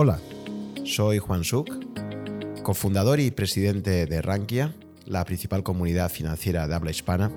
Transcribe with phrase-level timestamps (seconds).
[0.00, 0.20] Hola,
[0.84, 1.68] soy Juan Suk,
[2.62, 4.72] cofundador y presidente de Rankia,
[5.06, 7.32] la principal comunidad financiera de habla hispana,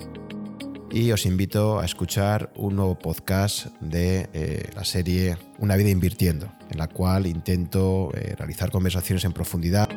[0.88, 6.52] y os invito a escuchar un nuevo podcast de eh, la serie Una vida invirtiendo,
[6.70, 9.88] en la cual intento eh, realizar conversaciones en profundidad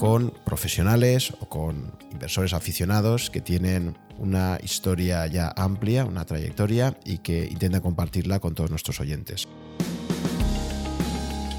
[0.00, 7.18] con profesionales o con inversores aficionados que tienen una historia ya amplia, una trayectoria y
[7.18, 9.46] que intentan compartirla con todos nuestros oyentes.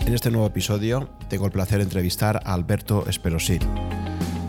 [0.06, 3.62] En este nuevo episodio tengo el placer de entrevistar a Alberto Esperosín,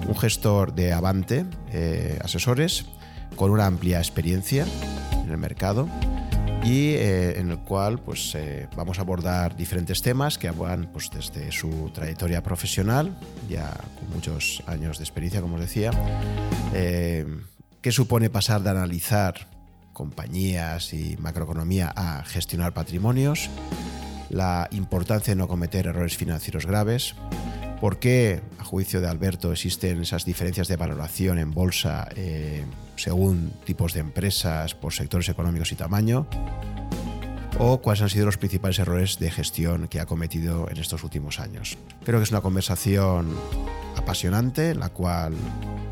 [0.08, 2.86] un gestor de Avante eh, Asesores
[3.36, 4.66] con una amplia experiencia
[5.12, 5.88] en el mercado
[6.64, 11.08] y eh, en el cual pues, eh, vamos a abordar diferentes temas que van pues,
[11.10, 13.16] desde su trayectoria profesional,
[13.48, 15.92] ya con muchos años de experiencia, como os decía,
[16.72, 19.46] qué supone pasar de analizar
[19.92, 23.48] compañías y macroeconomía a gestionar patrimonios,
[24.30, 27.14] la importancia de no cometer errores financieros graves,
[27.80, 32.64] por qué, a juicio de Alberto, existen esas diferencias de valoración en bolsa eh,
[32.96, 36.26] según tipos de empresas, por sectores económicos y tamaño,
[37.58, 41.38] o cuáles han sido los principales errores de gestión que ha cometido en estos últimos
[41.38, 41.76] años.
[42.04, 43.34] Creo que es una conversación
[43.96, 45.34] apasionante en la cual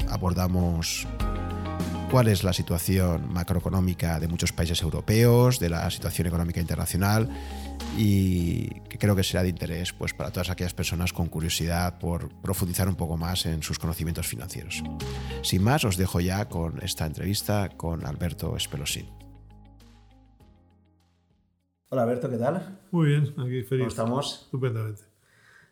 [0.08, 1.06] abordamos
[2.10, 7.28] cuál es la situación macroeconómica de muchos países europeos, de la situación económica internacional
[7.96, 12.28] y que creo que será de interés pues, para todas aquellas personas con curiosidad por
[12.40, 14.82] profundizar un poco más en sus conocimientos financieros.
[15.42, 19.08] Sin más, os dejo ya con esta entrevista con Alberto Espelosín.
[21.88, 22.80] Hola Alberto, ¿qué tal?
[22.90, 23.82] Muy bien, aquí feliz.
[23.82, 24.40] ¿Cómo estamos?
[24.44, 25.02] Estupendamente.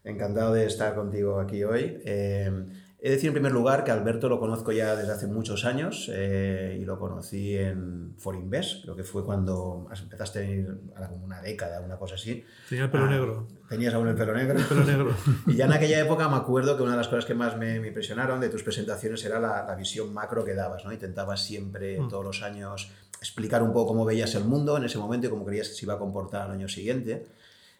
[0.05, 1.98] Encantado de estar contigo aquí hoy.
[2.05, 2.66] Eh,
[3.02, 6.10] He de decir en primer lugar que Alberto lo conozco ya desde hace muchos años
[6.12, 11.24] eh, y lo conocí en Forinvest, creo que fue cuando empezaste a ir a como
[11.24, 12.44] una década, una cosa así.
[12.68, 13.48] Tenía el pelo ah, negro.
[13.70, 14.58] Tenías aún el pelo negro.
[14.58, 15.14] El pelo negro.
[15.46, 17.76] y ya en aquella época me acuerdo que una de las cosas que más me,
[17.76, 20.92] impresionaron de tus presentaciones era la, la, visión macro que dabas, ¿no?
[20.92, 22.08] Intentabas siempre, mm.
[22.08, 25.46] todos los años, explicar un poco cómo veías el mundo en ese momento y cómo
[25.46, 27.27] creías que se iba a comportar al año siguiente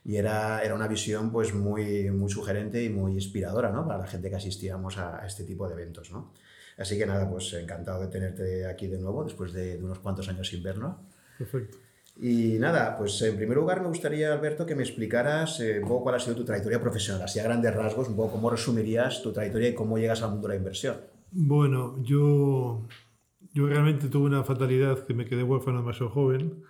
[0.05, 3.87] y era, era una visión pues muy, muy sugerente y muy inspiradora ¿no?
[3.87, 6.11] para la gente que asistíamos a, este tipo de eventos.
[6.11, 6.33] ¿no?
[6.78, 10.28] Así que nada, pues encantado de tenerte aquí de nuevo después de, de unos cuantos
[10.28, 10.97] años sin vernos.
[11.39, 11.78] Perfecto.
[12.22, 16.05] Y nada, pues en primer lugar me gustaría, Alberto, que me explicaras eh, un poco
[16.05, 19.33] cuál ha sido tu trayectoria profesional, así a grandes rasgos, un poco cómo resumirías tu
[19.33, 20.97] trayectoria y cómo llegas al mundo de la inversión.
[21.33, 22.87] Bueno, yo,
[23.55, 26.62] yo realmente tuve una fatalidad que me quedé huérfano demasiado joven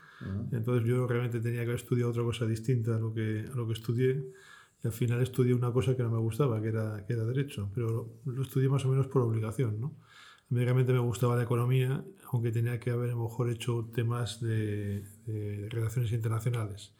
[0.53, 3.67] entonces yo realmente tenía que haber estudiado otra cosa distinta a lo que, a lo
[3.67, 4.23] que estudié
[4.83, 7.71] y al final estudié una cosa que no me gustaba, que era, que era derecho,
[7.75, 9.81] pero lo estudié más o menos por obligación.
[9.81, 9.95] ¿no?
[10.51, 15.05] Realmente me gustaba la economía, aunque tenía que haber mejor hecho temas de,
[15.71, 16.95] relaciones internacionales.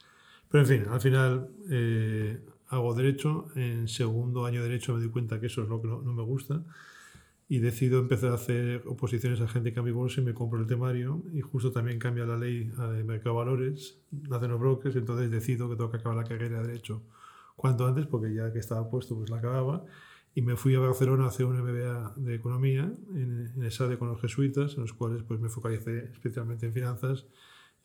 [0.49, 5.09] Pero en fin, al final eh, hago derecho, en segundo año de derecho me di
[5.09, 6.63] cuenta que eso es lo que no, no me gusta
[7.51, 10.67] y decido empezar a hacer oposiciones a gente que cambia bolsa y me compro el
[10.67, 15.29] temario y justo también cambia la ley de mercado de valores, nacen los brokers, entonces
[15.29, 17.01] decido que tengo que acabar la carrera de Derecho
[17.57, 19.83] cuanto antes porque ya que estaba puesto pues la acababa
[20.33, 24.07] y me fui a Barcelona a hacer un MBA de Economía en, en ESADE con
[24.07, 27.25] los jesuitas, en los cuales pues me focalicé especialmente en finanzas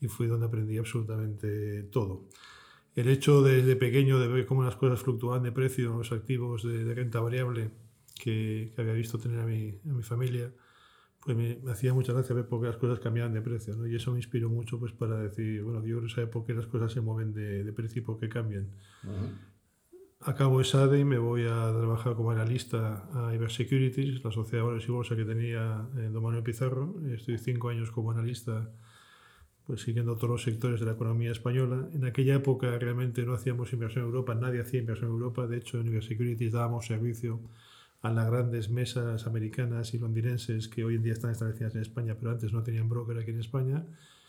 [0.00, 2.28] y fui donde aprendí absolutamente todo.
[2.94, 6.84] El hecho desde pequeño de ver cómo las cosas fluctúan de precio, los activos de,
[6.84, 7.72] de renta variable,
[8.18, 10.52] que, había visto tener a mi, a mi familia,
[11.20, 13.86] pues me, hacía mucha gracia ver por qué las cosas cambiaban de precio, ¿no?
[13.86, 16.66] Y eso me inspiró mucho pues para decir, bueno, yo quiero saber por qué las
[16.66, 18.70] cosas se mueven de, de precio y por qué cambian.
[20.20, 24.66] Acabo esa Acabo y me voy a trabajar como analista a Ibersecurities, la sociedad de
[24.66, 26.94] valores y bolsa que tenía en Don Manuel Pizarro.
[27.12, 28.70] Estoy cinco años como analista
[29.66, 31.88] pues siguiendo todos los sectores de la economía española.
[31.92, 35.46] En aquella época realmente no hacíamos inversión en Europa, nadie hacía inversión en Europa.
[35.48, 37.40] De hecho, en Ibersecurities dábamos servicio
[38.06, 42.16] a las grandes mesas americanas y londinenses que hoy en día están establecidas en España,
[42.18, 43.84] pero antes no tenían broker aquí en España.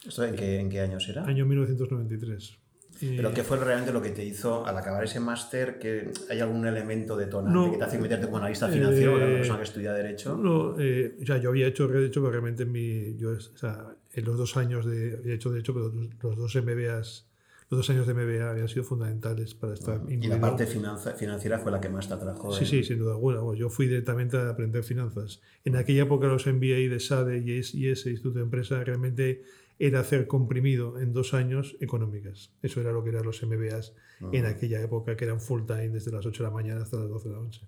[0.05, 1.25] ¿Esto en qué, en qué años era?
[1.25, 2.57] Año 1993.
[2.99, 5.77] ¿Pero qué fue realmente lo que te hizo al acabar ese máster?
[5.77, 9.57] que ¿Hay algún elemento detonante que te hace meterte como analista financiero, eh, una persona
[9.57, 10.35] que estudia Derecho?
[10.35, 13.95] No, eh, o sea, yo había hecho Derecho, pero realmente en, mi, yo, o sea,
[14.13, 15.91] en los dos años de, he hecho Derecho, pero
[16.23, 17.26] los dos MBAs
[17.69, 21.71] los dos años de MBA habían sido fundamentales para estar ¿Y la parte financiera fue
[21.71, 22.53] la que más te atrajo?
[22.53, 23.41] Sí, sí, sin duda alguna.
[23.57, 25.41] yo fui directamente a aprender finanzas.
[25.65, 29.43] En aquella época los MBA de SADE y ese Instituto de Empresa realmente
[29.79, 32.51] era hacer comprimido en dos años económicas.
[32.61, 33.93] Eso era lo que eran los MBAs
[34.31, 37.09] en aquella época, que eran full time desde las 8 de la mañana hasta las
[37.09, 37.67] 12 de la noche.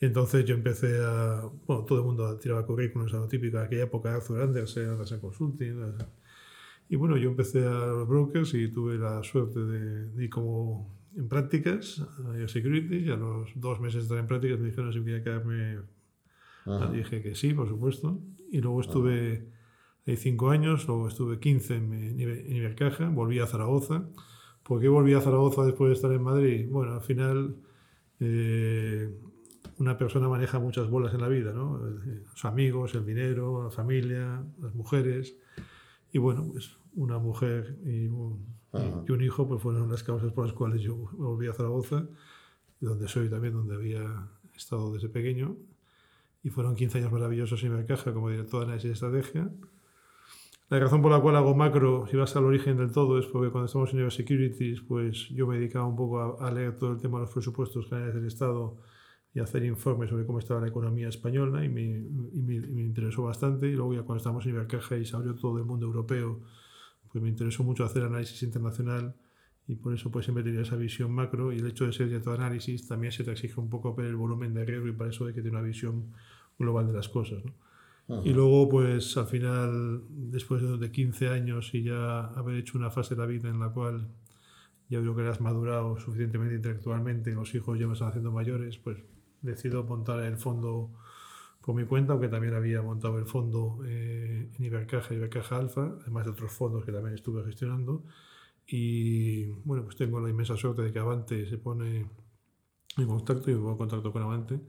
[0.00, 1.42] Entonces yo empecé a...
[1.66, 3.58] Bueno, todo el mundo tiraba currículums a lo típico.
[3.58, 5.94] En aquella época Arthur Andersen, Andersen Consulting...
[6.88, 11.28] Y bueno, yo empecé a los brokers y tuve la suerte de, ir como en
[11.28, 15.00] prácticas a Security y a los dos meses de estar en prácticas me dijeron si
[15.00, 15.78] quería quedarme.
[16.92, 18.20] Dije que sí, por supuesto.
[18.50, 19.48] Y luego estuve
[20.06, 24.08] ahí cinco años, luego estuve 15 en, en Ibercaja, volví a Zaragoza.
[24.62, 26.66] ¿Por qué volví a Zaragoza después de estar en Madrid?
[26.68, 27.56] Bueno, al final
[28.18, 29.14] eh,
[29.78, 31.78] una persona maneja muchas bolas en la vida, ¿no?
[31.78, 35.36] Los amigos, el dinero, la familia, las mujeres.
[36.16, 38.46] Y bueno, pues una mujer y un,
[39.06, 42.08] y un hijo pues fueron las causas por las cuales yo volví a Zaragoza,
[42.80, 45.58] donde soy también, donde había estado desde pequeño.
[46.42, 49.50] Y fueron 15 años maravillosos en caja como director de análisis de estrategia.
[50.70, 53.50] La razón por la cual hago macro, si vas al origen del todo, es porque
[53.50, 57.18] cuando estamos en Securities, pues yo me dedicaba un poco a, leer todo el tema
[57.18, 58.78] de los presupuestos generales del Estado
[59.36, 63.24] y hacer informes sobre cómo estaba la economía española y me, y me, me interesó
[63.24, 63.68] bastante.
[63.68, 66.40] Y luego ya cuando estamos en Ibercaja y se abrió todo el mundo europeo,
[67.12, 69.14] pues me interesó mucho hacer análisis internacional
[69.68, 72.30] y por eso pues siempre tenía esa visión macro y el hecho de ser de
[72.32, 75.26] análisis también se te exige un poco ver el volumen de riesgo y para eso
[75.26, 76.14] hay que tener una visión
[76.58, 77.42] global de las cosas.
[78.24, 83.14] Y luego pues al final, después de 15 años y ya haber hecho una fase
[83.14, 84.08] de la vida en la cual
[84.88, 88.96] ya creo que has madurado suficientemente intelectualmente, los hijos ya me están haciendo mayores, pues
[89.46, 90.92] decido montar el fondo
[91.60, 95.96] por mi cuenta, aunque también había montado el fondo eh, en Ibercaja y Ibercaja Alfa,
[96.02, 98.04] además de otros fondos que también estuve gestionando.
[98.66, 102.06] Y bueno, pues tengo la inmensa suerte de que Avante se pone
[102.96, 104.60] en contacto, y pongo en contacto con Avante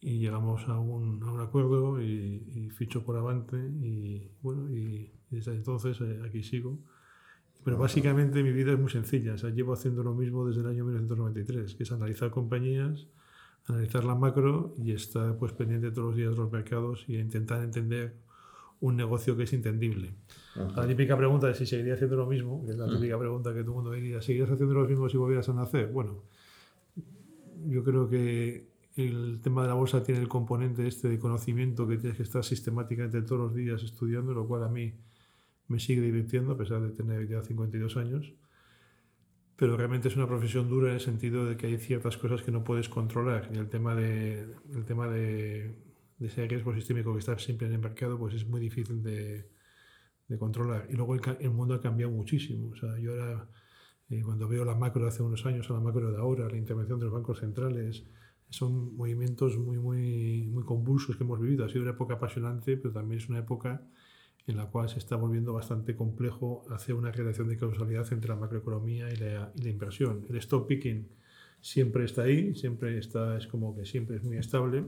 [0.00, 5.54] y llegamos a un, a un acuerdo y, ficho por Avante y bueno, y, desde
[5.54, 6.78] entonces eh, aquí sigo.
[7.64, 10.68] Pero básicamente mi vida es muy sencilla, o sea, llevo haciendo lo mismo desde el
[10.68, 13.08] año 1993, que es analizar compañías,
[13.68, 17.62] analizar la macro y estar pues, pendiente todos los días de los mercados y intentar
[17.62, 18.14] entender
[18.80, 20.14] un negocio que es entendible.
[20.76, 22.94] La típica pregunta es si seguiría haciendo lo mismo, que es la mm.
[22.94, 25.88] típica pregunta que todo el mundo diría, ¿seguirías haciendo lo mismo si volvieras a nacer?
[25.88, 26.22] Bueno,
[27.66, 31.98] yo creo que el tema de la bolsa tiene el componente este de conocimiento que
[31.98, 34.92] tienes que estar sistemáticamente todos los días estudiando, lo cual a mí
[35.68, 38.32] me sigue divirtiendo a pesar de tener ya 52 años
[39.58, 42.52] pero realmente es una profesión dura en el sentido de que hay ciertas cosas que
[42.52, 43.50] no puedes controlar.
[43.52, 45.74] Y el tema de, el tema de,
[46.16, 49.50] de ese riesgo sistémico que está siempre en el mercado, pues es muy difícil de,
[50.28, 50.86] de controlar.
[50.90, 52.68] Y luego el, el, mundo ha cambiado muchísimo.
[52.68, 53.50] O sea, yo ahora,
[54.10, 56.56] eh, cuando veo la macro de hace unos años a la macro de ahora, la
[56.56, 58.06] intervención de los bancos centrales,
[58.50, 61.64] son movimientos muy, muy, muy convulsos que hemos vivido.
[61.64, 63.82] Ha sido una época apasionante, pero también es una época
[64.48, 68.36] en la cual se está volviendo bastante complejo hacer una relación de causalidad entre la
[68.36, 70.24] macroeconomía y la, y la inversión.
[70.28, 71.06] El stop picking
[71.60, 74.86] siempre está ahí, siempre está, es como que siempre es muy estable.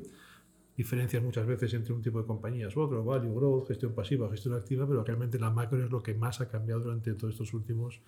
[0.77, 4.55] Diferencias muchas veces entre un tipo de compañías u otro, value, growth, gestión pasiva, gestión
[4.55, 8.01] activa, pero realmente la macro es lo que más ha cambiado durante todos estos últimos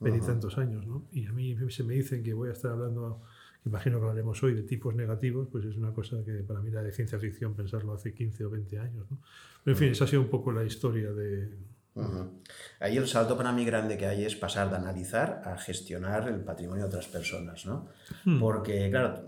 [0.00, 0.86] veintitantos años.
[0.86, 1.04] ¿no?
[1.12, 3.22] Y a mí se me dicen que voy a estar hablando
[3.66, 6.82] imagino que hablaremos hoy de tipos negativos, pues es una cosa que para mí era
[6.82, 9.10] de ciencia ficción pensarlo hace 15 o 20 años.
[9.10, 9.18] ¿no?
[9.64, 11.50] Pero en fin, esa ha sido un poco la historia de...
[12.78, 16.40] Ahí el salto para mí grande que hay es pasar de analizar a gestionar el
[16.40, 17.88] patrimonio de otras personas, ¿no?
[18.26, 18.38] Hmm.
[18.38, 19.24] Porque, claro,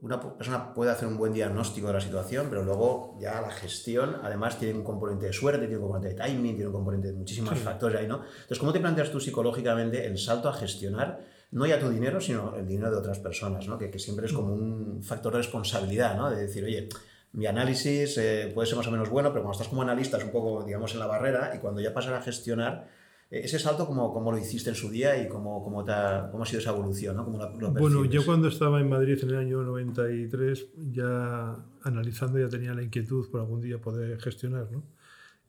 [0.00, 4.16] una persona puede hacer un buen diagnóstico de la situación, pero luego ya la gestión,
[4.22, 7.12] además, tiene un componente de suerte, tiene un componente de timing, tiene un componente de
[7.12, 8.22] muchísimos factores ahí, ¿no?
[8.24, 12.56] Entonces, ¿cómo te planteas tú psicológicamente el salto a gestionar no ya tu dinero, sino
[12.56, 13.78] el dinero de otras personas, ¿no?
[13.78, 16.30] que, que, siempre es como un factor de responsabilidad, ¿no?
[16.30, 16.88] de decir, oye,
[17.34, 20.24] mi análisis eh, puede ser más o menos bueno, pero cuando estás como analista es
[20.24, 22.88] un poco, digamos, en la barrera y cuando ya pasas a gestionar,
[23.30, 26.44] eh, ese salto, ¿cómo, ¿cómo, lo hiciste en su día y cómo, cómo, ha, cómo
[26.44, 27.16] ha sido esa evolución?
[27.16, 27.24] ¿no?
[27.24, 32.48] ¿Cómo lo, bueno, yo cuando estaba en Madrid en el año 93, ya analizando ya
[32.48, 34.84] tenía la inquietud por algún día poder gestionar, ¿no?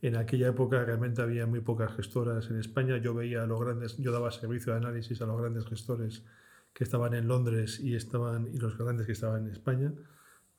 [0.02, 2.98] En aquella época realmente había muy pocas gestoras en España.
[2.98, 6.24] Yo veía a los grandes, yo daba servicio de análisis a los grandes gestores
[6.74, 9.94] que estaban en Londres y, estaban, y los grandes que estaban en España.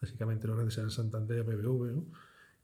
[0.00, 2.02] Básicamente los grandes eran Santander, BBV.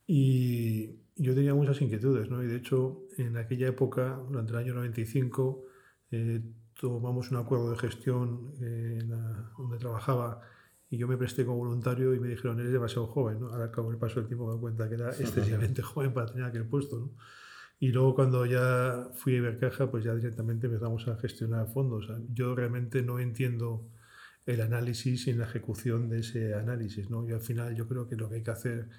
[0.06, 2.30] Y yo tenía muchas inquietudes.
[2.30, 2.42] ¿no?
[2.42, 5.64] Y de hecho, en aquella época, durante el año 95,
[6.10, 6.42] eh,
[6.80, 9.02] tomamos un acuerdo de gestión eh,
[9.56, 10.40] donde trabajaba
[10.92, 13.48] y yo me presté como voluntario y me dijeron, eres demasiado joven, ¿no?
[13.48, 16.44] Ahora con el paso del tiempo me doy cuenta que era excesivamente joven para tener
[16.44, 17.12] aquel puesto, ¿no?
[17.80, 22.12] Y luego cuando ya fui a Ibercaja, pues ya directamente empezamos a gestionar fondos.
[22.34, 23.88] yo realmente no entiendo
[24.44, 27.26] el análisis y la ejecución de ese análisis, ¿no?
[27.26, 28.90] Y al final yo creo que lo que hay que hacer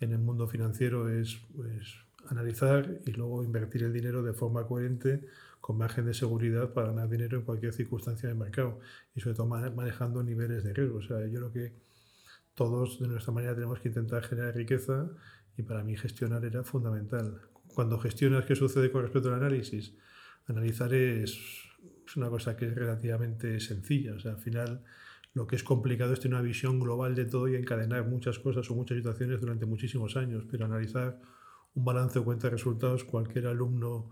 [0.00, 1.94] en el mundo financiero es pues,
[2.28, 5.24] analizar y luego invertir el dinero de forma coherente
[5.60, 8.80] con margen de seguridad para ganar dinero en cualquier circunstancia del mercado
[9.14, 10.98] y sobre todo manejando niveles de riesgo.
[10.98, 11.72] O sea, yo creo que
[12.54, 15.08] todos de nuestra manera tenemos que intentar generar riqueza
[15.56, 17.40] y para mí gestionar era fundamental.
[17.74, 19.94] Cuando gestionas qué sucede con respecto al análisis,
[20.46, 21.68] analizar es
[22.08, 24.14] es una cosa que es relativamente sencilla.
[24.14, 24.82] O sea, al final
[25.34, 28.70] lo que es complicado es tener una visión global de todo y encadenar muchas cosas
[28.70, 31.20] o muchas situaciones durante muchísimos años, pero analizar
[31.74, 34.10] un balance o cuenta de resultados, cualquier alumno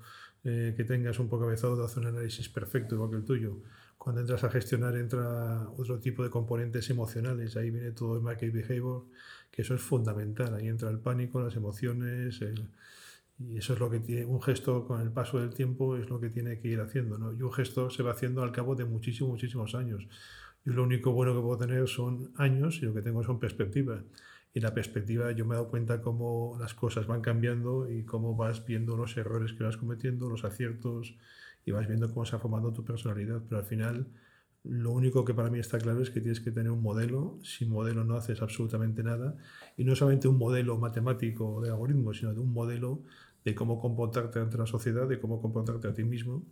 [0.49, 3.63] eh, que tengas un poco avanzado hace un análisis perfecto igual que el tuyo.
[3.99, 8.53] Cuando entras a gestionar entra otro tipo de componentes emocionales, ahí viene todo el market
[8.53, 9.07] behavior,
[9.51, 12.41] que eso es fundamental, ahí entra el pánico, las emociones,
[13.41, 16.21] y eso es lo que tiene, un gesto con el paso del tiempo es lo
[16.21, 17.33] que tiene que ir haciendo, ¿no?
[17.33, 20.07] Y un gesto se va haciendo al cabo de muchísimos, muchísimos años.
[20.65, 24.05] Yo lo único bueno que puedo tener son años y lo que tengo son perspectivas.
[24.57, 28.37] Y la perspectiva yo me he dado cuenta cómo las cosas van cambiando y cómo
[28.37, 31.15] vas viendo los errores que vas cometiendo, los aciertos
[31.67, 33.43] y vas viendo cómo se va formando tu personalidad.
[33.47, 34.07] Pero al final
[34.65, 37.39] lo único que para mí está claro es que tienes que tener un modelo.
[37.43, 39.37] Sin modelo no haces absolutamente nada.
[39.77, 43.03] Y no solamente un modelo matemático de algoritmos, sino de un modelo
[43.45, 46.47] de cómo comportarte ante la sociedad, de cómo comportarte a ti mismo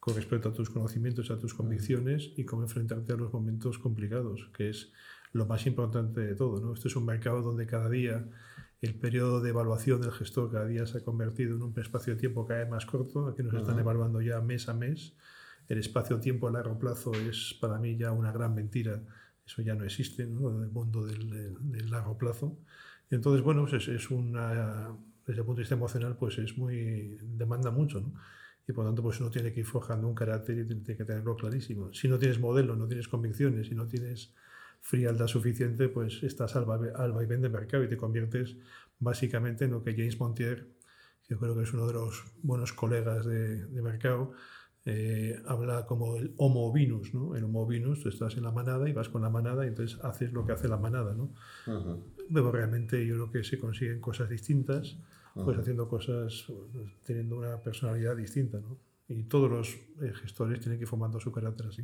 [0.00, 4.50] con respecto a tus conocimientos, a tus convicciones y cómo enfrentarte a los momentos complicados,
[4.56, 4.92] que es
[5.34, 6.60] lo más importante de todo.
[6.60, 6.72] ¿no?
[6.72, 8.24] Este es un mercado donde cada día
[8.80, 12.20] el periodo de evaluación del gestor cada día se ha convertido en un espacio de
[12.20, 13.26] tiempo cada vez más corto.
[13.26, 15.14] Aquí nos están evaluando ya mes a mes.
[15.68, 19.02] El espacio-tiempo a largo plazo es para mí ya una gran mentira.
[19.44, 20.50] Eso ya no existe ¿no?
[20.50, 22.56] en el mundo del, del, largo plazo.
[23.10, 27.18] Entonces, bueno, pues es, es, una, desde el punto de vista emocional, pues es muy,
[27.22, 28.00] demanda mucho.
[28.00, 28.14] ¿no?
[28.66, 31.04] y por lo tanto pues uno tiene que ir forjando un carácter y tiene que
[31.04, 31.92] tenerlo clarísimo.
[31.92, 34.32] Si no tienes modelo, no tienes convicciones, si no tienes
[34.84, 38.56] frialdad suficiente, pues estás al, al vaivén de mercado y te conviertes
[38.98, 40.68] básicamente en lo que James Montier,
[41.26, 44.32] que creo que es uno de los buenos colegas de, de mercado,
[44.84, 47.34] eh, habla como el homo vinus, ¿no?
[47.34, 49.98] El homo vinus, tú estás en la manada y vas con la manada y entonces
[50.04, 51.32] haces lo que hace la manada, ¿no?
[52.32, 54.98] Pero realmente yo creo que se consiguen cosas distintas
[55.32, 56.46] pues haciendo cosas,
[57.02, 58.78] teniendo una personalidad distinta, ¿no?
[59.08, 61.82] Y todos los eh, gestores tienen que ir formando su carácter así.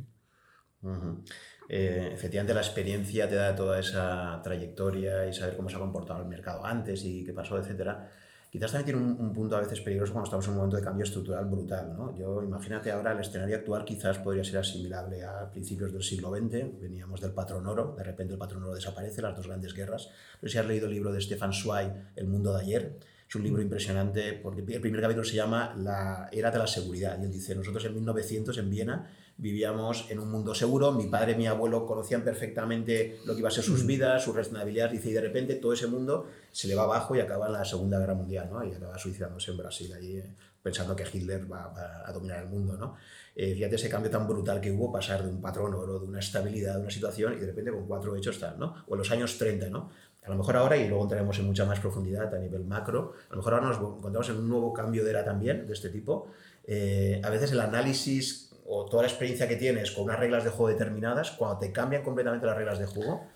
[1.69, 6.21] Eh, efectivamente, la experiencia te da toda esa trayectoria y saber cómo se ha comportado
[6.21, 8.09] el mercado antes y qué pasó, etcétera.
[8.51, 11.05] Quizás también tiene un, punto a veces peligroso cuando estamos en un momento de cambio
[11.05, 11.93] estructural brutal.
[11.97, 12.13] ¿no?
[12.17, 16.81] Yo imagínate ahora el escenario actual quizás podría ser asimilable a principios del siglo XX.
[16.81, 20.09] Veníamos del patrón oro, de repente el patrón oro desaparece, las dos grandes guerras.
[20.41, 23.35] No sé si has leído el libro de Stefan Zweig, El mundo de ayer es
[23.37, 27.23] un libro impresionante porque el primer capítulo se llama La era de la seguridad y
[27.23, 29.09] él dice, nosotros en 1900 en Viena
[29.41, 33.49] vivíamos en un mundo seguro, mi padre y mi abuelo conocían perfectamente lo que iba
[33.49, 33.87] a ser sus mm.
[33.87, 37.21] vidas, sus responsabilidades, dice, y de repente todo ese mundo se le va abajo y
[37.21, 38.63] acaba en la Segunda Guerra Mundial, ¿no?
[38.63, 40.21] Y acaba suicidándose en Brasil, allí
[40.61, 41.73] pensando que Hitler va,
[42.05, 42.95] a dominar el mundo, ¿no?
[43.35, 46.19] Eh, fíjate ese cambio tan brutal que hubo, pasar de un patrón oro, de una
[46.19, 48.75] estabilidad, de una situación, y de repente con cuatro hechos tal, ¿no?
[48.87, 49.89] O en los años 30, ¿no?
[50.23, 53.31] A lo mejor ahora, y luego entraremos en mucha más profundidad a nivel macro, a
[53.31, 56.27] lo mejor ahora nos encontramos en un nuevo cambio de era también, de este tipo.
[56.63, 60.49] Eh, a veces el análisis o toda la experiencia que tienes con unas reglas de
[60.49, 63.27] juego determinadas, cuando te cambian completamente las reglas de juego,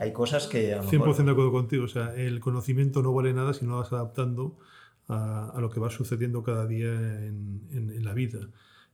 [0.00, 0.74] hay cosas que...
[0.74, 3.92] A 100% de acuerdo contigo, o sea, el conocimiento no vale nada si no vas
[3.92, 4.58] adaptando
[5.06, 8.48] a, a lo que va sucediendo cada día en, en, en, la vida.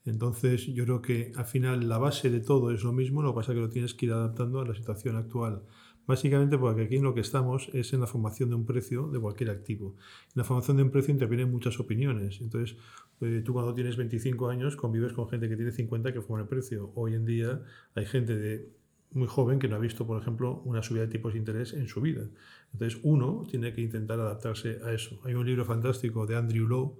[0.05, 3.37] Entonces, yo creo que al final la base de todo es lo mismo, lo que
[3.37, 5.62] pasa es que lo tienes que ir adaptando a la situación actual.
[6.07, 9.19] Básicamente porque aquí en lo que estamos es en la formación de un precio de
[9.19, 9.97] cualquier activo.
[10.26, 12.41] En la formación de un precio intervienen muchas opiniones.
[12.41, 12.76] Entonces,
[13.20, 16.49] eh, tú cuando tienes 25 años convives con gente que tiene 50 que forma el
[16.49, 16.92] precio.
[16.94, 17.62] Hoy en día
[17.94, 18.68] hay gente de
[19.12, 21.88] muy joven que no ha visto, por ejemplo, una subida de tipos de interés en
[21.88, 22.28] su vida.
[22.73, 25.18] Entonces, uno tiene que intentar adaptarse a eso.
[25.25, 26.99] Hay un libro fantástico de Andrew Lowe,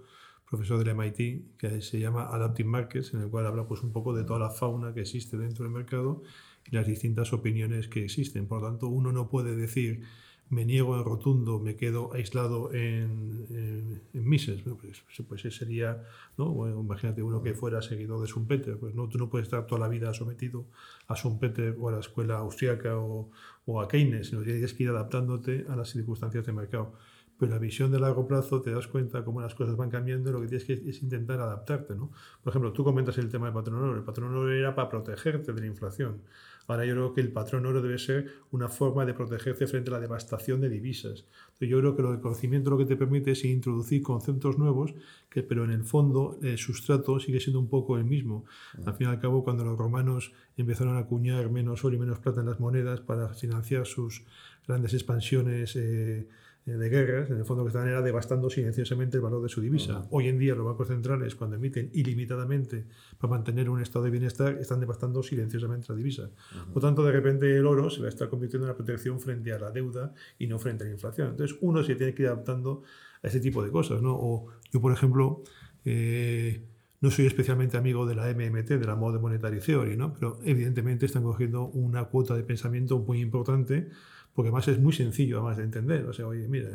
[0.49, 4.15] profesor del MIT, que se llama Adapting Markets, en el cual habla pues, un poco
[4.15, 6.23] de toda la fauna que existe dentro del mercado
[6.65, 8.47] y las distintas opiniones que existen.
[8.47, 10.03] Por lo tanto, uno no puede decir
[10.49, 14.63] me niego en rotundo, me quedo aislado en, en, Mises.
[14.63, 16.05] Pues, pues, ese sería,
[16.37, 16.69] ¿no?
[16.69, 19.89] imagínate uno que fuera seguidor de Schumpeter, pues no, tú no puedes estar toda la
[19.89, 20.67] vida sometido
[21.09, 23.31] a Schumpeter o a la escuela austriaca o,
[23.67, 26.95] o a Keynes, sino tienes que ir adaptándote a las circunstancias de mercado.
[27.39, 30.33] Pero la visión de largo plazo te das cuenta cómo las cosas van cambiando y
[30.33, 31.95] lo que tienes que es intentar adaptarte.
[31.95, 32.11] ¿no?
[32.43, 33.97] Por ejemplo, tú comentas el tema del patrón oro.
[33.97, 36.23] El patrón oro era para protegerte de la inflación.
[36.67, 39.95] Ahora yo creo que el patrón oro debe ser una forma de protegerse frente a
[39.95, 41.25] la devastación de divisas.
[41.61, 44.95] Yo creo que de conocimiento lo que te permite es introducir conceptos nuevos,
[45.31, 48.45] que, pero en el fondo el sustrato sigue siendo un poco el mismo.
[48.85, 52.19] Al fin y al cabo, cuando los romanos empezaron a acuñar menos oro y menos
[52.19, 54.25] plata en las monedas para financiar sus
[54.67, 56.27] grandes expansiones, eh,
[56.73, 60.09] de guerras, en el fondo que estaban era devastando silenciosamente el valor de su divisa.
[60.11, 62.87] Hoy en día los bancos centrales, cuando emiten ilimitadamente
[63.19, 66.29] para mantener un estado de bienestar, están devastando silenciosamente la divisa.
[66.73, 69.53] Por tanto, de repente el oro se va a estar convirtiendo en una protección frente
[69.53, 71.31] a la deuda y no frente a la inflación.
[71.31, 72.83] Entonces, uno se tiene que ir adaptando
[73.23, 74.03] a ese tipo de cosas.
[74.03, 74.17] ¿no?
[74.17, 75.45] O yo, por ejemplo,
[75.85, 76.65] eh,
[77.01, 80.15] no soy especialmente amigo de la MMT, de la Modern Monetary Theory, ¿no?
[80.15, 83.89] pero evidentemente están cogiendo una cuota de pensamiento muy importante,
[84.37, 86.05] porque además es muy sencillo además de entender.
[86.07, 86.69] O sea, oye, mira,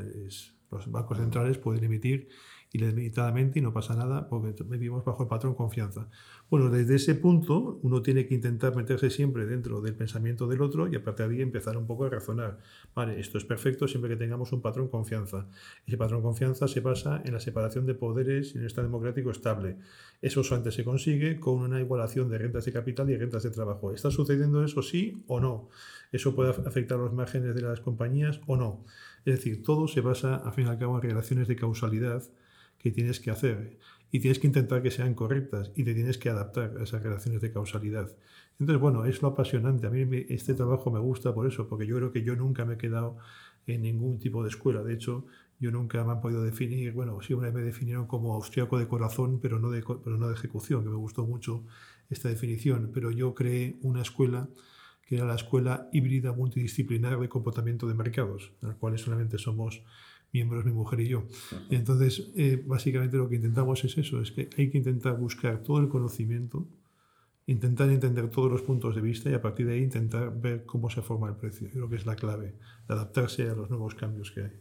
[0.72, 2.28] los bancos centrales pueden emitir
[2.74, 6.08] ilimitadamente y no pasa nada porque vivimos bajo el patrón confianza.
[6.50, 10.88] Bueno, desde ese punto uno tiene que intentar meterse siempre dentro del pensamiento del otro
[10.88, 12.60] y a partir de ahí empezar un poco a razonar.
[12.96, 15.48] Vale, esto es perfecto siempre que tengamos un patrón confianza.
[15.86, 19.32] Ese patrón confianza se basa en la separación de poderes y en un Estado democrático
[19.32, 19.78] estable.
[20.22, 23.92] Eso solamente se consigue con una igualación de rentas de capital y rentas de trabajo.
[23.92, 25.70] ¿Está sucediendo eso sí o no?
[26.12, 28.86] ¿Eso puede afectar los márgenes de las compañías o no?
[29.26, 32.24] Es decir, todo se basa, al fin y al cabo, en relaciones de causalidad
[32.82, 33.78] que tienes que hacer
[34.12, 37.42] y tienes que intentar que sean correctas y te tienes que adaptar a esas relaciones
[37.42, 38.12] de causalidad.
[38.60, 39.88] Entonces, bueno, es lo apasionante.
[39.88, 42.74] A mí este trabajo me gusta por eso, porque yo creo que yo nunca me
[42.74, 43.18] he quedado
[43.68, 44.84] en ningún tipo de escuela.
[44.84, 45.26] De hecho,
[45.60, 49.60] yo nunca me han podido definir, bueno, siempre me definieron como austriaco de corazón, pero
[49.60, 51.64] no de, pero no de ejecución, que me gustó mucho
[52.10, 52.92] esta definición.
[52.94, 54.50] Pero yo creé una escuela
[55.06, 59.84] que era la escuela híbrida multidisciplinar de comportamiento de mercados, en la cual solamente somos
[60.34, 61.24] miembros, mi mujer y yo.
[61.70, 65.60] Y entonces, eh, básicamente lo que intentamos es eso, es que hay que intentar buscar
[65.64, 66.68] todo el conocimiento,
[67.48, 70.90] intentar entender todos los puntos de vista y a partir de ahí intentar ver cómo
[70.90, 71.70] se forma el precio.
[71.72, 72.56] Creo que es la clave,
[72.88, 74.52] adaptarse a los nuevos cambios que hay.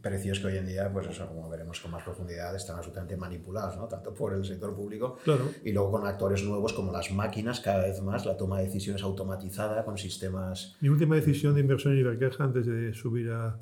[0.00, 3.76] Precios que hoy en día, pues eso, como veremos con más profundidad, están absolutamente manipulados,
[3.76, 3.86] ¿no?
[3.88, 5.18] tanto por el sector público
[5.62, 9.02] y luego con actores nuevos como las máquinas, cada vez más, la toma de decisiones
[9.02, 10.78] automatizada con sistemas.
[10.80, 13.58] Mi última decisión de inversión en Ibercaja, antes de subir a,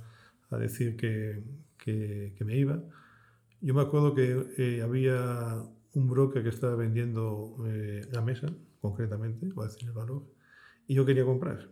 [0.51, 1.43] a decir que,
[1.79, 2.83] que, me iba.
[3.61, 5.63] Yo me acuerdo que eh, había
[5.95, 8.49] un broker que estaba vendiendo eh, la mesa,
[8.81, 10.23] concretamente, voy a decir el valor,
[10.87, 11.69] y yo quería comprar.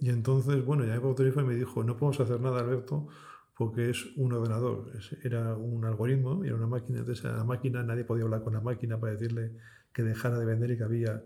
[0.00, 3.08] Y entonces, bueno, ya por teléfono y me dijo, no podemos hacer nada, Alberto,
[3.56, 4.92] porque es un ordenador,
[5.24, 9.00] era un algoritmo, era una máquina, entonces la máquina, nadie podía hablar con la máquina
[9.00, 9.52] para decirle
[9.92, 11.24] que dejara de vender y que había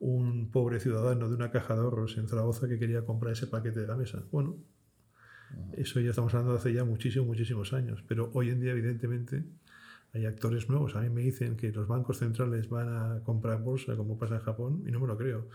[0.00, 3.80] un pobre ciudadano de una caja de ahorros en Zaragoza que quería comprar ese paquete
[3.80, 4.24] de la mesa.
[4.32, 4.56] Bueno,
[5.76, 8.02] eso ya estamos hablando de hace ya muchísimos, muchísimos años.
[8.06, 9.44] Pero hoy en día, evidentemente,
[10.12, 10.96] hay actores nuevos.
[10.96, 14.42] A mí me dicen que los bancos centrales van a comprar bolsa, como pasa en
[14.42, 15.48] Japón, y no me lo creo.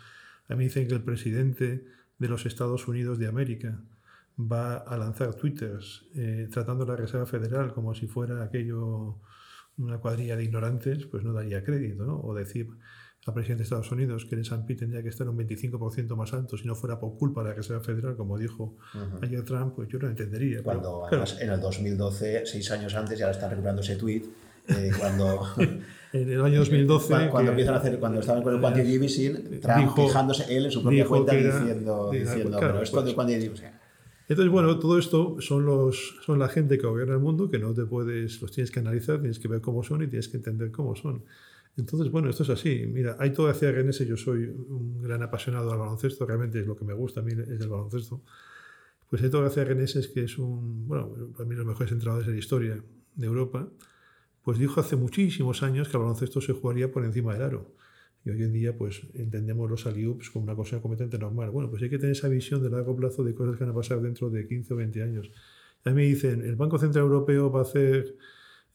[0.48, 1.86] A mí me dicen que el presidente
[2.18, 3.80] de los Estados Unidos de América
[4.40, 9.20] va a lanzar twitters eh, tratando la Reserva Federal como si fuera aquello
[9.78, 12.20] una cuadrilla de ignorantes, pues no daría crédito, ¿no?
[12.20, 12.70] O decir,
[13.26, 16.58] al presidente de Estados Unidos que el S&P tendría que estar un 25% más alto
[16.58, 18.76] si no fuera por culpa de la Reserva Federal, como dijo
[19.22, 20.62] ayer Trump, pues yo lo entendería.
[20.62, 24.24] Cuando además en el 2012, seis años antes, ya está recuperando ese tweet,
[24.68, 25.48] eh, cuando...
[26.14, 27.30] en el año 2012...
[27.30, 30.82] Cuando, empiezan a hacer, cuando estaban con el quantitative easing, Trump fijándose él en su
[30.82, 33.84] propia cuenta diciendo, diciendo pero esto pues, de quantitative easing...
[34.28, 37.74] Entonces, bueno, todo esto son, los, son la gente que gobierna el mundo, que no
[37.74, 40.72] te puedes, los tienes que analizar, tienes que ver cómo son y tienes que entender
[40.72, 41.24] cómo son.
[41.76, 42.86] Entonces, bueno, esto es así.
[42.88, 46.76] Mira, hay todo hacia Renese, yo soy un gran apasionado del baloncesto, realmente es lo
[46.76, 48.22] que me gusta a mí, es el baloncesto.
[49.10, 52.34] Pues hay todo hacia Renese, que es un, bueno, para mí los mejores entrenadores de
[52.34, 52.84] la historia
[53.16, 53.68] de Europa,
[54.44, 57.76] pues dijo hace muchísimos años que el baloncesto se jugaría por encima del aro.
[58.26, 61.50] Y hoy en día, pues entendemos los aliups como una cosa completamente normal.
[61.52, 63.76] Bueno, pues hay que tener esa visión de largo plazo de cosas que van a
[63.76, 65.32] pasar dentro de 15 o 20 años.
[65.84, 68.16] A mí me dicen, el Banco Central Europeo va a hacer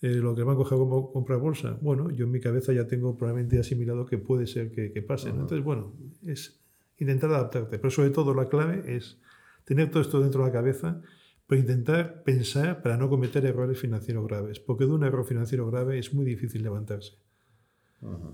[0.01, 1.77] eh, lo que el banco como comprar bolsa.
[1.81, 5.31] Bueno, yo en mi cabeza ya tengo probablemente asimilado que puede ser que, pase.
[5.31, 5.93] Entonces, bueno,
[6.25, 6.61] es
[6.99, 7.79] intentar adaptarte.
[7.79, 9.19] Pero sobre todo la clave es
[9.65, 11.03] tener todo esto dentro de la cabeza,
[11.47, 14.61] pero intentar pensar para no cometer errores financieros graves.
[14.61, 17.15] Porque de un error financiero grave es muy difícil levantarse.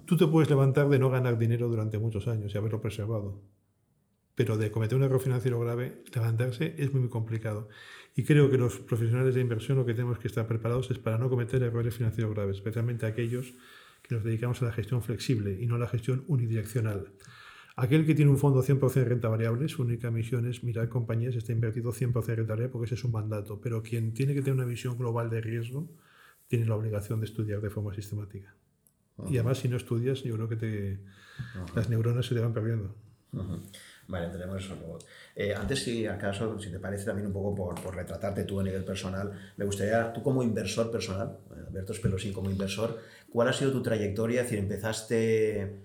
[0.04, 3.40] Tú te puedes levantar de no ganar dinero durante muchos años y haberlo preservado.
[4.34, 7.68] Pero de cometer un error financiero grave, levantarse es muy complicado.
[8.16, 11.18] Y creo que los profesionales de inversión lo que tenemos que estar preparados es para
[11.18, 13.54] no cometer errores financieros graves, especialmente aquellos
[14.02, 17.12] que nos dedicamos a la gestión flexible y no a la gestión unidireccional.
[17.76, 21.34] Aquel que tiene un fondo 100% de renta variable, su única misión es mirar compañías,
[21.34, 23.60] está invertido 100% de renta variable porque ese es un mandato.
[23.60, 25.90] Pero quien tiene que tener una visión global de riesgo
[26.46, 28.54] tiene la obligación de estudiar de forma sistemática.
[29.28, 31.00] Y además, si no estudias, yo creo que te,
[31.74, 32.94] las neuronas se te van perdiendo.
[34.06, 34.98] Vale, entraremos eso luego.
[35.34, 38.62] Eh, antes, si acaso, si te parece también un poco por, por, retratarte tú a
[38.62, 41.38] nivel personal, me gustaría, tú como inversor personal,
[41.68, 42.98] Alberto Spelosín como inversor,
[43.30, 44.40] ¿cuál ha sido tu trayectoria?
[44.40, 45.84] Es decir, empezaste...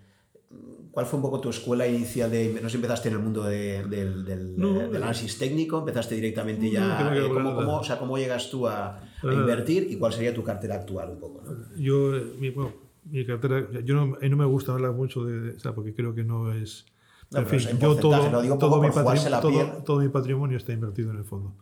[0.91, 2.59] ¿Cuál fue un poco tu escuela inicial de...
[2.61, 7.15] No sé empezaste en el mundo de, del, del, análisis técnico, empezaste directamente ya...
[7.15, 10.43] Eh, ¿cómo, cómo, o sea, ¿Cómo llegas tú a, a, invertir y cuál sería tu
[10.43, 11.43] cartera actual un poco?
[11.43, 11.75] ¿no?
[11.77, 12.73] Yo, mi, bueno,
[13.05, 15.51] mi cartera, yo no, no me gusta hablar mucho de...
[15.51, 16.85] O sea, porque creo que no es
[17.31, 17.99] en fin, yo todo,
[18.57, 18.89] todo, mi
[19.85, 21.55] todo, mi patrimonio está invertido en el fondo.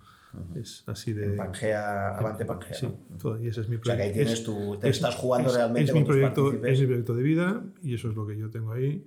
[0.56, 1.26] Es así de...
[1.26, 2.74] En Pangea, Avante Pangea.
[2.76, 2.88] Sí,
[3.20, 4.14] todo, y ese es mi O sea, que ahí proyecto.
[4.14, 6.54] tienes Es- tu, te es- estás jugando es- realmente es con mi proyecto.
[6.66, 9.04] Es mi proyecto de vida y eso es lo que yo tengo ahí.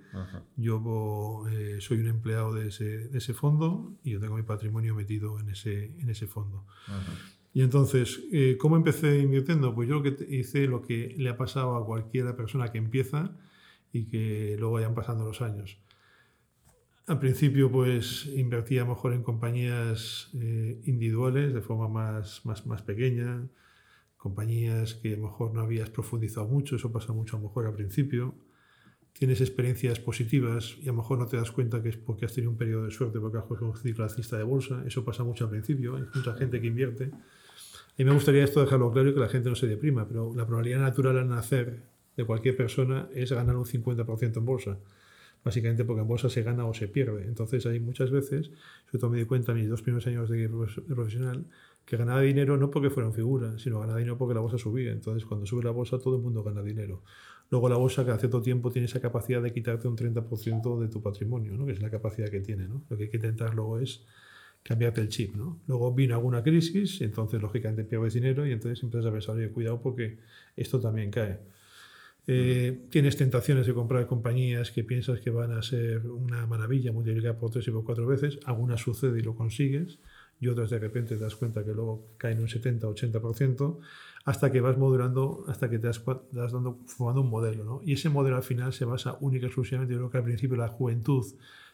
[0.57, 4.93] Yo eh, soy un empleado de ese, de ese fondo y yo tengo mi patrimonio
[4.93, 6.65] metido en ese, en ese fondo.
[7.53, 9.73] Y entonces, eh, ¿cómo empecé invirtiendo?
[9.73, 13.31] Pues yo lo que hice lo que le ha pasado a cualquier persona que empieza
[13.93, 15.77] y que luego vayan pasando los años.
[17.07, 23.47] Al principio, pues invertía mejor en compañías eh, individuales de forma más, más, más pequeña,
[24.17, 27.65] compañías que a lo mejor no habías profundizado mucho, eso pasa mucho a lo mejor
[27.65, 28.35] al principio.
[29.13, 32.33] Tienes experiencias positivas y a lo mejor no te das cuenta que es porque has
[32.33, 35.23] tenido un periodo de suerte, porque has cogido un ciclo alcista de bolsa, eso pasa
[35.23, 37.11] mucho al principio, hay mucha gente que invierte.
[37.97, 40.45] Y me gustaría esto dejarlo claro y que la gente no se deprima, pero la
[40.45, 41.81] probabilidad natural al nacer
[42.15, 44.77] de cualquier persona es ganar un 50% en bolsa.
[45.43, 47.25] Básicamente porque en bolsa se gana o se pierde.
[47.25, 48.51] Entonces hay muchas veces,
[48.85, 51.45] sobre todo me di cuenta en mis dos primeros años de profes- de profesional,
[51.85, 54.91] que ganaba dinero no porque fuera un figura, sino ganaba dinero porque la bolsa subía.
[54.91, 57.03] Entonces cuando sube la bolsa todo el mundo gana dinero.
[57.49, 61.01] Luego la bolsa cada cierto tiempo tiene esa capacidad de quitarte un 30% de tu
[61.01, 61.65] patrimonio, ¿no?
[61.65, 62.67] que es la capacidad que tiene.
[62.67, 62.83] ¿no?
[62.89, 64.05] Lo que hay que intentar luego es
[64.63, 65.35] cambiarte el chip.
[65.35, 65.59] ¿no?
[65.67, 69.81] Luego vino alguna crisis, entonces lógicamente pierdes dinero y entonces empiezas a pensar, oye, cuidado
[69.81, 70.19] porque
[70.55, 71.39] esto también cae.
[72.27, 77.37] Eh, tienes tentaciones de comprar compañías que piensas que van a ser una maravilla, multiplicar
[77.37, 78.39] por tres y por cuatro veces.
[78.45, 79.99] Algunas sucede y lo consigues,
[80.39, 83.79] y otras de repente te das cuenta que luego caen un 70-80%,
[84.25, 87.63] hasta que vas modulando, hasta que te das, dando, formando un modelo.
[87.63, 87.81] ¿no?
[87.83, 90.57] Y ese modelo al final se basa única y exclusivamente, yo creo que al principio
[90.57, 91.25] la juventud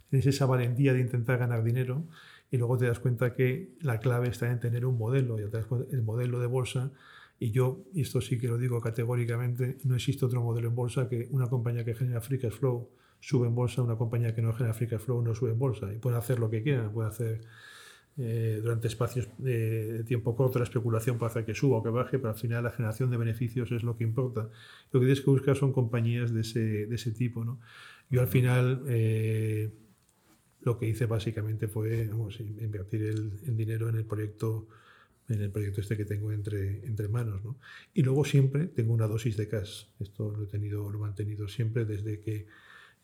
[0.10, 2.05] tienes esa valentía de intentar ganar dinero
[2.49, 6.01] y luego te das cuenta que la clave está en tener un modelo, cuenta, el
[6.01, 6.91] modelo de bolsa
[7.39, 11.08] y yo, y esto sí que lo digo categóricamente, no existe otro modelo en bolsa
[11.08, 14.54] que una compañía que genera free cash flow sube en bolsa, una compañía que no
[14.54, 15.93] genera free cash flow no sube en bolsa.
[15.93, 17.41] Y pueden hacer lo que quieran, pueden hacer
[18.17, 22.17] eh, durante espacios de tiempo corto la especulación para hacer que suba o que baje,
[22.17, 24.50] pero al final la generación de beneficios es lo que importa.
[24.91, 27.45] Lo que tienes que buscar son compañías de ese, de ese tipo.
[27.45, 27.60] ¿no?
[28.10, 29.71] Yo al final eh,
[30.62, 34.67] lo que hice básicamente fue vamos, invertir el, el dinero en el proyecto
[35.29, 37.43] en el proyecto este que tengo entre, entre manos.
[37.43, 37.57] ¿no?
[37.93, 39.85] Y luego siempre tengo una dosis de cash.
[39.99, 42.47] Esto lo he, tenido, lo he mantenido siempre desde que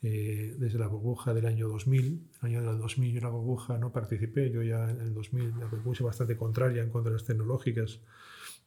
[0.05, 2.21] eh, desde la burbuja del año 2000.
[2.41, 5.53] El año del 2000 yo en la burbuja no participé, yo ya en el 2000
[5.59, 8.01] la puse bastante contraria en contra de las tecnológicas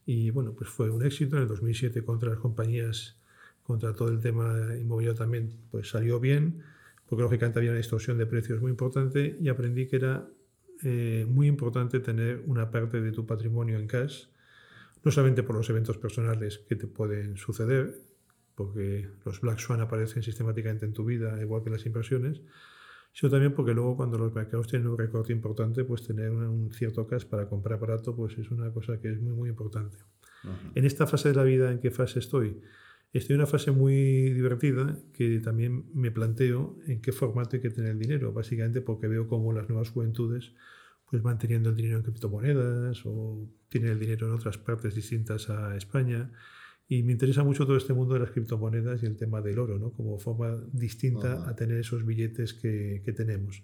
[0.07, 1.37] y bueno, pues fue un éxito.
[1.37, 3.19] En el 2007 contra las compañías,
[3.65, 6.63] contra todo el tema inmobiliario también, pues salió bien,
[7.07, 10.27] porque lógicamente había una distorsión de precios muy importante y aprendí que era
[10.83, 14.27] eh, muy importante tener una parte de tu patrimonio en cash,
[15.05, 17.95] no solamente por los eventos personales que te pueden suceder,
[18.55, 22.43] porque los Black Swan aparecen sistemáticamente en tu vida, igual que las inversiones,
[23.13, 27.07] sino también porque luego cuando los mercados tienen un recorte importante, pues tener un, cierto
[27.07, 29.97] cash para comprar barato, pues es una cosa que es muy, muy importante.
[30.45, 30.73] Uh -huh.
[30.75, 32.61] En esta fase de la vida, ¿en qué fase estoy?
[33.17, 37.71] Estoy en una fase muy divertida que también me planteo en qué formato hay que
[37.71, 40.53] tener el dinero, básicamente porque veo cómo las nuevas juventudes
[41.09, 45.49] pues van teniendo el dinero en criptomonedas o tienen el dinero en otras partes distintas
[45.49, 46.31] a España.
[46.89, 49.79] Y me interesa mucho todo este mundo de las criptomonedas y el tema del oro,
[49.79, 49.93] ¿no?
[49.93, 51.49] como forma distinta uh -huh.
[51.49, 53.63] a tener esos billetes que, que, tenemos.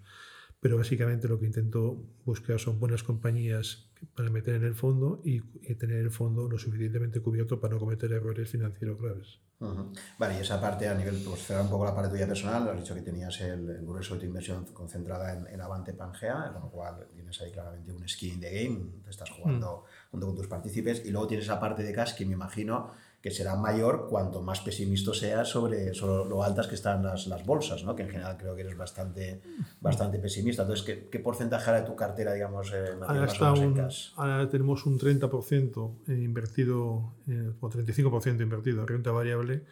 [0.61, 5.41] Pero básicamente lo que intento buscar son buenas compañías para meter en el fondo y,
[5.61, 9.39] y tener el fondo lo suficientemente cubierto para no cometer errores financieros graves.
[9.59, 9.99] Uh -huh.
[10.19, 12.77] Vale, y esa parte a nivel, pues cerrar un poco la parte tuya personal, has
[12.77, 16.63] dicho que tenías el, el grueso de tu inversión concentrada en, en Avante Pangea, con
[16.63, 20.11] lo cual tienes ahí claramente un skin in the game, te estás jugando mm.
[20.11, 22.91] junto con tus partícipes, y luego tienes esa parte de cash que me imagino
[23.23, 27.45] que será mayor cuanto más pesimista seas sobre, sobre, lo altas que están las, las
[27.45, 27.95] bolsas, ¿no?
[27.95, 29.41] que en general creo que eres bastante,
[29.79, 30.63] bastante pesimista.
[30.63, 34.99] Entonces, ¿qué, qué porcentaje de tu cartera, digamos, eh, ahora, está un, ahora tenemos un
[34.99, 39.63] 30% invertido, eh, o 35% invertido en renta variable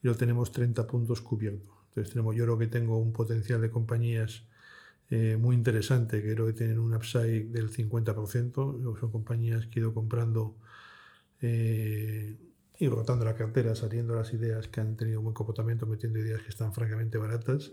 [0.00, 1.70] y lo tenemos 30 puntos cubierto.
[1.88, 4.44] Entonces, tenemos, yo creo que tengo un potencial de compañías
[5.10, 8.54] eh, muy interesante, que creo que tienen un upside del 50%.
[9.00, 10.54] Son compañías que he ido comprando
[11.40, 12.36] eh,
[12.82, 16.48] y rotando la cartera, saliendo las ideas que han tenido buen comportamiento, metiendo ideas que
[16.48, 17.70] están francamente baratas.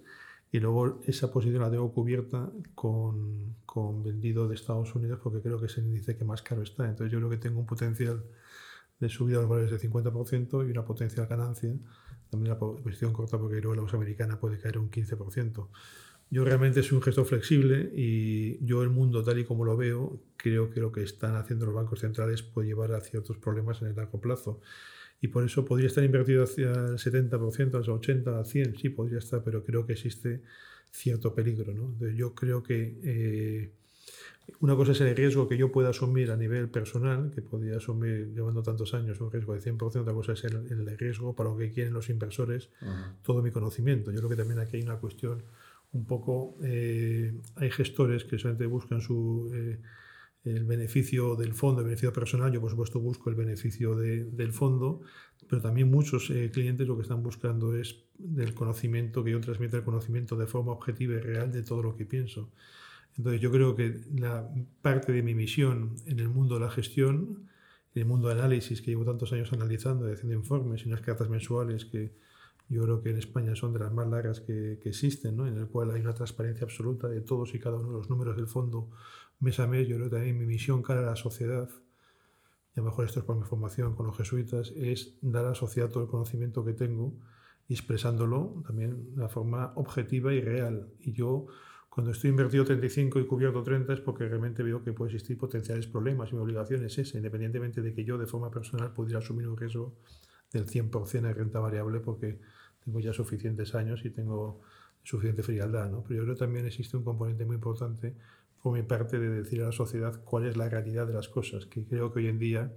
[0.51, 5.59] Y luego esa posición la tengo cubierta con, con vendido de Estados Unidos porque creo
[5.59, 6.87] que es el índice que más caro está.
[6.87, 8.23] Entonces yo creo que tengo un potencial
[8.99, 11.73] de subida de los valores del 50% y una potencial ganancia.
[12.29, 15.69] También la posición corta porque luego la bolsa americana puede caer un 15%.
[16.29, 20.21] Yo realmente soy un gestor flexible y yo el mundo tal y como lo veo,
[20.37, 23.87] creo que lo que están haciendo los bancos centrales puede llevar a ciertos problemas en
[23.87, 24.61] el largo plazo.
[25.21, 29.19] Y por eso podría estar invertido hacia el 70%, al 80%, al 100%, sí podría
[29.19, 30.41] estar, pero creo que existe
[30.91, 31.73] cierto peligro.
[31.73, 31.85] ¿no?
[31.93, 33.71] Entonces yo creo que eh,
[34.61, 38.33] Una cosa es el riesgo que yo pueda asumir a nivel personal, que podría asumir
[38.33, 41.57] llevando tantos años un riesgo de 100%, otra cosa es el, el riesgo para lo
[41.57, 42.69] que quieren los inversores,
[43.23, 44.11] todo mi conocimiento.
[44.11, 45.43] Yo creo que también aquí hay una cuestión
[45.91, 49.77] un poco, eh, hay gestores que solamente buscan su, eh,
[50.43, 54.53] el beneficio del fondo, el beneficio personal, yo por supuesto busco el beneficio de, del
[54.53, 55.01] fondo,
[55.47, 59.77] pero también muchos eh, clientes lo que están buscando es del conocimiento, que yo transmita
[59.77, 62.51] el conocimiento de forma objetiva y real de todo lo que pienso.
[63.17, 64.49] Entonces yo creo que la
[64.81, 67.49] parte de mi misión en el mundo de la gestión,
[67.93, 71.29] en el mundo de análisis que llevo tantos años analizando, haciendo informes y unas cartas
[71.29, 72.13] mensuales que
[72.69, 75.47] yo creo que en España son de las más largas que, que existen, ¿no?
[75.47, 78.37] en el cual hay una transparencia absoluta de todos y cada uno de los números
[78.37, 78.89] del fondo
[79.39, 79.87] mes a mes.
[79.87, 81.69] Yo creo también mi misión cara a la sociedad,
[82.75, 85.49] y a lo mejor esto es por mi formación con los jesuitas, es dar a
[85.49, 87.13] la sociedad todo el conocimiento que tengo
[87.67, 90.93] y expresándolo también de una forma objetiva y real.
[90.99, 91.47] Y yo
[91.89, 95.87] cuando estoy invertido 35 y cubierto 30 es porque realmente veo que puede existir potenciales
[95.87, 99.47] problemas y mi obligación es esa, independientemente de que yo de forma personal pudiera asumir
[99.47, 99.95] un riesgo
[100.51, 102.39] del 100% de renta variable porque
[102.83, 104.61] tengo ya suficientes años y tengo
[105.03, 105.89] suficiente frialdad.
[105.89, 106.03] ¿no?
[106.03, 108.15] Pero yo creo que también existe un componente muy importante
[108.61, 111.65] por mi parte de decir a la sociedad cuál es la realidad de las cosas,
[111.65, 112.73] que creo que hoy en día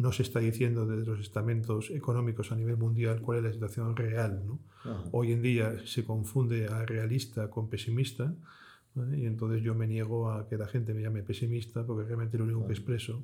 [0.00, 3.96] no se está diciendo desde los estamentos económicos a nivel mundial cuál es la situación
[3.96, 4.42] real.
[4.46, 4.58] ¿no?
[5.12, 8.34] Hoy en día se confunde a realista con pesimista
[9.14, 12.44] y entonces yo me niego a que la gente me llame pesimista porque realmente lo
[12.44, 13.22] único que expreso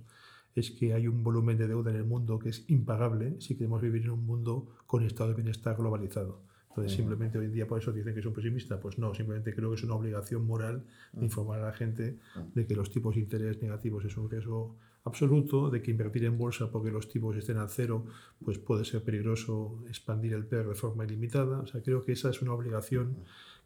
[0.55, 3.81] es que hay un volumen de deuda en el mundo que es impagable si queremos
[3.81, 6.43] vivir en un mundo con estado de bienestar globalizado.
[6.77, 8.79] Entonces, simplemente hoy en día por eso dicen que es un pesimista.
[8.79, 12.19] Pues no, simplemente creo que es una obligación moral de informar a la gente
[12.55, 16.37] de que los tipos de interés negativos es un riesgo absoluto, de que invertir en
[16.37, 18.05] bolsa porque los tipos estén al cero,
[18.45, 21.61] pues puede ser peligroso expandir el PER de forma ilimitada.
[21.61, 23.17] O sea, creo que esa es una obligación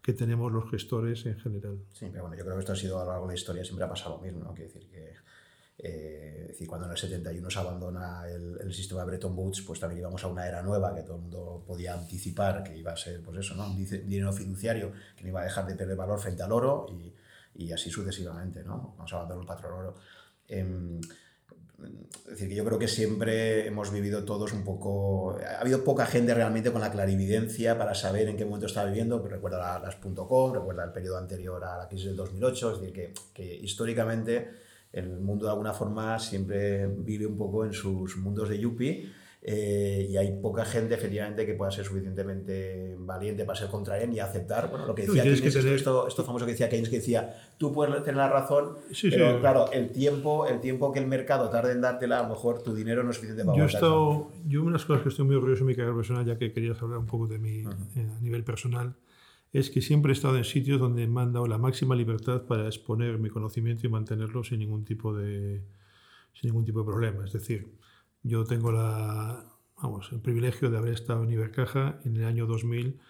[0.00, 1.78] que tenemos los gestores en general.
[1.92, 3.64] Sí, pero bueno, yo creo que esto ha sido a lo largo de la historia,
[3.64, 4.54] siempre ha pasado lo mismo, ¿no?
[4.54, 5.14] Quiero decir que
[5.82, 9.80] eh, es decir, cuando en el 71 se abandona el, el, sistema Bretton Woods, pues
[9.80, 12.96] también íbamos a una era nueva que todo el mundo podía anticipar que iba a
[12.96, 13.66] ser, pues eso, ¿no?
[13.66, 17.14] un dinero fiduciario que no iba a dejar de perder valor frente al oro y,
[17.54, 18.92] y así sucesivamente, ¿no?
[18.94, 19.94] Cuando se abandonó el patrón oro.
[20.48, 21.00] Eh,
[22.24, 25.38] es decir, que yo creo que siempre hemos vivido todos un poco...
[25.38, 29.26] Ha habido poca gente realmente con la clarividencia para saber en qué momento estaba viviendo,
[29.26, 33.14] recuerda las .com, recuerda el periodo anterior a la crisis del 2008, es decir, que,
[33.32, 34.50] que históricamente
[34.92, 39.10] el mundo de alguna forma siempre vive un poco en sus mundos de yuppie
[39.42, 44.18] eh, y hay poca gente efectivamente que pueda ser suficientemente valiente para ser contraria y
[44.18, 44.68] aceptar.
[44.68, 47.72] Bueno, lo que decía Keynes, que esto, esto, famoso que decía Keynes, que decía, tú
[47.72, 51.80] puedes tener la razón, pero claro, el tiempo, el tiempo que el mercado tarde en
[51.80, 54.74] dártela, a lo mejor tu dinero no es suficiente para yo esto, Yo una de
[54.74, 57.06] las cosas que estoy muy orgulloso en mi carrera personal, ya que querías hablar un
[57.06, 57.66] poco de mi, eh,
[58.18, 58.94] a nivel personal,
[59.52, 62.66] es que siempre he estado en sitios donde me han dado la máxima libertad para
[62.66, 65.64] exponer mi conocimiento y mantenerlo sin ningún tipo de,
[66.32, 67.24] sin ningún tipo de problema.
[67.24, 67.76] Es decir,
[68.22, 69.44] yo tengo la,
[69.82, 73.00] vamos, el privilegio de haber estado en Ibercaja en el año 2000,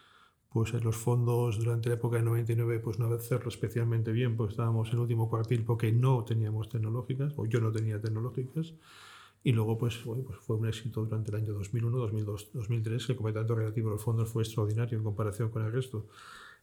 [0.48, 4.50] pues en los fondos durante la época de 99, pues no hacerlo especialmente bien, pues
[4.50, 8.74] estábamos en el último cuartil porque no teníamos tecnológicas, o yo no tenía tecnológicas.
[9.42, 13.12] Y luego pues, bueno, pues fue un éxito durante el año 2001, 2002, 2003, que
[13.12, 16.07] el comportamiento relativo de los fondos fue extraordinario en comparación con el resto.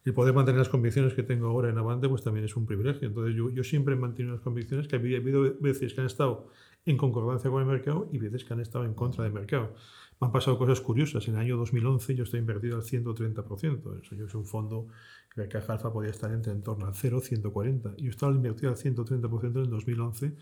[0.05, 3.07] Y poder mantener las convicciones que tengo ahora en Avante pues también es un privilegio.
[3.07, 6.49] Entonces yo, yo siempre he mantenido las convicciones que ha habido veces que han estado
[6.85, 9.73] en concordancia con el mercado y veces que han estado en contra del mercado.
[10.21, 11.27] Me han pasado cosas curiosas.
[11.27, 14.01] En el año 2011 yo estoy invertido al 130%.
[14.01, 14.87] Eso yo es un fondo
[15.33, 17.97] que el caja alfa podía estar entre en torno al 0, 140.
[17.97, 20.33] Yo estaba invertido al 130% en el 2011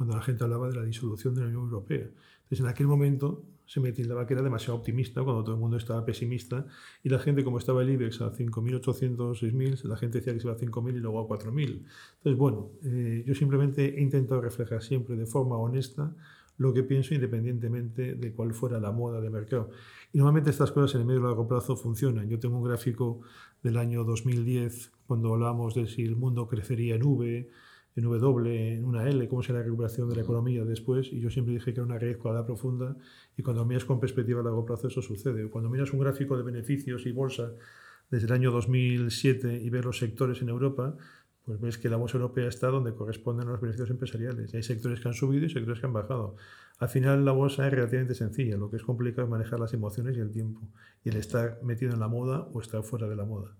[0.00, 2.08] cuando la gente hablaba de la disolución de la Unión Europea.
[2.44, 5.76] Entonces, en aquel momento se me tildaba que era demasiado optimista cuando todo el mundo
[5.76, 6.64] estaba pesimista
[7.04, 10.46] y la gente, como estaba el IBEX a 5.800, 6.000, la gente decía que se
[10.46, 11.82] iba a 5.000 y luego a 4.000.
[12.16, 16.16] Entonces, bueno, eh, yo simplemente he intentado reflejar siempre de forma honesta
[16.56, 19.68] lo que pienso independientemente de cuál fuera la moda de mercado.
[20.14, 22.26] Y normalmente estas cosas en el medio y largo plazo funcionan.
[22.30, 23.20] Yo tengo un gráfico
[23.62, 27.50] del año 2010 cuando hablamos de si el mundo crecería en V,
[27.96, 31.12] en W, en una L, cómo será la recuperación de la economía después.
[31.12, 32.96] Y yo siempre dije que era una raíz cuadrada profunda
[33.36, 35.48] y cuando miras con perspectiva a largo plazo eso sucede.
[35.50, 37.52] Cuando miras un gráfico de beneficios y bolsa
[38.10, 40.96] desde el año 2007 y ves los sectores en Europa,
[41.44, 44.52] pues ves que la bolsa europea está donde corresponden los beneficios empresariales.
[44.52, 46.36] Y hay sectores que han subido y sectores que han bajado.
[46.78, 48.56] Al final la bolsa es relativamente sencilla.
[48.56, 50.60] Lo que es complicado es manejar las emociones y el tiempo.
[51.04, 53.56] Y el estar metido en la moda o estar fuera de la moda.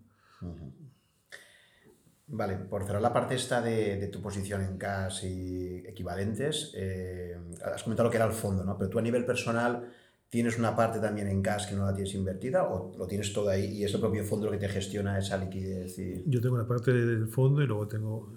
[2.32, 7.82] Vale, por cerrar la parte esta de, tu posición en cash y equivalentes, eh, has
[7.82, 8.78] comentado lo que era el fondo, ¿no?
[8.78, 9.88] Pero tú a nivel personal
[10.28, 13.48] tienes una parte también en cash que no la tienes invertida o lo tienes todo
[13.48, 15.96] ahí y es el propio fondo lo que te gestiona esa liquidez.
[16.24, 18.32] Yo tengo una parte del fondo y luego tengo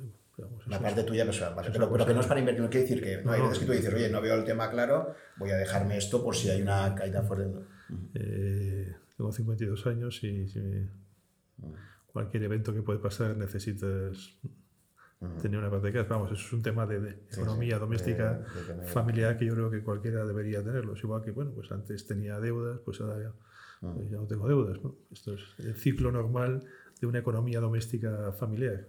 [0.65, 3.03] la parte tuya personal, vale, pero, pero, que no es para invertir, no quiere decir
[3.03, 5.58] que no, hay veces que tú dices, oye, no veo el tema claro, voy a
[5.58, 7.53] dejarme esto por si hay una caída fuerte.
[8.15, 10.60] Eh, tengo 52 años y si
[12.13, 14.38] cualquier evento que puede pasar necesitas
[15.41, 16.10] tener una parte de casa.
[16.10, 18.45] Vamos, eso es un tema de, economía doméstica
[18.86, 20.95] familiar que yo creo que cualquiera debería tenerlo.
[20.95, 23.32] igual que, bueno, pues antes tenía deudas, pues ahora ya,
[23.82, 24.78] pues ya no tengo deudas.
[25.12, 26.63] Esto es el ciclo normal
[27.02, 28.86] de una economía doméstica familiar.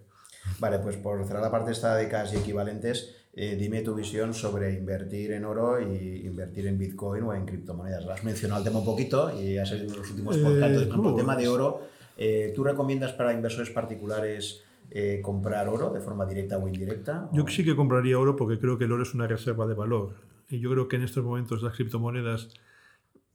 [0.59, 4.33] Vale, pues por cerrar la parte esta de cash y equivalentes, eh, dime tu visión
[4.33, 8.05] sobre invertir en oro y invertir en Bitcoin o en criptomonedas.
[8.05, 10.77] Lo has mencionado el tema un poquito y ha salido en los últimos podcasts.
[10.77, 11.81] Eh, el tema de oro,
[12.17, 14.63] eh, ¿tú recomiendas para inversores particulares
[15.23, 17.27] comprar oro de forma directa o indirecta?
[17.33, 20.15] Yo sí que compraría oro porque creo que el oro es una reserva de valor.
[20.47, 22.53] Y yo creo que en estos momentos las criptomonedas,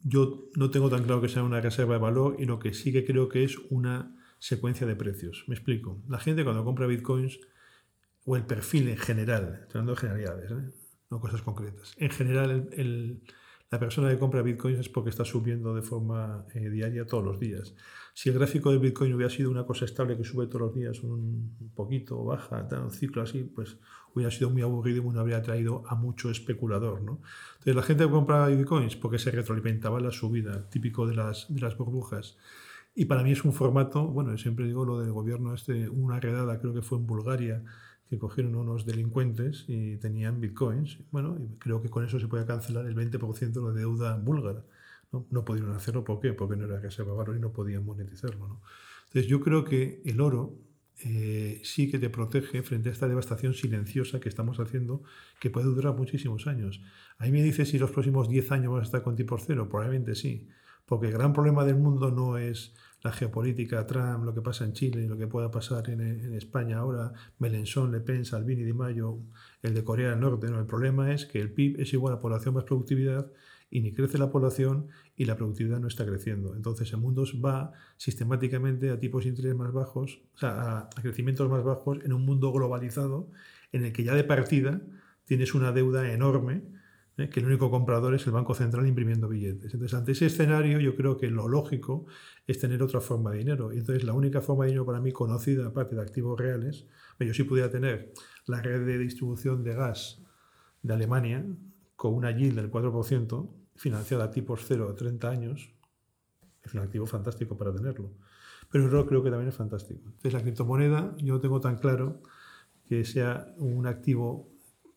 [0.03, 2.93] yo no tengo tan claro que sea una reserva de valor y lo que sí
[2.93, 5.45] que creo que es una secuencia de precios.
[5.49, 6.01] Me explico.
[6.09, 7.41] La gente cuando compra bitcoins,
[8.25, 10.71] o el perfil en general, hablando de generalidades, ¿eh?
[11.11, 11.95] no cosas concretas.
[11.99, 13.23] En general, el,
[13.71, 17.39] la persona que compra bitcoins es porque está subiendo de forma eh, diaria todos los
[17.39, 17.75] días.
[18.15, 21.01] Si el gráfico de bitcoin hubiera sido una cosa estable que sube todos los días
[21.05, 23.79] un poquito, baja, un ciclo así, pues
[24.13, 27.01] hubiera sido muy aburrido y no habría traído a mucho especulador.
[27.03, 27.21] ¿no?
[27.59, 31.77] Entonces, la gente compra bitcoins porque se retroalimentaba la subida, típico de las, de las
[31.77, 32.37] burbujas.
[32.93, 36.59] Y para mí es un formato, bueno, siempre digo lo del gobierno, este, una redada,
[36.59, 37.63] creo que fue en Bulgaria,
[38.11, 40.99] que cogieron unos delincuentes y tenían bitcoins.
[41.13, 44.65] Bueno, creo que con eso se puede cancelar el 20% de la deuda búlgara.
[45.13, 45.27] ¿no?
[45.31, 46.33] no pudieron hacerlo, ¿por qué?
[46.33, 48.49] Porque no era reserva valor y no podían monetizarlo.
[48.49, 48.63] ¿no?
[49.07, 50.59] Entonces yo creo que el oro
[51.05, 55.05] eh, sí que te protege frente a esta devastación silenciosa que estamos haciendo,
[55.39, 56.83] que puede durar muchísimos años.
[57.19, 60.17] Ahí me dice si los próximos 10 años vas a estar con tipo cero, probablemente
[60.17, 60.49] sí.
[60.85, 64.73] Porque el gran problema del mundo no es la geopolítica, Trump, lo que pasa en
[64.73, 69.19] Chile, lo que pueda pasar en, España ahora, Melenchon, Le Pen, Salvini, Di Mayo,
[69.63, 70.49] el de Corea del Norte.
[70.49, 73.31] No, el problema es que el PIB es igual a población más productividad
[73.71, 76.55] y ni crece la población y la productividad no está creciendo.
[76.55, 81.49] Entonces el mundo va sistemáticamente a tipos de interés más bajos, o sea, a crecimientos
[81.49, 83.31] más bajos en un mundo globalizado
[83.73, 84.83] en el que ya de partida
[85.25, 86.63] tienes una deuda enorme
[87.21, 87.31] ¿eh?
[87.31, 89.73] que el único comprador es el Banco Central imprimiendo billetes.
[89.75, 92.07] Entonces, ante ese escenario, yo creo que lo lógico
[92.47, 93.73] es tener otra forma de dinero.
[93.73, 96.87] Y entonces, la única forma de dinero para mí conocida, aparte de activos reales,
[97.19, 98.13] yo sí pudiera tener
[98.47, 100.23] la red de distribución de gas
[100.83, 101.45] de Alemania
[101.97, 105.75] con una yield del 4%, financiada a tipos cero a 30 años,
[106.63, 108.13] es un activo fantástico para tenerlo.
[108.71, 110.03] Pero el creo que también es fantástico.
[110.05, 112.23] Entonces, la criptomoneda, yo no tengo tan claro
[112.85, 114.50] que sea un activo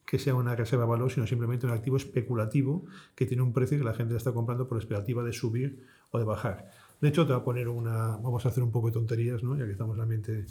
[0.06, 2.86] que sea una reserva de valor, sino simplemente un activo especulativo
[3.16, 6.26] que tiene un precio que la gente está comprando por expectativa de subir o de
[6.26, 6.70] bajar.
[7.02, 8.18] De hecho, te voy a poner una.
[8.18, 9.58] Vamos a hacer un poco de tonterías, ¿no?
[9.58, 10.46] ya que estamos en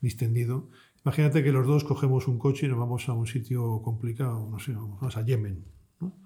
[0.00, 0.68] distendido.
[1.04, 4.58] Imagínate que los dos cogemos un coche y nos vamos a un sitio complicado, no
[4.58, 5.64] sé, vamos a Yemen.
[6.00, 6.16] ¿no?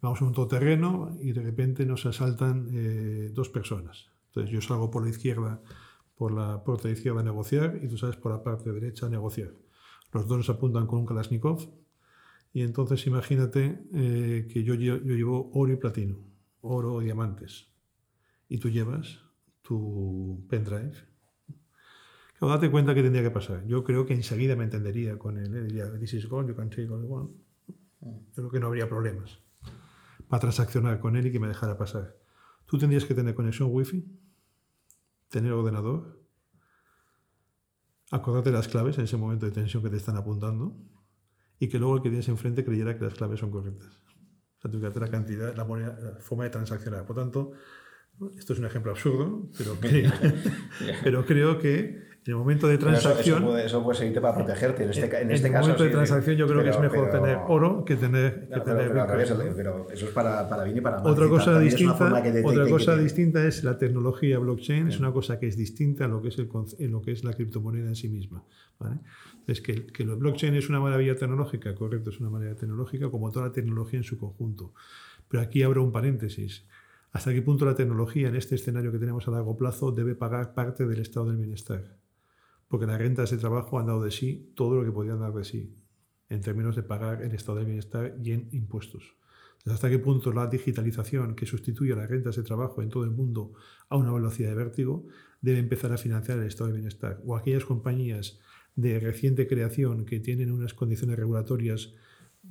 [0.00, 4.10] Vamos a un todoterreno y de repente nos asaltan eh, dos personas.
[4.28, 5.60] Entonces yo salgo por la izquierda,
[6.16, 9.52] por la puerta izquierda a negociar y tú sales por la parte derecha a negociar.
[10.12, 11.68] Los dos nos apuntan con un Kalashnikov
[12.52, 16.18] y entonces imagínate eh, que yo, yo, llevo oro y platino,
[16.60, 17.68] oro o diamantes,
[18.48, 19.20] y tú llevas
[19.62, 20.94] tu pendrive.
[22.38, 23.64] Claro, date cuenta que tendría que pasar.
[23.66, 25.54] Yo creo que enseguida me entendería con él.
[25.54, 25.62] ¿eh?
[25.64, 27.30] Diría, this is gold, you can take all you want.
[28.00, 29.38] Yo creo que no habría problemas
[30.28, 32.16] para transaccionar con él y que me dejara pasar.
[32.66, 34.06] Tú tendrías que tener conexión wifi,
[35.28, 36.20] tener ordenador,
[38.10, 40.76] acordarte las claves en ese momento de tensión que te están apuntando
[41.60, 44.00] y que luego el que tienes enfrente creyera que las claves son correctas.
[44.64, 47.06] O sea, que la cantidad, la, la forma de transaccionar.
[47.06, 47.52] Por tanto,
[48.36, 50.12] esto es un ejemplo absurdo, pero creo,
[51.02, 53.38] pero creo que en el momento de transacción.
[53.38, 54.84] Eso, puede, eso, puede, servirte para protegerte.
[54.84, 55.62] En este, en en este el caso.
[55.62, 58.48] momento de transacción, yo creo que es mejor tener oro que tener.
[58.48, 59.06] Que tener pero,
[59.56, 61.10] pero, eso es para, para bien y para mal.
[61.10, 65.46] Otra cosa, distinta, es, otra cosa distinta es la tecnología blockchain, es una cosa que
[65.46, 68.10] es distinta a lo que es, el, en lo que es la criptomoneda en sí
[68.10, 68.44] misma.
[68.78, 68.98] ¿vale?
[69.46, 73.30] Es que, que el blockchain es una maravilla tecnológica, correcto, es una maravilla tecnológica, como
[73.30, 74.74] toda la tecnología en su conjunto.
[75.28, 76.66] Pero aquí abro un paréntesis.
[77.12, 80.54] ¿Hasta qué punto la tecnología en este escenario que tenemos a largo plazo debe pagar
[80.54, 82.00] parte del estado del bienestar?
[82.70, 85.44] porque las rentas de trabajo han dado de sí todo lo que podían dar de
[85.44, 85.74] sí,
[86.28, 89.16] en términos de pagar el estado de bienestar y en impuestos.
[89.66, 93.10] ¿Hasta qué punto la digitalización que sustituye a las rentas de trabajo en todo el
[93.10, 93.54] mundo
[93.88, 95.04] a una velocidad de vértigo
[95.40, 97.20] debe empezar a financiar el estado de bienestar?
[97.26, 98.38] O aquellas compañías
[98.76, 101.92] de reciente creación que tienen unas condiciones regulatorias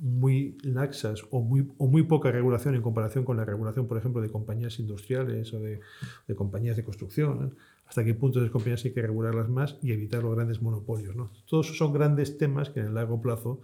[0.00, 4.22] muy laxas o muy, o muy poca regulación en comparación con la regulación, por ejemplo,
[4.22, 5.80] de compañías industriales o de,
[6.26, 7.54] de compañías de construcción.
[7.84, 11.14] hasta qué punto esas compañías hay que regularlas más y evitar los grandes monopolios.
[11.14, 11.30] ¿no?
[11.46, 13.60] Todos son grandes temas que en el largo plazo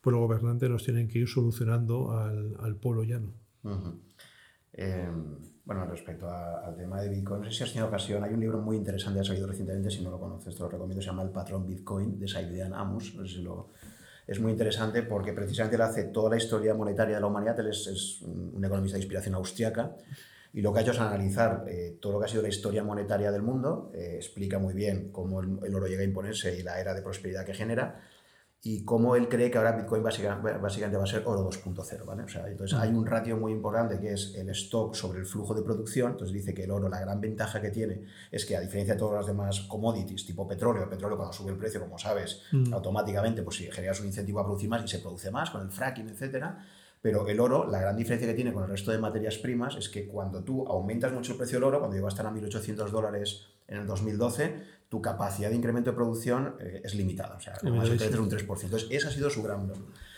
[0.00, 3.34] pues los gobernantes nos tienen que ir solucionando al, al pueblo llano.
[4.72, 8.40] Em, bueno, respecto al tema de Bitcoin, no sé si has tenido ocasión, hay un
[8.40, 11.22] libro muy interesante, ha salido recientemente, si no lo conoces, te lo recomiendo, se llama
[11.22, 13.70] El patrón Bitcoin, de Saidian Amos, no sé si lo,
[14.30, 17.66] es muy interesante porque precisamente él hace toda la historia monetaria de la humanidad, él
[17.66, 19.96] es, un economista de inspiración austriaca,
[20.52, 22.84] y lo que ha hecho es analizar eh, todo lo que ha sido la historia
[22.84, 26.80] monetaria del mundo, eh, explica muy bien cómo el, oro llega a imponerse y la
[26.80, 28.02] era de prosperidad que genera,
[28.62, 32.24] y cómo él cree que ahora Bitcoin básicamente, básicamente va a ser oro 2.0, ¿vale?
[32.24, 35.54] O sea, entonces hay un ratio muy importante que es el stock sobre el flujo
[35.54, 38.60] de producción, entonces dice que el oro, la gran ventaja que tiene es que a
[38.60, 41.96] diferencia de todas las demás commodities, tipo petróleo, el petróleo cuando sube el precio, como
[41.96, 42.74] sabes, mm.
[42.74, 45.70] automáticamente pues si generas un incentivo a producir más y se produce más con el
[45.70, 46.62] fracking, etcétera,
[47.02, 49.88] pero el oro, la gran diferencia que tiene con el resto de materias primas es
[49.88, 52.90] que cuando tú aumentas mucho el precio del oro, cuando llegó a estar a 1.800
[52.90, 57.54] dólares en el 2012, tu capacidad de incremento de producción eh, es limitada, o sea,
[57.62, 58.64] más un 3%.
[58.64, 59.72] Entonces, esa ha sido su gran,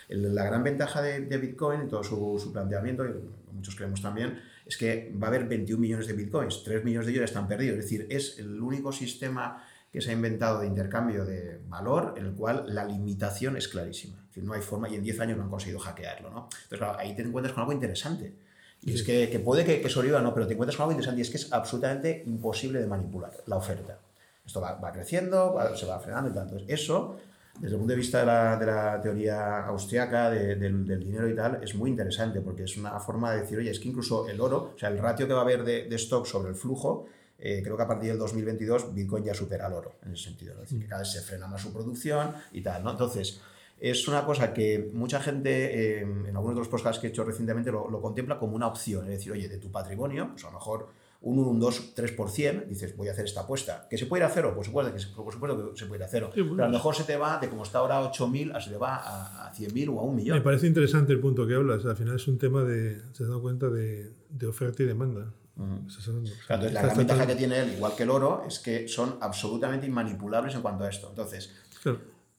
[0.08, 3.10] la gran ventaja de, Bitcoin en todo su, su, planteamiento, y
[3.52, 7.12] muchos creemos también, es que va a haber 21 millones de Bitcoins, 3 millones de
[7.12, 9.62] ellos están perdidos, es decir, es el único sistema
[9.92, 14.16] que se ha inventado de intercambio de valor en el cual la limitación es clarísima.
[14.22, 16.30] Es decir, no hay forma y en 10 años no han conseguido hackearlo.
[16.30, 16.48] ¿no?
[16.50, 18.32] Entonces, claro, ahí te encuentras con algo interesante.
[18.80, 21.20] Y es que, que puede que, que sobreviva, no, pero te encuentras con algo interesante
[21.20, 23.98] y es que es absolutamente imposible de manipular la oferta.
[24.44, 26.44] Esto va, va creciendo, se va frenando y tal.
[26.44, 27.18] Entonces, eso,
[27.60, 31.28] desde el punto de vista de la, de la teoría austriaca, de, del, del, dinero
[31.28, 34.26] y tal, es muy interesante porque es una forma de decir, oye, es que incluso
[34.26, 36.56] el oro, o sea, el ratio que va a haber de, de stock sobre el
[36.56, 37.06] flujo,
[37.44, 40.54] eh, creo que a partir del 2022 Bitcoin ya supera el oro, en ese sentido.
[40.54, 42.92] Es decir, que cada vez se frena más su producción y tal, ¿no?
[42.92, 43.40] Entonces,
[43.80, 47.24] es una cosa que mucha gente, eh, en algunos de los podcasts que he hecho
[47.24, 49.06] recientemente, lo, lo, contempla como una opción.
[49.06, 50.90] Es decir, oye, de tu patrimonio, pues a lo mejor
[51.22, 53.88] un 1, un 2, 3%, dices, voy a hacer esta apuesta.
[53.90, 54.52] ¿Que se puede ir a cero?
[54.54, 56.30] Por supuesto que se, por supuesto que se puede ir a cero.
[56.32, 56.54] Sí, bueno.
[56.54, 58.98] Pero a lo mejor se te va, de como está ahora 8.000, se te va
[58.98, 60.38] a, a 100.000 o a un millón.
[60.38, 61.84] Me parece interesante el punto que hablas.
[61.84, 65.32] Al final es un tema de, se has dado cuenta, de, de oferta y demanda.
[65.56, 65.78] Uh -huh.
[65.78, 69.86] Entonces, la gran ventaja que tiene él, igual que el oro, es que son absolutamente
[69.86, 71.08] inmanipulables en cuanto a esto.
[71.10, 71.98] Entonces, claro.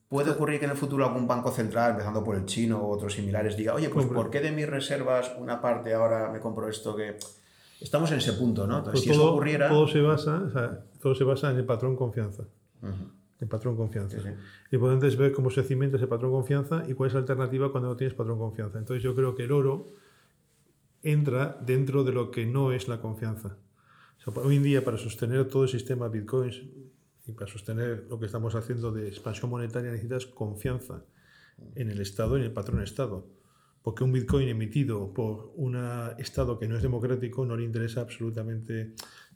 [0.09, 3.13] puede ocurrir que en el futuro algún banco central, empezando por el chino u otros
[3.13, 6.95] similares, diga, oye, pues ¿por qué de mis reservas una parte ahora me compro esto
[6.95, 7.17] que
[7.79, 8.79] estamos en ese punto, ¿no?
[8.79, 9.69] Entonces, pues si todo, eso ocurriera...
[9.69, 12.43] Todo se, basa, o sea, todo se basa en el patrón confianza.
[12.81, 13.11] Uh -huh.
[13.39, 14.17] El patrón confianza.
[14.17, 14.29] Sí, sí.
[14.71, 17.89] Y podemos ver cómo se cimienta ese patrón confianza y cuál es la alternativa cuando
[17.89, 18.79] no tienes patrón confianza.
[18.79, 19.91] Entonces yo creo que el oro
[21.03, 23.57] entra dentro de lo que no es la confianza.
[24.25, 26.63] O sea, hoy en día para sostener todo el sistema Bitcoins
[27.27, 31.03] y para sostener lo que estamos haciendo de expansión monetaria necesitas confianza
[31.75, 33.27] en el Estado y en el patrón Estado
[33.83, 35.77] porque un Bitcoin emitido por un
[36.17, 38.93] Estado que no es democrático no le interesa absolutamente,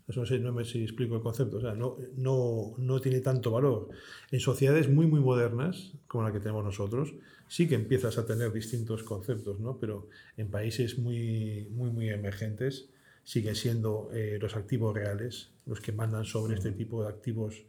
[0.07, 3.51] no sé, no sé si explico el concepto, o sea, no, no, no tiene tanto
[3.51, 3.89] valor.
[4.32, 7.13] En sociedades muy, muy modernas, como la que tenemos nosotros,
[7.47, 9.77] sí que empiezas a tener distintos conceptos, ¿no?
[9.77, 12.89] pero en países muy, muy, muy emergentes
[13.23, 17.63] siguen siendo eh, los activos reales los que mandan sobre este tipo de activos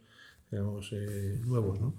[0.51, 1.79] digamos, eh, nuevos.
[1.79, 1.93] ¿no?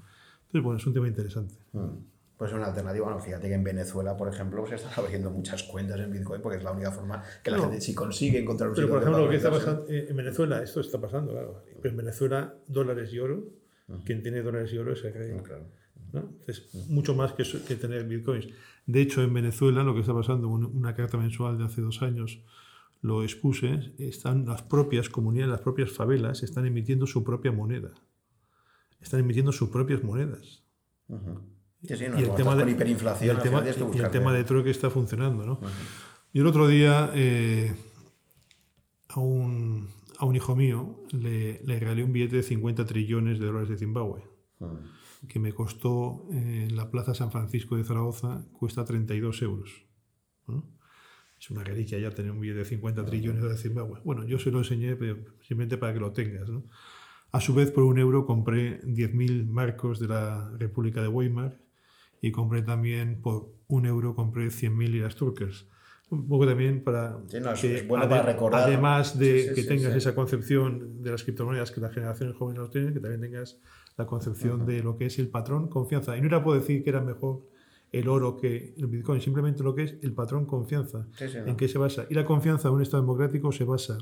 [0.46, 1.54] Entonces, bueno, es un tema interesante.
[1.72, 1.96] Mm
[2.40, 3.04] pues una alternativa.
[3.04, 6.56] Bueno, fíjate que en Venezuela, por ejemplo, se están abriendo muchas cuentas en Bitcoin porque
[6.56, 9.24] es la única forma que la no, gente, si consigue encontrar un Pero, por ejemplo,
[9.26, 11.62] lo que está pasando en Venezuela, esto está pasando, claro.
[11.84, 13.44] En Venezuela, dólares y oro,
[13.88, 14.04] uh -huh.
[14.06, 15.36] quien tiene dólares y oro es el rey.
[15.44, 15.66] Claro.
[16.12, 16.22] ¿No?
[16.46, 16.86] -huh.
[16.88, 18.48] mucho más que, que, tener bitcoins.
[18.86, 22.40] De hecho, en Venezuela, lo que está pasando, una carta mensual de hace dos años,
[23.02, 27.92] lo expuse, están las propias comunidades, las propias favelas, están emitiendo su propia moneda.
[29.00, 30.62] Están emitiendo sus propias monedas.
[31.82, 34.44] Sí, sí, no, y el tema de hiperinflación, y el tema, y el tema de
[34.44, 35.46] trueque está funcionando.
[35.46, 35.52] ¿no?
[35.54, 35.70] Uh -huh.
[36.34, 37.74] Y el otro día eh,
[39.08, 39.88] a, un,
[40.18, 43.78] a, un, hijo mío le, le, regalé un billete de 50 trillones de dólares de
[43.78, 44.22] Zimbabue,
[44.58, 44.78] uh -huh.
[45.28, 49.86] Que me costó eh, en la Plaza San Francisco de Zaragoza, cuesta 32 euros.
[51.38, 53.08] Es una reliquia ya tener un billete de 50 uh -huh.
[53.08, 54.00] trillones de Zimbabue.
[54.04, 54.96] Bueno, yo se lo enseñé
[55.40, 56.48] simplemente para que lo tengas.
[57.32, 61.60] A su vez, por un euro compré 10.000 marcos de la República de Weimar
[62.20, 65.66] y compré también por un euro compré 100.000 liras turcas.
[66.10, 68.64] Un poco también para, sí, no, que, es bueno para recordar.
[68.64, 72.60] además de sí, sí, que tengas esa concepción de las criptomonedas que las generaciones jóvenes
[72.60, 73.60] no tienen, que también tengas
[73.96, 74.66] la concepción uh -huh.
[74.66, 76.16] de lo que es el patrón confianza.
[76.16, 77.42] Y no era por decir que era mejor
[77.92, 81.78] el oro que el Bitcoin, simplemente lo que es el patrón confianza, en qué se
[81.78, 82.06] basa.
[82.08, 83.98] Y la confianza de un Estado democrático se basa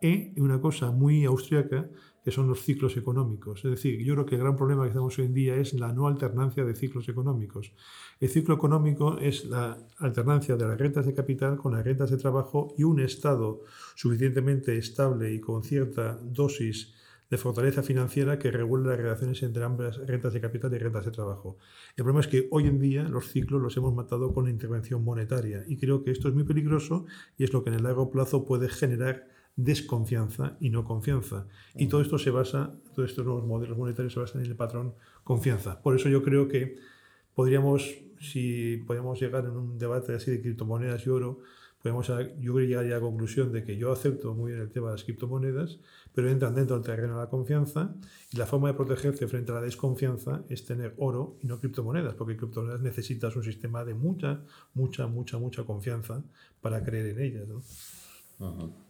[0.00, 1.88] en una cosa muy austríaca
[2.24, 3.64] que son los ciclos económicos.
[3.64, 5.92] Es decir, yo creo que el gran problema que tenemos hoy en día es la
[5.92, 7.72] no alternancia de ciclos económicos.
[8.20, 12.18] El ciclo económico es la alternancia de las rentas de capital con las rentas de
[12.18, 13.62] trabajo y un Estado
[13.94, 16.94] suficientemente estable y con cierta dosis
[17.30, 21.12] de fortaleza financiera que regule las relaciones entre ambas rentas de capital y rentas de
[21.12, 21.58] trabajo.
[21.96, 25.04] El problema es que hoy en día los ciclos los hemos matado con la intervención
[25.04, 27.06] monetaria y creo que esto es muy peligroso
[27.38, 29.28] y es lo que en el largo plazo puede generar
[29.64, 31.46] desconfianza y no confianza.
[31.74, 34.94] Y todo esto se basa, todos estos nuevos modelos monetarios se basan en el patrón
[35.24, 35.80] confianza.
[35.82, 36.76] Por eso yo creo que
[37.34, 41.40] podríamos, si podemos llegar en un debate así de criptomonedas y oro,
[41.82, 44.94] podemos, yo llegaría a la conclusión de que yo acepto muy bien el tema de
[44.94, 45.78] las criptomonedas,
[46.14, 47.94] pero entran dentro del terreno de la confianza
[48.32, 52.14] y la forma de protegerse frente a la desconfianza es tener oro y no criptomonedas,
[52.14, 54.42] porque criptomonedas necesitas un sistema de mucha,
[54.74, 56.22] mucha, mucha, mucha confianza
[56.60, 57.48] para creer en ellas.
[57.48, 58.89] ¿no?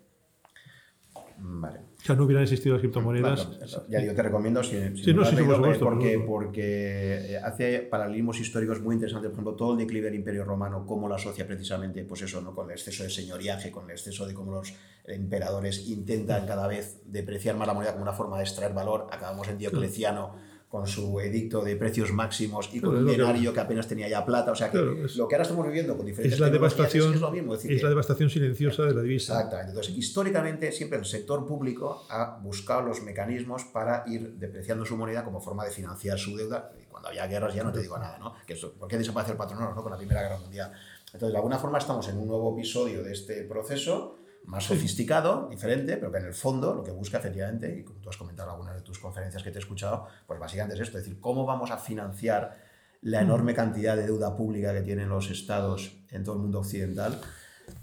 [1.42, 1.80] Vale.
[2.08, 3.48] No hubieran existido las criptomonedas.
[3.88, 8.94] ya digo, te recomiendo si, sí, no, sí, por porque, porque hace paralelismos históricos muy
[8.94, 9.30] interesantes.
[9.30, 12.54] Por ejemplo, todo el declive del Imperio Romano, cómo lo asocia precisamente, pues eso, ¿no?
[12.54, 14.74] con el exceso de señoriaje, con el exceso de cómo los
[15.04, 19.06] emperadores intentan cada vez depreciar más la moneda como una forma de extraer valor.
[19.10, 23.88] Acabamos en Diocleciano con su edicto de precios máximos y con un denario que, apenas
[23.88, 24.52] tenía ya plata.
[24.52, 27.32] O sea que lo que ahora estamos viviendo con diferentes es la devastación, es, lo
[27.32, 29.32] mismo, es, la devastación silenciosa de la divisa.
[29.32, 29.70] Exactamente.
[29.70, 35.24] Entonces, históricamente, siempre el sector público ha buscado los mecanismos para ir depreciando su moneda
[35.24, 36.70] como forma de financiar su deuda.
[36.80, 38.34] Y cuando había guerras ya no te digo nada, ¿no?
[38.46, 39.82] Que ¿Por qué desapareció el patronato ¿no?
[39.82, 40.70] con la Primera Guerra Mundial?
[41.06, 45.96] Entonces, de alguna forma estamos en un nuevo episodio de este proceso más sofisticado, diferente,
[45.96, 48.54] pero que en el fondo lo que busca efectivamente, y como tú has comentado en
[48.54, 51.46] algunas de tus conferencias que te he escuchado, pues básicamente es esto, es decir, cómo
[51.46, 52.58] vamos a financiar
[53.02, 53.24] la mm.
[53.24, 57.20] enorme cantidad de deuda pública que tienen los estados en todo el mundo occidental.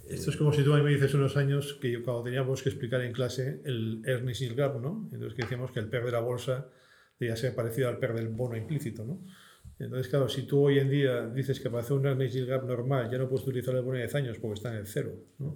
[0.09, 2.69] Esto es como si tú a mí me dices unos años que cuando teníamos que
[2.69, 5.07] explicar en clase el Ernest Yield Gap, ¿no?
[5.11, 6.67] Entonces que decíamos que el PER de la bolsa
[7.19, 9.21] debía ser parecido al PER del bono implícito, ¿no?
[9.79, 12.65] Entonces, claro, si tú hoy en día dices que para hacer un Ernest Yield Gap
[12.65, 15.13] normal ya no puedes utilizar el bono de 10 años porque está en el cero,
[15.39, 15.55] ¿no?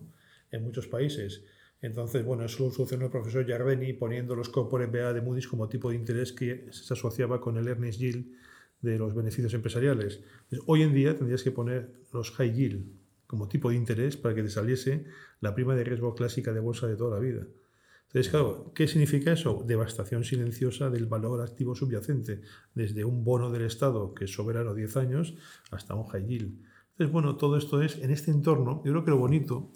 [0.52, 1.44] En muchos países.
[1.82, 5.68] Entonces, bueno, eso lo solucionó el profesor Jardini poniendo los corporate BA de Moody's como
[5.68, 8.26] tipo de interés que se asociaba con el earnings yield
[8.82, 10.22] de los beneficios empresariales.
[10.68, 12.86] hoy en día tendrías que poner los high yield
[13.26, 15.06] como tipo de interés para que te saliese
[15.40, 17.48] la prima de riesgo clásica de bolsa de toda la vida.
[18.08, 19.64] Entonces, claro, ¿qué significa eso?
[19.66, 22.42] Devastación silenciosa del valor activo subyacente,
[22.76, 25.36] desde un bono del Estado que es soberano 10 años
[25.72, 26.60] hasta un high yield.
[26.92, 28.82] Entonces, bueno, todo esto es en este entorno.
[28.84, 29.72] Yo creo que lo bonito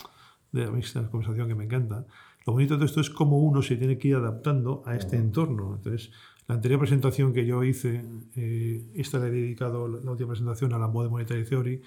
[0.52, 2.06] de la esta conversación que me encanta.
[2.46, 5.76] Lo bonito de esto es cómo uno se tiene que ir adaptando a este entorno.
[5.76, 6.12] Entonces,
[6.48, 10.78] la anterior presentación que yo hice, eh, esta la he dedicado, la última presentación, a
[10.78, 11.82] la Modern Monetary Theory,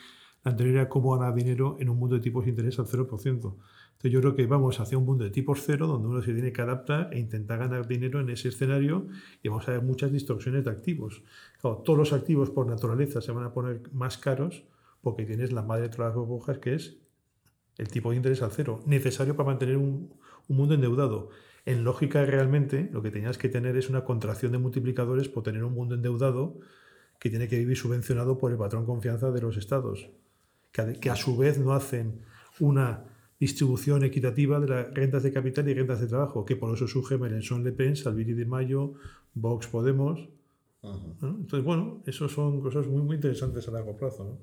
[0.45, 3.57] la anterior era cómo ganar dinero en un mundo de tipos de interés al 0%.
[3.99, 6.53] Entonces yo creo que vamos hacia un mundo de tipos cero donde uno se tiene
[6.53, 9.09] que adaptar e intentar ganar dinero en ese escenario
[9.43, 11.23] y vamos a ver muchas distorsiones de activos.
[11.61, 14.63] todos los activos por naturaleza se van a poner más caros
[15.01, 16.99] porque tienes la madre de todas las burbujas que es
[17.79, 20.13] el tipo de interés al cero, necesario para mantener un,
[20.49, 21.31] mundo endeudado.
[21.67, 25.63] En lógica, realmente, lo que tenías que tener es una contracción de multiplicadores por tener
[25.63, 26.59] un mundo endeudado
[27.19, 30.09] que tiene que vivir subvencionado por el patrón confianza de los estados,
[30.73, 32.23] que a, su vez no hacen
[32.61, 33.05] una
[33.39, 37.19] distribución equitativa de las rentas de capital y rentas de trabajo, que por eso surge
[37.19, 38.95] Melenchon Le Pen, Salvini de Mayo,
[39.35, 40.29] Vox Podemos.
[40.83, 44.25] Entonces, bueno, eso son cosas muy, muy interesantes a largo plazo.
[44.25, 44.39] ¿no?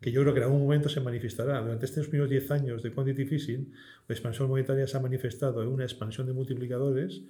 [0.00, 1.60] Que yo creo que en algún momento se manifestará.
[1.60, 3.72] Durante estos primeros 10 años de quantitative easing,
[4.06, 7.22] la expansión monetaria se ha manifestado en una expansión de multiplicadores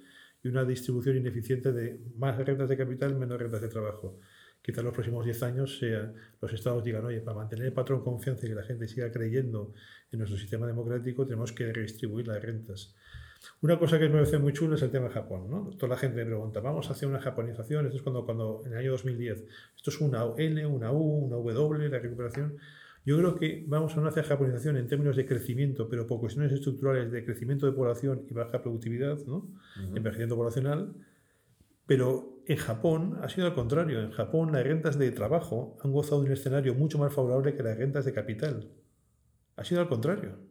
[0.43, 4.19] y una distribución ineficiente de más rentas de capital, menos rentas de trabajo.
[4.61, 8.05] Quizás los próximos 10 años sea, los estados digan, oye, para mantener el patrón de
[8.05, 9.73] confianza y que la gente siga creyendo
[10.11, 12.93] en nuestro sistema democrático, tenemos que redistribuir las rentas.
[13.61, 15.49] Una cosa que me parece muy chulo es el tema de Japón.
[15.49, 15.69] ¿no?
[15.77, 17.85] Toda la gente me pregunta, vamos a hacer una japonización.
[17.85, 21.35] Esto es cuando, cuando en el año 2010, esto es una L, una U, una
[21.37, 22.57] W, la recuperación.
[23.05, 27.11] Yo creo que vamos a una japonización en términos de crecimiento, pero por cuestiones estructurales
[27.11, 29.47] de crecimiento de población y baja productividad, ¿no?
[29.95, 30.93] envejecimiento poblacional.
[31.85, 34.01] Pero en Japón ha sido al contrario.
[34.01, 37.63] En Japón las rentas de trabajo han gozado de un escenario mucho más favorable que
[37.63, 38.69] las rentas de capital.
[39.55, 40.48] Ha sido al contrario.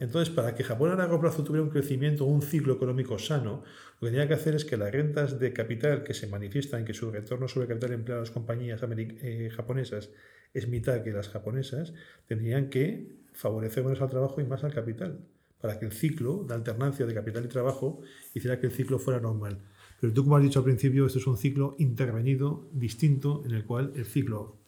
[0.00, 3.62] Entonces, para que Japón a largo plazo tuviera un crecimiento, un ciclo económico sano,
[4.00, 6.86] lo que tenía que hacer es que las rentas de capital que se manifiestan en
[6.86, 10.10] que su retorno sobre capital empleado a las compañías eh, japonesas
[10.52, 11.94] es mitad que las japonesas,
[12.26, 15.20] tendrían que favorecer menos al trabajo y más al capital,
[15.60, 18.00] para que el ciclo de alternancia de capital y trabajo
[18.34, 19.58] hiciera que el ciclo fuera normal.
[20.00, 23.64] Pero tú, como has dicho al principio, este es un ciclo intervenido, distinto, en el
[23.64, 24.58] cual el ciclo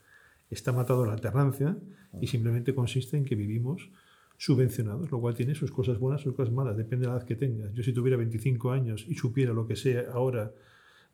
[0.49, 1.76] está matado a la alternancia
[2.20, 3.90] y simplemente consiste en que vivimos
[4.37, 7.37] subvencionados, lo cual tiene sus cosas buenas, sus cosas malas, depende de la edad que
[7.37, 7.72] tengas.
[7.72, 10.53] Yo si tuviera 25 años y supiera lo que sé ahora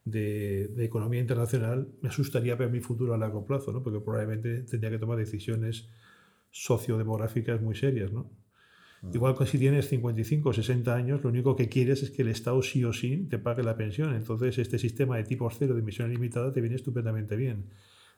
[0.04, 3.82] de, economía internacional, me asustaría ver mi futuro a largo plazo, ¿no?
[3.82, 5.88] porque probablemente tendría que tomar decisiones
[6.50, 8.12] sociodemográficas muy serias.
[8.12, 8.30] ¿no?
[9.02, 9.14] Mm.
[9.14, 12.28] Igual que si tienes 55 o 60 años, lo único que quieres es que el
[12.28, 14.14] Estado sí o sí te pague la pensión.
[14.14, 17.66] Entonces, este sistema de tipo cero de emisión limitada te viene estupendamente bien.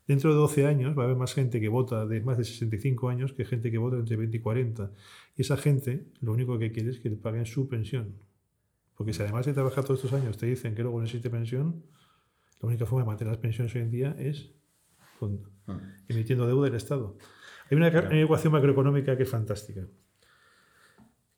[0.07, 3.09] Dentro de 12 años va a haber más gente que vota de más de 65
[3.09, 4.91] años que gente que vota entre 20 y 40.
[5.37, 8.17] Y esa gente lo único que quiere es que le paguen su pensión.
[8.97, 11.85] Porque si además de trabajar todos estos años te dicen que luego no existe pensión,
[12.61, 14.51] la única forma de mantener las pensiones hoy en día es
[15.67, 15.81] ah.
[16.09, 17.17] emitiendo deuda del Estado.
[17.71, 19.87] Hay una, ecuación macroeconómica que es fantástica.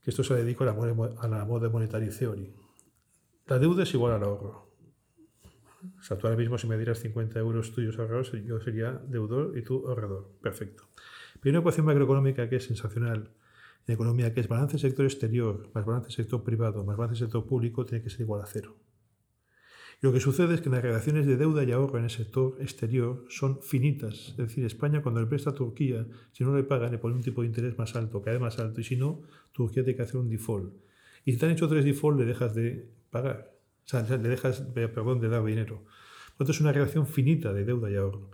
[0.02, 2.52] Que esto se dedica a la, a la Monetary Theory.
[3.46, 4.63] La deuda es igual al ahorro.
[5.98, 9.56] O sea, tú ahora mismo si me dieras 50 euros tuyos ahorrados, yo sería deudor
[9.56, 10.30] y tú ahorrador.
[10.40, 10.84] Perfecto.
[11.34, 13.30] Pero hay una ecuación macroeconómica que es sensacional
[13.86, 17.84] en economía, que es balance sector exterior más balance sector privado más balance sector público,
[17.84, 18.76] tiene que ser igual a cero.
[20.00, 23.24] Lo que sucede es que las relaciones de deuda y ahorro en el sector exterior
[23.30, 24.30] son finitas.
[24.30, 27.22] Es decir, España cuando le presta a Turquía, si no le paga, le pone un
[27.22, 29.22] tipo de interés más alto, vez más alto, y si no,
[29.52, 30.74] Turquía tiene que hacer un default.
[31.24, 33.53] Y si te han hecho tres default, le dejas de pagar.
[33.84, 35.84] O sea, le dejas, perdón, de dar dinero.
[36.36, 38.30] Por es una relación finita de deuda y ahorro.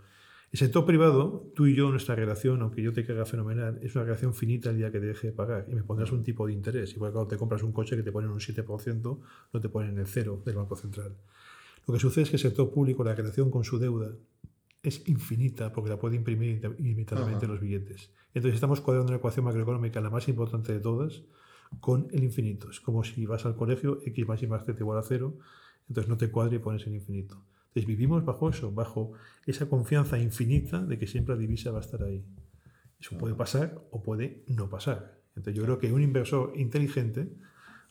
[0.51, 4.03] El sector privado, tú y yo, nuestra relación, aunque yo te caiga fenomenal, es una
[4.03, 6.51] relación finita el día que te deje de pagar y me pondrás un tipo de
[6.51, 6.93] interés.
[6.93, 9.19] Igual cuando te compras un coche que te ponen un 7%,
[9.53, 11.15] no te ponen el cero del Banco Central.
[11.87, 14.13] Lo que sucede es que el sector público, la relación con su deuda,
[14.83, 18.11] es infinita porque la puede imprimir ilimitadamente los billetes.
[18.33, 21.23] Entonces estamos cuadrando una ecuación macroeconómica, la más importante de todas,
[21.79, 22.69] con el infinito.
[22.69, 25.37] Es como si vas al colegio, x más y más z igual a cero,
[25.87, 27.43] entonces no te cuadra y pones el infinito.
[27.67, 29.13] Entonces vivimos bajo eso, bajo
[29.45, 32.25] esa confianza infinita de que siempre la divisa va a estar ahí.
[32.99, 35.21] Eso puede pasar o puede no pasar.
[35.35, 37.31] Entonces yo creo que un inversor inteligente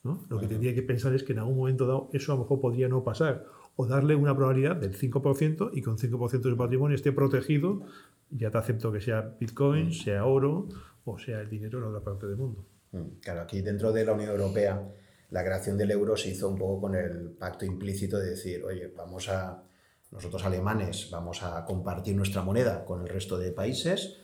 [0.02, 2.60] lo que tendría que pensar es que en algún momento dado eso a lo mejor
[2.60, 3.44] podría no pasar
[3.76, 7.82] o darle una probabilidad del 5% y que un 5% de su patrimonio esté protegido.
[8.30, 9.92] Ya te acepto que sea Bitcoin, mm.
[9.92, 10.68] sea oro
[11.04, 12.64] o sea el dinero en otra parte del mundo.
[12.92, 14.82] Mm, claro, aquí dentro de la Unión Europea
[15.30, 18.92] la creación del euro se hizo un poco con el pacto implícito de decir, oye,
[18.96, 19.62] vamos a,
[20.10, 24.16] nosotros alemanes vamos a compartir nuestra moneda con el resto de países,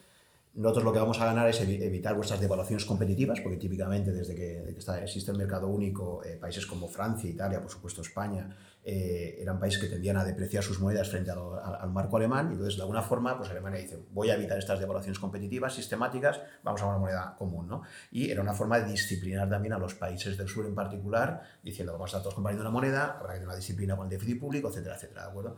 [0.57, 4.75] nosotros lo que vamos a ganar es evitar vuestras devaluaciones competitivas, porque típicamente desde que,
[5.03, 8.57] existe el mercado único, eh, países como Francia, Italia, por supuesto España,
[8.89, 12.77] eh, eran países que tendían a depreciar sus monedas frente al, marco alemán, y entonces
[12.77, 16.87] de alguna forma pues Alemania dice, voy a evitar estas devaluaciones competitivas sistemáticas, vamos a
[16.87, 17.67] una moneda común.
[17.67, 17.83] ¿no?
[18.13, 21.95] Y era una forma de disciplinar también a los países del sur en particular, diciendo,
[21.95, 24.39] vamos a estar todos compartiendo una moneda, habrá que tener una disciplina con el déficit
[24.39, 25.57] público, etcétera, etcétera, ¿de acuerdo?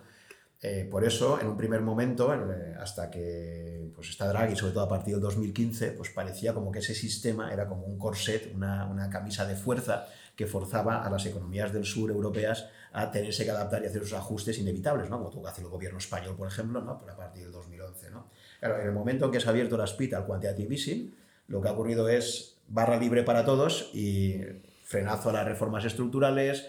[0.62, 4.84] Eh, por eso, en un primer momento, eh, hasta que pues, está Draghi, sobre todo
[4.84, 8.86] a partir del 2015, pues parecía como que ese sistema era como un corset, una,
[8.86, 13.50] una, camisa de fuerza que forzaba a las economías del sur europeas a tenerse que
[13.50, 15.18] adaptar y hacer esos ajustes inevitables, ¿no?
[15.18, 16.92] como tuvo que hacer el gobierno español, por ejemplo, ¿no?
[16.92, 18.10] a partir del 2011.
[18.10, 18.28] ¿no?
[18.60, 21.14] Claro, en el momento en que se ha abierto la spita al quantitative easing,
[21.48, 24.40] lo que ha ocurrido es barra libre para todos y
[24.84, 26.68] frenazo a las reformas estructurales,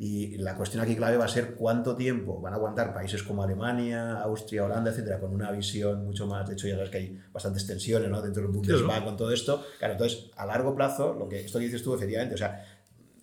[0.00, 3.42] y la cuestión aquí clave va a ser cuánto tiempo van a aguantar países como
[3.42, 6.46] Alemania, Austria, Holanda, etcétera, con una visión mucho más.
[6.46, 8.22] De hecho, ya sabes que hay bastantes tensiones ¿no?
[8.22, 9.64] dentro del Bundesbank con todo esto.
[9.80, 12.64] Claro, entonces, a largo plazo, lo que esto que dices tú, efectivamente, o sea,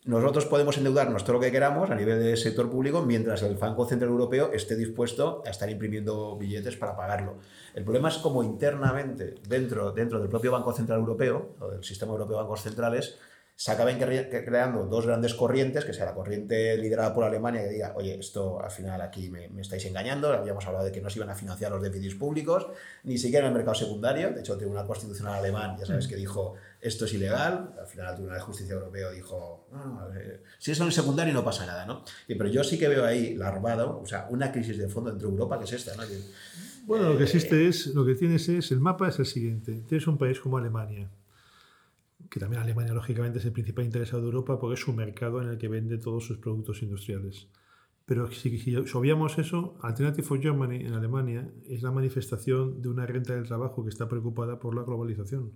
[0.06, 3.88] nosotros podemos endeudarnos todo lo que queramos a nivel del sector público mientras el Banco
[3.88, 7.38] Central Europeo esté dispuesto a estar imprimiendo billetes para pagarlo.
[7.74, 12.12] El problema es como internamente, dentro, dentro del propio Banco Central Europeo, o del sistema
[12.12, 13.18] europeo de bancos centrales,
[13.58, 17.94] se acaben creando dos grandes corrientes, que sea la corriente liderada por Alemania, que diga,
[17.96, 21.30] oye, esto al final aquí me, estáis engañando, habíamos hablado de que no se iban
[21.30, 22.68] a financiar los déficits públicos,
[23.04, 26.18] ni siquiera en el mercado secundario, de hecho el Tribunal Constitucional alemán, ya sabes que
[26.18, 30.08] dijo, esto es ilegal, al final el Tribunal de Justicia Europeo dijo, no,
[30.60, 32.04] si es en el secundario no pasa nada, ¿no?
[32.28, 35.58] pero yo sí que veo ahí larvado, o sea, una crisis de fondo entre Europa,
[35.58, 36.04] que es esta, ¿no?
[36.86, 40.06] bueno, lo que existe es, lo que tienes es, el mapa es el siguiente, tienes
[40.06, 41.10] un país como Alemania,
[42.30, 45.50] que también Alemania lógicamente es el principal interesado de Europa porque es su mercado en
[45.50, 47.48] el que vende todos sus productos industriales.
[48.06, 53.08] Pero si, si obviamos eso, Alternative for Germany en Alemania es la manifestación de una
[53.08, 55.54] renta del trabajo que está preocupada por la globalización.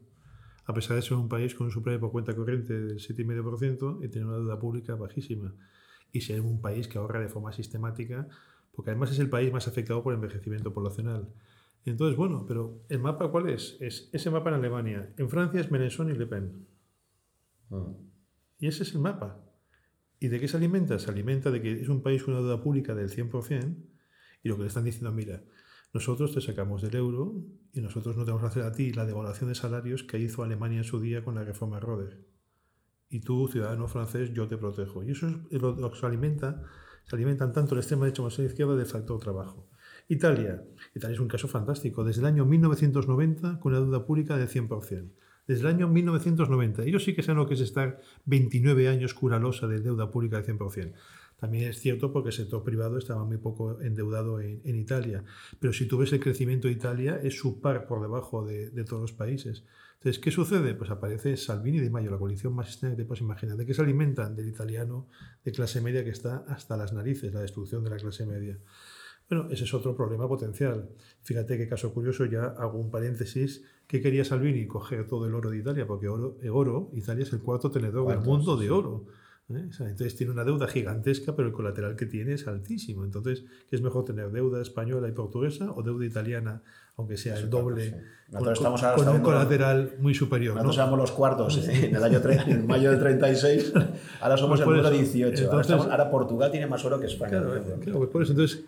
[0.69, 4.07] A pesar de ser un país con un superior por cuenta corriente del 7,5% y
[4.07, 5.55] tener una deuda pública bajísima.
[6.11, 8.27] Y ser un país que ahorra de forma sistemática,
[8.71, 11.27] porque además es el país más afectado por el envejecimiento poblacional.
[11.85, 13.77] Entonces, bueno, pero ¿el mapa cuál es?
[13.79, 15.11] Es ese mapa en Alemania.
[15.17, 16.67] En Francia es Mélenchon y Le Pen.
[17.71, 17.91] Ah.
[18.59, 19.43] Y ese es el mapa.
[20.19, 20.99] ¿Y de qué se alimenta?
[20.99, 23.75] Se alimenta de que es un país con una deuda pública del 100%
[24.43, 25.41] y lo que le están diciendo, mira,
[25.93, 27.33] nosotros te sacamos del euro
[27.73, 30.43] y nosotros no te vamos a hacer a ti la devaluación de salarios que hizo
[30.43, 32.25] Alemania en su día con la reforma Roder.
[33.09, 35.03] Y tú, ciudadano francés, yo te protejo.
[35.03, 36.61] Y eso es lo, que se alimenta.
[37.05, 39.67] Se alimentan tanto la extrema derecha como la izquierda del factor trabajo.
[40.07, 40.63] Italia.
[40.93, 42.03] Italia es un caso fantástico.
[42.03, 45.11] Desde el año 1990 con una deuda pública del 100%.
[45.47, 46.83] desde el año 1990.
[46.83, 50.59] Ellos sí que saben lo que es estar 29 años curalosa de deuda pública del
[50.59, 50.93] 100%.
[51.39, 55.23] También es cierto porque el sector privado estaba muy poco endeudado en, Italia.
[55.59, 59.01] Pero si tú ves el crecimiento de Italia, es su par por debajo de, todos
[59.01, 59.63] los países.
[59.95, 60.75] Entonces, ¿qué sucede?
[60.75, 63.57] Pues aparece Salvini de Mayo, la coalición más extraña que te puedes imaginar.
[63.57, 64.35] ¿De qué se alimentan?
[64.35, 65.07] Del italiano
[65.43, 68.57] de clase media que está hasta las narices, la destrucción de la clase media.
[69.29, 70.89] Bueno, ese es otro problema potencial.
[71.21, 73.63] Fíjate qué caso curioso, ya hago un paréntesis.
[73.87, 74.65] ¿Qué quería Salvini?
[74.67, 78.21] Coger todo el oro de Italia, porque oro, oro Italia es el cuarto tenedor del
[78.21, 79.05] mundo de oro.
[79.49, 79.69] ¿Eh?
[79.79, 83.03] entonces tiene una deuda gigantesca, pero el colateral que tiene es altísimo.
[83.03, 86.61] Entonces, ¿qué es mejor tener deuda española y portuguesa o deuda italiana,
[86.97, 90.55] aunque sea el doble, con, estamos un colateral muy superior?
[90.55, 90.97] Nosotros ¿no?
[90.97, 93.73] los cuartos en el año en mayo del 36,
[94.21, 95.51] ahora somos pues el número 18.
[95.51, 97.41] ahora, Portugal tiene más oro que España.
[97.41, 98.31] Claro, claro pues por eso.
[98.33, 98.63] Entonces,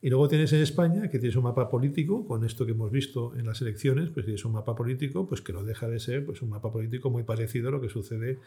[0.00, 3.34] y luego tienes en España que tienes un mapa político, con esto que hemos visto
[3.36, 6.40] en las elecciones, pues tienes un mapa político pues que no deja de ser pues,
[6.40, 8.38] un mapa político muy parecido a lo que sucede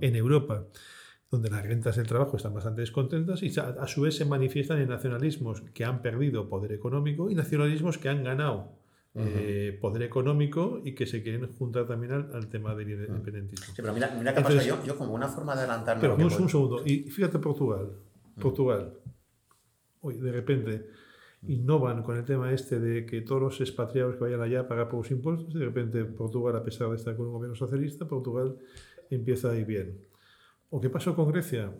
[0.00, 0.66] en Europa
[1.30, 4.88] donde las rentas del trabajo están bastante descontentas y a, su vez se manifiestan en
[4.88, 8.72] nacionalismos que han perdido poder económico y nacionalismos que han ganado
[9.14, 13.66] eh, poder económico y que se quieren juntar también al, tema del independentismo.
[13.66, 14.62] Sí, pero mira, mira qué pasa.
[14.62, 16.00] Yo, yo, como una forma de adelantarme.
[16.00, 17.90] Pero un, segundo, y fíjate Portugal.
[18.40, 18.94] Portugal,
[20.00, 20.86] hoy de repente
[21.46, 25.00] innovan con el tema este de que todos los expatriados que vayan allá pagan por
[25.00, 28.56] los impuestos, de repente Portugal, a pesar de estar con un gobierno socialista, Portugal
[29.10, 30.10] empieza a ir bien
[30.70, 31.72] ¿O qué pasó con Grecia?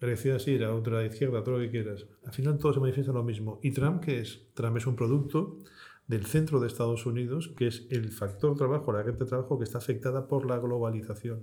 [0.00, 2.06] Grecia sí era otra izquierda, todo lo que quieras.
[2.24, 3.60] Al final todo se manifiesta lo mismo.
[3.62, 4.40] ¿Y Trump qué es?
[4.54, 5.58] Trump es un producto
[6.06, 9.64] del centro de Estados Unidos, que es el factor trabajo, la gente de trabajo que
[9.64, 11.42] está afectada por la globalización.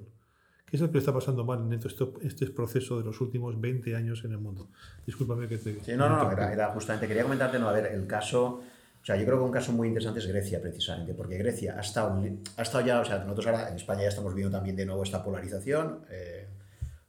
[0.65, 4.23] ¿Qué es lo que está pasando mal en este proceso de los últimos 20 años
[4.25, 4.69] en el mundo?
[5.05, 5.79] Discúlpame que te...
[5.81, 8.61] Sí, no, no, era, justamente, quería comentarte, no, a ver, el caso...
[8.99, 11.81] O sea, yo creo que un caso muy interesante es Grecia, precisamente, porque Grecia ha
[11.81, 12.23] estado,
[12.55, 15.03] ha estado ya, o sea, nosotros ahora en España ya estamos viendo también de nuevo
[15.03, 16.05] esta polarización.
[16.09, 16.42] Eh,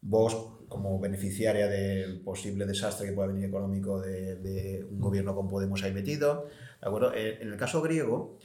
[0.05, 5.83] vos como beneficiaria del posible desastre que pueda venir económico de, un gobierno con Podemos
[5.83, 6.47] ahí metido.
[6.81, 7.15] ¿de acuerdo?
[7.15, 8.39] Eh, en el caso griego,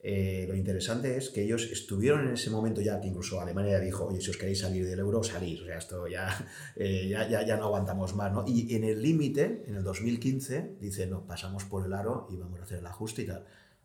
[0.00, 4.06] eh, lo interesante es que ellos estuvieron en ese momento ya, que incluso Alemania dijo,
[4.06, 6.28] oye, si os queréis salir del euro, salís, o sea, esto ya,
[6.76, 8.44] eh, ya, ya, no aguantamos más, ¿no?
[8.46, 12.60] Y en el límite, en el 2015, dice, no, pasamos por el aro y vamos
[12.60, 13.26] a hacer el ajuste.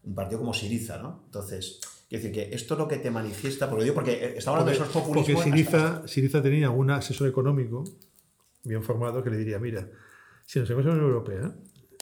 [0.03, 1.21] Un partido como Siriza, ¿no?
[1.25, 1.79] Entonces,
[2.11, 4.71] es decir, que esto es lo que te manifiesta, porque digo, porque eh, estamos hablando
[4.71, 5.43] de esos populismos.
[5.45, 7.85] Porque Siriza, tenía un asesor económico
[8.65, 9.89] bien formado que le diría: Mira,
[10.45, 11.55] si nos vemos en la Unión Europea,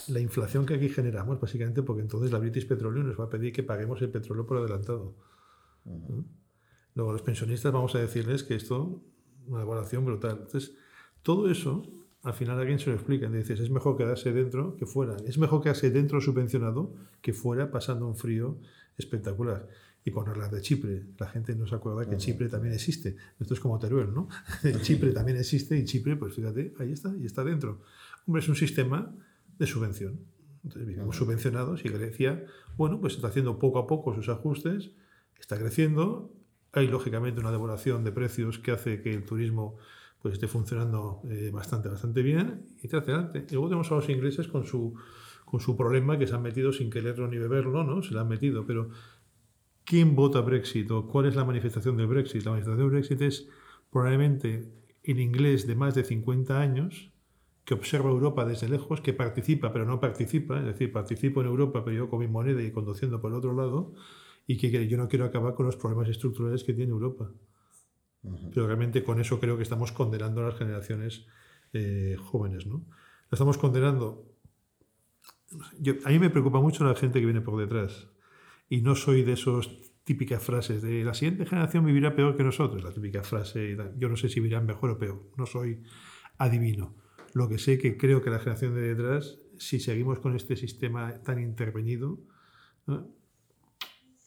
[0.08, 3.54] la inflación que aquí generamos, básicamente porque entonces la British Petroleum nos va a pedir
[3.54, 5.16] que paguemos el petróleo por adelantado.
[6.96, 9.04] Luego, a los pensionistas vamos a decirles que esto,
[9.46, 10.40] una evaluación brutal.
[10.42, 10.74] Entonces,
[11.22, 11.84] todo eso,
[12.24, 13.28] al final alguien se lo explica.
[13.28, 15.18] Y dices, es mejor quedarse dentro que fuera.
[15.28, 18.58] Es mejor quedarse dentro subvencionado que fuera pasando un frío
[18.98, 19.70] espectacular
[20.10, 21.04] y ponerla de Chipre.
[21.18, 23.16] La gente no se acuerda que Chipre también existe.
[23.40, 24.28] Esto es como Teruel, ¿no?
[24.82, 27.82] Chipre también existe y Chipre, pues fíjate, ahí está, y está dentro.
[28.26, 29.16] Hombre, es un sistema
[29.58, 30.20] de subvención.
[30.64, 32.44] Entonces vivimos subvencionados y Grecia,
[32.76, 34.92] bueno, pues está haciendo poco a poco sus ajustes,
[35.40, 36.34] está creciendo,
[36.74, 39.78] hay lógicamente una devaluación de precios que hace que el turismo
[40.22, 43.46] pues esté funcionando eh, bastante, bastante bien y adelante.
[43.50, 44.94] Y luego tenemos a los ingleses con su,
[45.46, 48.04] con su problema que se han metido sin quererlo ni beberlo, ¿no?
[48.04, 48.90] Se lo han metido, pero
[49.90, 52.44] ¿Quién vota Brexit o cuál es la manifestación del Brexit?
[52.44, 53.50] La manifestación del Brexit es
[53.90, 54.72] probablemente
[55.02, 57.12] el inglés de más de 50 años
[57.66, 61.84] que observa Europa desde lejos, que participa pero no participa, es decir, participo en Europa
[61.84, 63.96] pero yo con mi moneda y conduciendo por el otro lado,
[64.46, 67.32] y que yo no quiero acabar con los problemas estructurales que tiene Europa.
[68.54, 71.26] Pero realmente con eso creo que estamos condenando a las generaciones
[71.74, 72.68] eh, jóvenes.
[72.68, 72.86] ¿no?
[73.32, 74.36] La estamos condenando.
[76.06, 78.08] a mí me preocupa mucho la gente que viene por detrás
[78.70, 82.84] y no soy de esos típicas frases de la siguiente generación vivirá peor que nosotros,
[82.84, 85.84] la típica frase, yo no sé si vivirán mejor o peor, no soy
[86.38, 86.96] adivino.
[87.34, 91.22] Lo que sé que creo que la generación de detrás, si seguimos con este sistema
[91.22, 92.20] tan intervenido,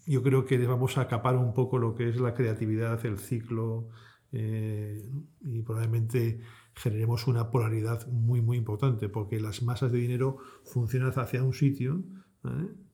[0.07, 3.89] yo creo que vamos a acapar un poco lo que es la creatividad, el ciclo,
[4.31, 5.05] eh,
[5.41, 6.41] y probablemente
[6.75, 12.03] generemos una polaridad muy, muy importante, porque las masas de dinero funcionan hacia un sitio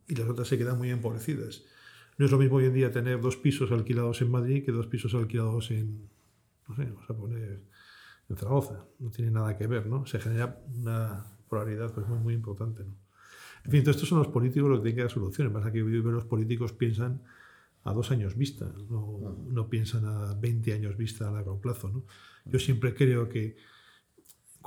[0.09, 1.62] y las otras se quedan muy empobrecidas.
[2.16, 4.86] No es lo mismo hoy en día tener dos pisos alquilados en Madrid que dos
[4.86, 6.09] pisos alquilados en,
[6.66, 7.62] no sé, vamos a poner
[8.28, 8.86] en Zaragoza.
[8.98, 10.06] No tiene nada que ver, ¿no?
[10.06, 12.94] Se genera una polaridad pues, muy, muy importante, ¿no?
[13.64, 15.52] En fin, estos son los políticos los que tienen que dar soluciones.
[15.52, 17.22] Pasa que los políticos piensan
[17.84, 21.88] a dos años vista, no, no, piensan a 20 años vista a largo plazo.
[21.88, 22.04] ¿no?
[22.44, 23.56] Yo siempre creo que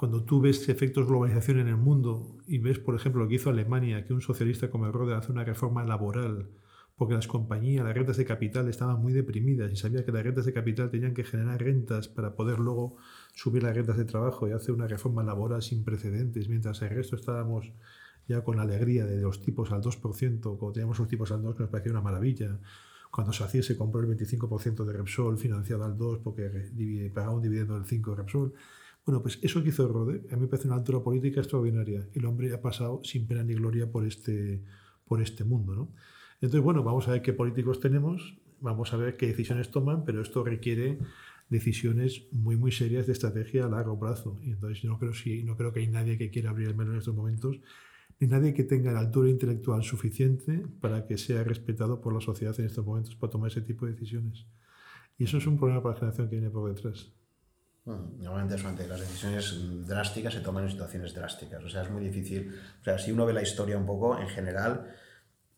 [0.02, 3.52] cuando tú ves efectos globalización en el mundo y ves, por ejemplo, lo que hizo
[3.52, 6.50] Alemania, que un socialista como Rode hace una reforma laboral
[6.96, 10.46] porque las compañías, las rentas de capital estaban muy deprimidas y sabía que las rentas
[10.46, 12.96] de capital tenían que generar rentas para poder luego
[13.36, 17.16] subir las rentas de trabajo y hacer una reforma laboral sin precedentes, mientras el resto
[17.16, 17.72] estábamos
[18.28, 21.58] ya con la alegría de los tipos al 2%, cuando teníamos los tipos al 2
[21.58, 22.60] que nos parecía una maravilla.
[23.12, 27.76] Cuando hacía se compró el 25% de Repsol financiado al 2 porque pagaba un dividendo
[27.76, 28.54] del 5 de Repsol.
[29.12, 32.08] Bueno, pues eso que hizo Rode, a mí me parece una altura política extraordinaria.
[32.14, 34.64] El hombre ha pasado sin pena ni gloria por este,
[35.04, 35.94] por este mundo, ¿no?
[36.36, 40.22] Entonces, bueno, vamos a ver qué políticos tenemos, vamos a ver qué decisiones toman, pero
[40.22, 40.98] esto requiere
[41.50, 44.40] decisiones muy, muy serias de estrategia a largo plazo.
[44.44, 46.94] Y entonces no creo, si, no creo que hay nadie que quiera abrir el melón
[46.94, 47.60] en estos momentos,
[48.22, 52.58] ni nadie que tenga la altura intelectual suficiente para que sea respetado por la sociedad
[52.62, 54.48] en estos momentos para tomar ese tipo de decisiones.
[55.18, 57.12] Y eso es un problema para la generación que viene por detrás.
[57.86, 61.64] Normalmente las decisiones drásticas se toman en situaciones drásticas.
[61.64, 62.54] O sea, es muy difícil.
[62.82, 64.96] O sea, si uno ve la historia un poco, en general,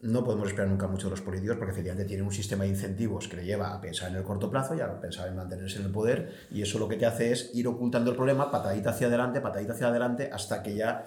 [0.03, 3.29] no podemos esperar nunca mucho de los políticos porque efectivamente tienen un sistema de incentivos
[3.29, 5.85] que le lleva a pensar en el corto plazo y a pensar en mantenerse en
[5.85, 9.07] el poder y eso lo que te hace es ir ocultando el problema patadita hacia
[9.07, 11.05] adelante, patadita hacia adelante hasta que ya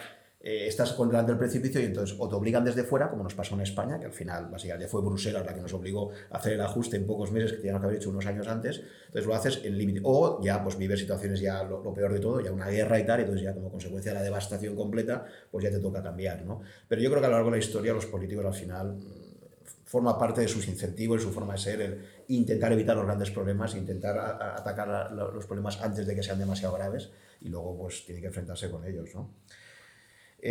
[0.48, 3.34] eh, estás con delante del precipicio y entonces o te obligan desde fuera, como nos
[3.34, 6.52] pasó en España, que al final básicamente fue Bruselas la que nos obligó a hacer
[6.52, 9.34] el ajuste en pocos meses que teníamos que haber hecho unos años antes, entonces lo
[9.34, 10.02] haces en límite.
[10.04, 13.18] O ya pues vives situaciones ya lo, peor de todo, ya una guerra y tal,
[13.18, 16.60] entonces ya como consecuencia de la devastación completa, pues ya te toca cambiar, ¿no?
[16.86, 19.84] Pero yo creo que a lo largo de la historia los políticos al final mm,
[19.84, 23.74] forma parte de sus incentivos, su forma de ser, el intentar evitar los grandes problemas,
[23.74, 28.28] intentar atacar los problemas antes de que sean demasiado graves y luego pues tiene que
[28.28, 29.28] enfrentarse con ellos, ¿no?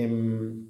[0.03, 0.67] Em,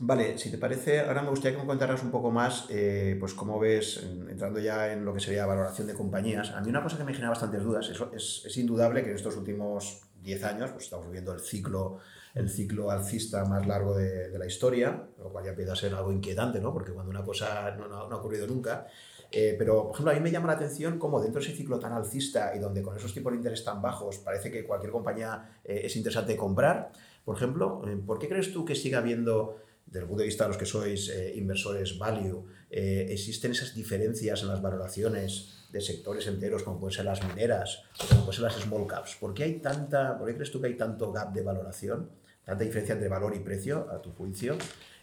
[0.00, 3.34] vale, si te parece, ahora me gustaría que me contaras un poco más, eh, pues
[3.34, 6.50] cómo ves, entrando ya en lo que sería valoración de compañías.
[6.50, 9.36] A mí una cosa que me genera bastantes dudas, es, es indudable que en estos
[9.36, 11.98] últimos 10 años pues estamos viviendo el ciclo,
[12.34, 16.60] el ciclo alcista más largo de, la historia, lo cual ya empieza ser algo inquietante,
[16.60, 16.72] ¿no?
[16.72, 18.86] porque cuando una cosa no, no, ha ocurrido nunca,
[19.30, 21.78] eh, pero, por ejemplo, a mí me llama la atención cómo dentro de ese ciclo
[21.78, 25.60] tan alcista y donde con esos tipos de interés tan bajos parece que cualquier compañía
[25.64, 26.92] eh, es interesante comprar,
[27.28, 30.44] por ejemplo, eh, ¿por qué crees tú que siga habiendo, desde el punto de vista
[30.44, 35.82] de los que sois eh, inversores value, eh, existen esas diferencias en las valoraciones de
[35.82, 39.16] sectores enteros como pueden ser las mineras o como pueden ser las small caps?
[39.20, 42.08] ¿Por qué, hay tanta, ¿Por qué crees tú que hay tanto gap de valoración,
[42.46, 44.56] tanta diferencia entre valor y precio, a tu juicio,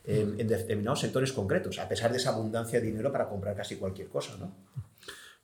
[0.04, 4.08] en, determinados sectores concretos, a pesar de esa abundancia de dinero para comprar casi cualquier
[4.10, 4.36] cosa?
[4.40, 4.52] ¿no?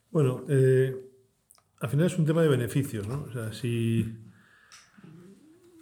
[0.10, 3.28] Bueno, al final es un tema de beneficios, ¿no?
[3.30, 4.31] O sea, si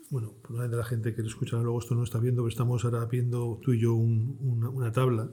[0.10, 3.60] bueno, probablemente la gente que escucha luego esto no está viendo, pero estamos ahora viendo
[3.62, 5.30] tú y yo una, tabla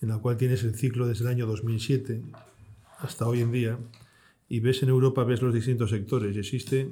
[0.00, 2.22] en la cual tienes el ciclo desde el año 2007
[2.98, 3.78] hasta hoy en día
[4.48, 6.88] y ves en Europa, ves los distintos sectores y existe,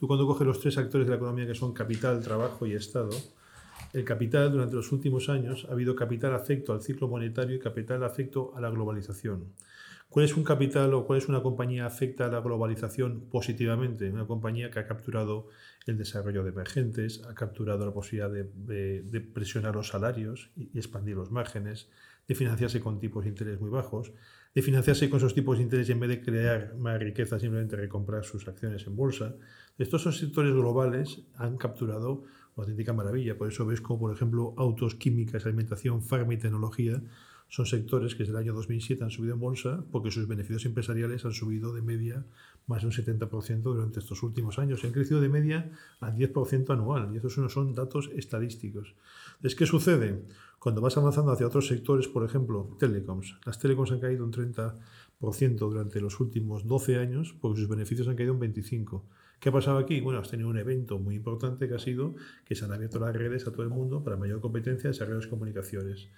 [0.00, 3.10] tú cuando coges los tres actores de la economía que son capital, trabajo y Estado,
[3.92, 8.02] el capital durante los últimos años ha habido capital afecto al ciclo monetario y capital
[8.02, 9.44] afecto a la globalización.
[10.10, 14.10] ¿Cuál es un capital o cuál es una compañía afecta a la globalización positivamente?
[14.10, 15.48] Una compañía que ha capturado
[15.86, 21.30] el desarrollo de emergentes, ha capturado la posibilidad de, presionar los salarios y, expandir los
[21.30, 21.90] márgenes,
[22.26, 24.12] de financiarse con tipos de interés muy bajos,
[24.54, 27.76] de financiarse con esos tipos de interés y en vez de crear más riqueza simplemente
[27.76, 29.34] recomprar sus acciones en bolsa.
[29.76, 32.24] Estos son sectores globales han capturado
[32.56, 33.36] una auténtica maravilla.
[33.36, 37.02] Por eso ves como, por ejemplo, autos, químicas, alimentación, farma y tecnología
[37.48, 41.24] son sectores que desde el año 2007 han subido en bolsa porque sus beneficios empresariales
[41.24, 42.24] han subido de media
[42.66, 44.84] más de un 70% durante estos últimos años.
[44.84, 45.70] Han crecido de media
[46.00, 48.94] al 10% anual y estos no son datos estadísticos.
[49.42, 50.22] ¿Es ¿qué sucede?
[50.58, 53.38] Cuando vas avanzando hacia otros sectores, por ejemplo, telecoms.
[53.46, 58.16] Las telecoms han caído un 30% durante los últimos 12 años porque sus beneficios han
[58.16, 59.02] caído un 25%.
[59.40, 60.00] ¿Qué ha pasado aquí?
[60.00, 63.14] Bueno, has tenido un evento muy importante que ha sido que se han abierto las
[63.14, 66.08] redes a todo el mundo para mayor competencia de redes de comunicaciones.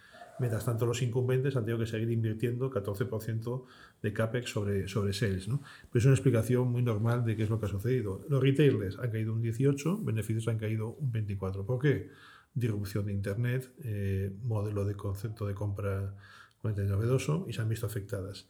[0.40, 3.64] Mientras tanto, los incumbentes han tenido que seguir invirtiendo 14%
[4.02, 5.48] de CAPEX sobre, sobre sales.
[5.48, 5.62] ¿no?
[5.94, 8.24] Es una explicación muy normal de qué es lo que ha sucedido.
[8.28, 11.66] Los retailers han caído un 18%, beneficios han caído un 24%.
[11.66, 12.08] ¿Por qué?
[12.54, 16.14] Disrupción de Internet, eh, modelo de concepto de compra
[16.62, 18.48] novedoso y se han visto afectadas.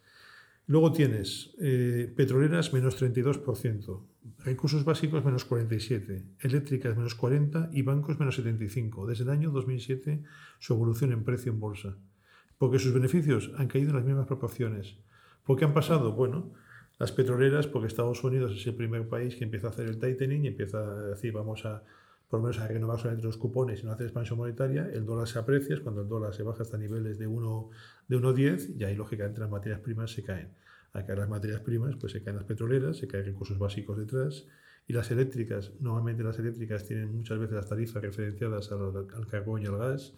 [0.66, 4.07] Luego tienes eh, petroleras menos 32%,
[4.44, 9.06] recursos básicos menos 47%, eléctricas menos 40% y bancos menos 75%.
[9.06, 10.22] Desde el año 2007
[10.58, 11.96] su evolución en precio en bolsa.
[12.58, 14.96] Porque sus beneficios han caído en las mismas proporciones.
[15.44, 16.12] ¿Por qué han pasado?
[16.12, 16.52] Bueno,
[16.98, 20.44] las petroleras, porque Estados Unidos es el primer país que empieza a hacer el tightening
[20.44, 21.82] y empieza a decir vamos a
[22.30, 25.26] por lo menos a renovar solamente los cupones y no hacer expansión monetaria, el dólar
[25.26, 27.68] se aprecia, es cuando el dólar se baja hasta niveles de 1,10
[28.06, 30.54] de 1,10 y ahí lógicamente las materias primas se caen.
[30.93, 34.47] Al caer las materias primas, pues se caen las petroleras, se caen recursos básicos detrás
[34.86, 39.66] y las eléctricas, normalmente las eléctricas tienen muchas veces las tarifas referenciadas al, carbón y
[39.66, 40.14] al gas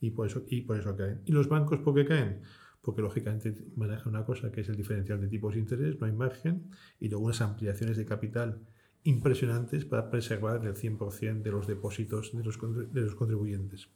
[0.00, 1.22] y por, eso, y por eso caen.
[1.24, 2.42] ¿Y los bancos por qué caen?
[2.82, 6.12] porque lógicamente maneja una cosa que es el diferencial de tipos de interés, no hay
[6.12, 8.60] margen, y luego unas ampliaciones de capital
[9.02, 12.58] impresionantes para preservar el 100% de los depósitos de los,
[12.92, 13.88] de los contribuyentes.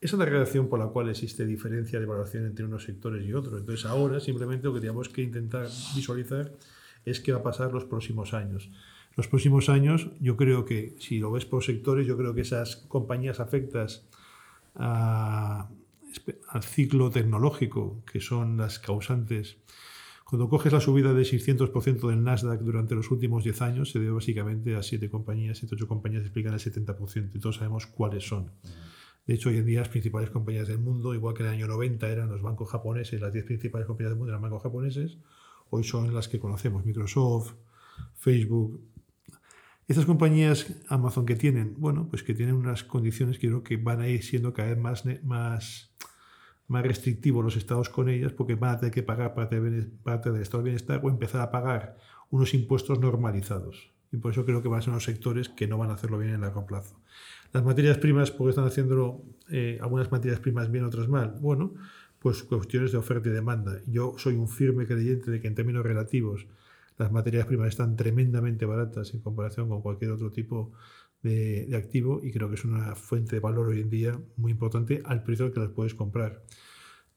[0.00, 3.60] Es la relación por la cual existe diferencia de valoración entre unos sectores y otros.
[3.60, 6.52] Entonces ahora simplemente lo que tenemos que intentar visualizar
[7.04, 8.70] es qué va a pasar los próximos años.
[9.16, 12.76] Los próximos años, yo creo que, si lo ves por sectores, yo creo que esas
[12.76, 14.06] compañías afectas
[14.74, 15.68] al
[16.62, 19.56] ciclo tecnológico, que son las causantes,
[20.24, 24.10] cuando coges la subida de 600% del Nasdaq durante los últimos 10 años, se debe
[24.10, 28.50] básicamente a 7 compañías, 7 8 compañías explican el 70%, y todos sabemos cuáles son.
[29.26, 31.66] De hecho, hoy en día las principales compañías del mundo, igual que en el año
[31.66, 35.18] 90 eran los bancos japoneses, las 10 principales compañías del mundo eran bancos japoneses,
[35.70, 37.54] hoy son las que conocemos, Microsoft,
[38.14, 38.80] Facebook.
[39.88, 44.00] Estas compañías Amazon que tienen, bueno, pues que tienen unas condiciones que creo que van
[44.00, 45.90] a ir siendo cada vez más, más,
[46.68, 49.60] más restrictivos los estados con ellas porque van a tener que pagar parte,
[50.04, 51.98] parte del estado de bienestar o empezar a pagar
[52.30, 53.90] unos impuestos normalizados.
[54.12, 56.18] Y por eso creo que van a ser unos sectores que no van a hacerlo
[56.18, 57.00] bien en largo plazo.
[57.56, 61.38] Las materias primas, porque están haciendo eh, algunas materias primas bien, otras mal?
[61.40, 61.72] Bueno,
[62.18, 63.80] pues cuestiones de oferta y demanda.
[63.86, 66.46] Yo soy un firme creyente de que en términos relativos
[66.98, 70.72] las materias primas están tremendamente baratas en comparación con cualquier otro tipo
[71.22, 75.00] de, activo y creo que es una fuente de valor hoy en día muy importante
[75.06, 76.42] al precio al que las puedes comprar.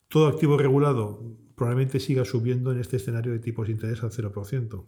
[0.08, 4.86] Todo activo regulado probablemente siga subiendo en este escenario de tipos de interés al 0%.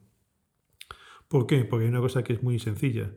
[1.28, 1.66] ¿Por qué?
[1.66, 3.12] Porque hay una cosa que es muy sencilla.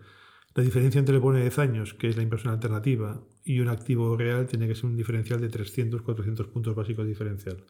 [0.57, 3.69] La diferencia entre el bono de 10 años, que es la inversión alternativa, y un
[3.69, 7.65] activo real tiene que ser un diferencial de 300, 400 puntos básicos diferencial.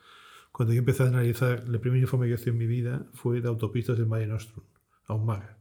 [0.53, 3.49] Cuando yo empecé a analizar, el primer informe que hice en mi vida fue de
[3.49, 4.65] autopistas del Mare Nostrum,
[5.07, 5.59] a un mar.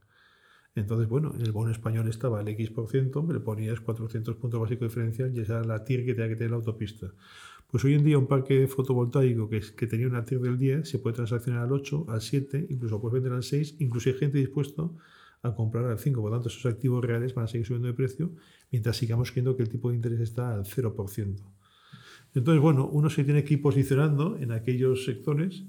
[0.75, 4.89] Entonces, bueno, en el bono español estaba el X%, me le ponías 400 puntos básicos
[4.89, 7.07] diferencial y esa era la TIR que tenía que tener la autopista.
[7.71, 10.99] Pues hoy en día un parque fotovoltaico que, que tenía una TIR del 10 se
[10.99, 14.89] puede transaccionar al 8, al 7, incluso puedes vender al 6, incluso hay gente dispuesta
[15.43, 16.21] a comprar al 5.
[16.21, 18.31] Por lo tanto, esos activos reales van a seguir subiendo de precio
[18.71, 21.35] mientras sigamos viendo que el tipo de interés está al 0%.
[22.33, 25.63] Entonces, bueno, uno se tiene que ir posicionando en aquellos sectores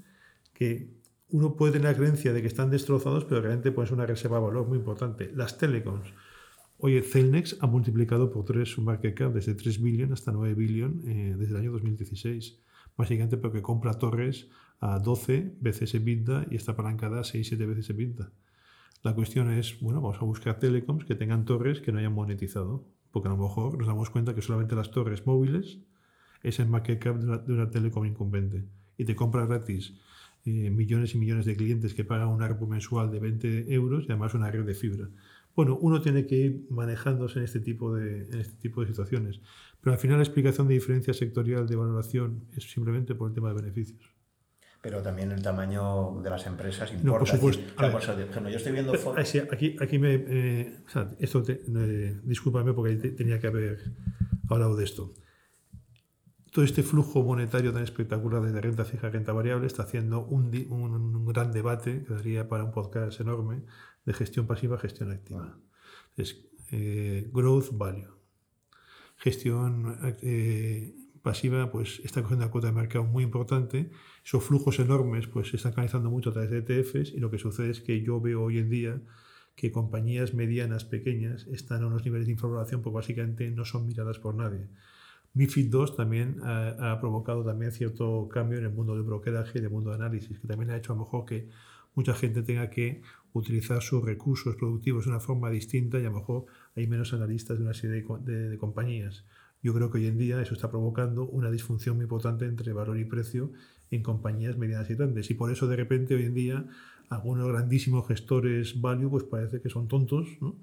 [0.53, 0.89] que
[1.29, 4.37] uno puede tener la creencia de que están destrozados, pero realmente puede ser una reserva
[4.37, 5.31] de valor muy importante.
[5.35, 6.07] Las telecoms.
[6.77, 11.01] Oye, Celnex ha multiplicado por 3 su market cap desde 3 billion hasta 9 billion
[11.07, 12.59] eh, desde el año 2016.
[12.97, 14.47] Básicamente porque compra torres
[14.79, 18.31] a 12 veces EBITDA y está apalancada a 6-7 veces EBITDA.
[19.03, 22.87] La cuestión es, bueno, vamos a buscar telecoms que tengan torres que no hayan monetizado,
[23.11, 25.79] porque a lo mejor nos damos cuenta que solamente las torres móviles
[26.43, 28.65] es el market cap de una, telecom incumbente.
[28.97, 29.93] Y te compra gratis
[30.45, 34.11] eh, millones y millones de clientes que pagan un ARPU mensual de 20 euros y
[34.11, 35.09] además una red de fibra.
[35.55, 39.39] Bueno, uno tiene que ir manejándose en este tipo de, en este tipo de situaciones,
[39.81, 43.49] pero al final la explicación de diferencia sectorial de valoración es simplemente por el tema
[43.49, 44.14] de beneficios
[44.85, 47.11] pero también el tamaño de las empresas importa.
[47.11, 48.49] No, por supuesto.
[48.51, 48.93] yo estoy viendo
[49.51, 50.13] aquí, aquí me.
[50.13, 50.77] Eh,
[51.17, 53.79] esto eh, discúlpame porque tenía que haber
[54.47, 55.11] hablado de esto.
[56.51, 60.55] Todo este flujo monetario tan espectacular de renta fija y renta variable está haciendo un,
[60.69, 63.63] un, gran debate que daría para un podcast enorme
[64.05, 65.57] de gestión pasiva, gestión activa.
[66.15, 68.13] Es eh, growth value.
[69.17, 69.97] Gestión
[71.25, 73.89] pasiva, pues está cogiendo una cuota de mercado muy importante
[74.23, 77.39] esos flujos enormes pues, se están canalizando mucho a través de ETFs y lo que
[77.39, 79.01] sucede es que yo veo hoy en día
[79.55, 84.19] que compañías medianas, pequeñas, están a unos niveles de información porque básicamente no son miradas
[84.19, 84.67] por nadie.
[85.33, 89.71] MIFID 2 también ha, provocado también cierto cambio en el mundo del brokeraje y del
[89.71, 91.49] mundo de análisis, que también ha hecho a lo mejor que
[91.93, 93.01] mucha gente tenga que
[93.33, 96.45] utilizar sus recursos productivos de una forma distinta y a lo mejor
[96.75, 99.25] hay menos analistas de una serie de compañías.
[99.65, 102.99] Yo creo que hoy en día eso está provocando una disfunción muy importante entre valor
[102.99, 103.51] y precio
[103.89, 105.31] en compañías medianas y grandes.
[105.31, 106.65] Y por eso de repente hoy en día
[107.09, 110.55] algunos grandísimos gestores value pues parece que son tontos ¿no?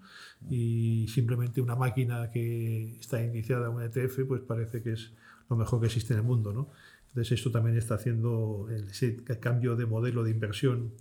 [0.49, 5.13] y simplemente una máquina que está iniciada un ETF pues parece que es
[5.51, 6.53] lo mejor que existe en el mundo.
[6.53, 6.71] ¿no?
[7.09, 10.93] Entonces esto también está haciendo ese cambio de modelo de inversión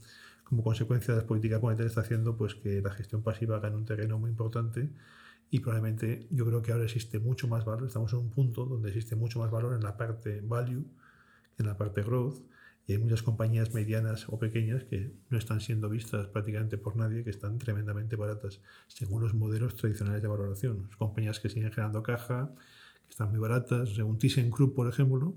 [0.43, 3.85] como consecuencia de las políticas monetarias está haciendo pues que la gestión pasiva gane un
[3.85, 4.89] terreno muy importante
[5.51, 8.89] y probablemente yo creo que ahora existe mucho más valor, estamos en un punto donde
[8.89, 10.85] existe mucho más valor en la parte value
[11.59, 12.39] en la parte growth
[12.87, 17.23] y hay muchas compañías medianas o pequeñas que no están siendo vistas prácticamente por nadie,
[17.23, 20.89] que están tremendamente baratas según los modelos tradicionales de valoración.
[20.97, 22.51] Compañías que siguen generando caja,
[23.05, 25.35] que están muy baratas, según ThyssenKrupp, por ejemplo,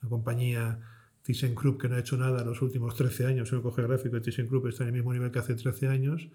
[0.00, 0.80] una compañía
[1.24, 4.22] ThyssenKrupp que no ha hecho nada los últimos 13 años, si uno coge gráfico de
[4.22, 6.28] ThyssenKrupp está en el mismo nivel que hace 13 años,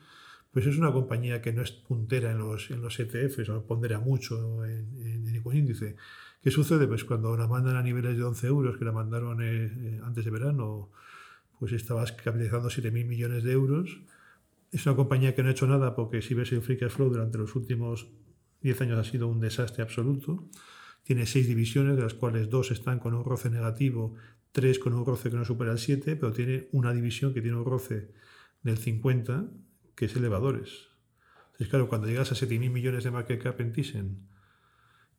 [0.54, 4.00] pues es una compañía que no es puntera en los, en los ETFs o pondera
[4.00, 5.96] mucho en, en, ningún índice.
[6.44, 6.88] ¿Qué sucede?
[6.88, 10.24] Pues cuando la mandan a niveles de 11 euros, que la mandaron eh, eh, antes
[10.24, 10.92] de verano,
[11.58, 14.00] pues estabas capitalizando 7.000 millones de euros.
[14.72, 17.10] Es una compañía que no ha hecho nada porque si ves el free cash flow
[17.10, 18.08] durante los últimos
[18.62, 20.50] 10 años ha sido un desastre absoluto.
[21.04, 24.16] Tiene seis divisiones, de las cuales dos están con un roce negativo,
[24.52, 27.58] tres con un roce que no supera el 7, pero tiene una división que tiene
[27.58, 28.12] un roce
[28.62, 29.48] del 50,
[29.96, 30.90] que es elevadores.
[31.54, 34.28] Entonces, claro, cuando llegas a 7.000 millones de market cap en Thyssen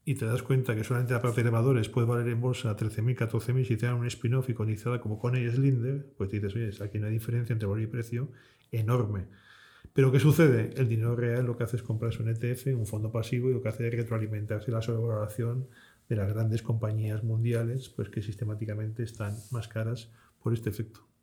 [0.05, 3.16] y te das cuenta que solamente la parte de elevadores puede valer en bolsa 13.000,
[3.16, 6.99] 14.000 si te dan un spin-off y cotizada como Coney Slinder, pues dices, oye, aquí
[6.99, 8.31] hay diferencia entre valor y precio
[8.72, 9.29] enorme.
[9.93, 10.75] Pero ¿qué sucede?
[10.77, 13.62] El dinero real lo que hace es comprarse un ETF, un fondo pasivo, y lo
[13.62, 15.68] que hace es retroalimentarse la sobrevaloración
[16.09, 20.11] de las grandes compañías mundiales, pues que sistemáticamente están más caras
[20.43, 21.13] por este efecto.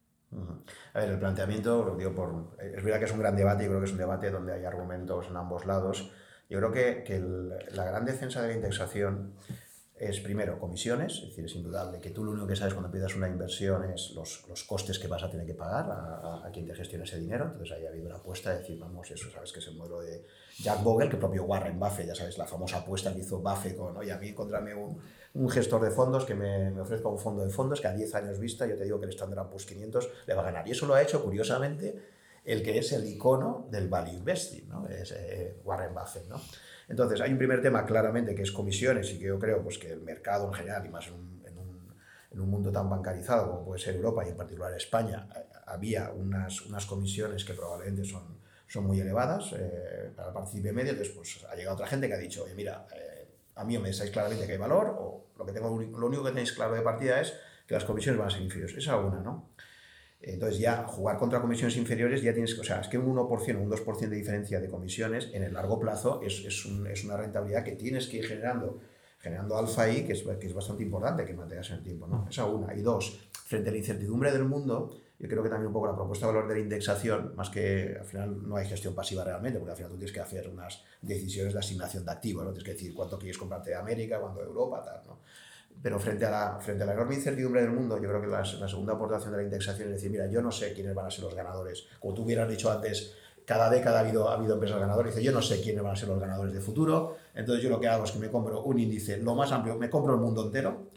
[0.94, 3.80] A ver, el planteamiento, digo por, es verdad que es un gran debate, y creo
[3.80, 6.12] que es un debate donde hay argumentos en ambos lados.
[6.50, 7.20] Yo creo que, que
[7.72, 9.34] la gran defensa de la indexación
[10.02, 13.16] es primero comisiones, es decir, es indudable que tú lo único que sabes cuando empiezas
[13.16, 16.66] una inversión es los, los costes que vas a tener que pagar a, a, quien
[16.66, 17.46] te gestione ese dinero.
[17.46, 20.02] Entonces ahí ha habido una apuesta de decir, vamos, eso sabes que es el modelo
[20.02, 20.26] de
[20.58, 23.96] Jack Bogle, que propio Warren Buffett, ya sabes, la famosa apuesta que hizo Buffett con,
[23.96, 24.98] oye, a mí encontrame un,
[25.36, 28.16] un gestor de fondos que me, me, ofrezca un fondo de fondos que a 10
[28.16, 30.68] años vista, yo te digo que el Standard Poor's 500 le va a ganar.
[30.68, 31.96] Y eso lo ha hecho, curiosamente,
[32.44, 34.88] el que es el icono del value investing, ¿no?
[34.88, 36.28] es eh, Warren Buffett.
[36.28, 36.42] ¿no?
[36.92, 39.94] Entonces, hay un primer tema claramente que es comisiones y que yo creo pues, que
[39.94, 41.96] el mercado en general, y más en un, en un,
[42.32, 46.12] en un mundo tan bancarizado como puede ser Europa y en particular España, eh, había
[46.12, 48.24] unas, unas comisiones que probablemente son,
[48.68, 50.92] son muy elevadas eh, para el partícipe medio.
[50.92, 53.86] Entonces, pues, ha llegado otra gente que ha dicho, oye, mira, eh, a mí me
[53.86, 56.82] pensáis claramente que hay valor o lo, que tengo, lo único que tenéis claro de
[56.82, 57.34] partida es
[57.66, 58.76] que las comisiones van a ser inferiores.
[58.76, 59.51] Esa una, ¿no?
[60.24, 63.62] Entonces ya jugar contra comisiones inferiores ya tienes, o sea, es que un 1% o
[63.62, 67.18] un 2% de diferencia de comisiones en el largo plazo es, es, un, es, una
[67.18, 68.80] rentabilidad que tienes que ir generando,
[69.20, 72.28] generando alfa ahí, que es, que es bastante importante que mantengas en el tiempo, ¿no?
[72.30, 72.76] Esa una.
[72.76, 75.96] Y dos, frente a la incertidumbre del mundo, yo creo que también un poco la
[75.96, 79.58] propuesta de valor de la indexación, más que al final no hay gestión pasiva realmente,
[79.58, 82.52] porque al final tú tienes que hacer unas decisiones de asignación de activos, ¿no?
[82.52, 85.20] Tienes que decir cuánto quieres comprarte de América, cuánto de Europa, tal, ¿no?
[85.82, 88.42] Pero frente a, la, frente a la enorme incertidumbre del mundo, yo creo que la,
[88.42, 91.12] la, segunda aportación de la indexación es decir, mira, yo no sé quiénes van a
[91.12, 91.88] ser los ganadores.
[92.00, 93.16] Como tú hubieras dicho antes,
[93.46, 95.14] cada década ha habido, ha habido empresas ganadoras.
[95.14, 97.18] Dice, yo no sé quiénes van a ser los ganadores de futuro.
[97.34, 99.90] Entonces yo lo que hago es que me compro un índice lo más amplio, me
[99.90, 100.92] compro el mundo entero.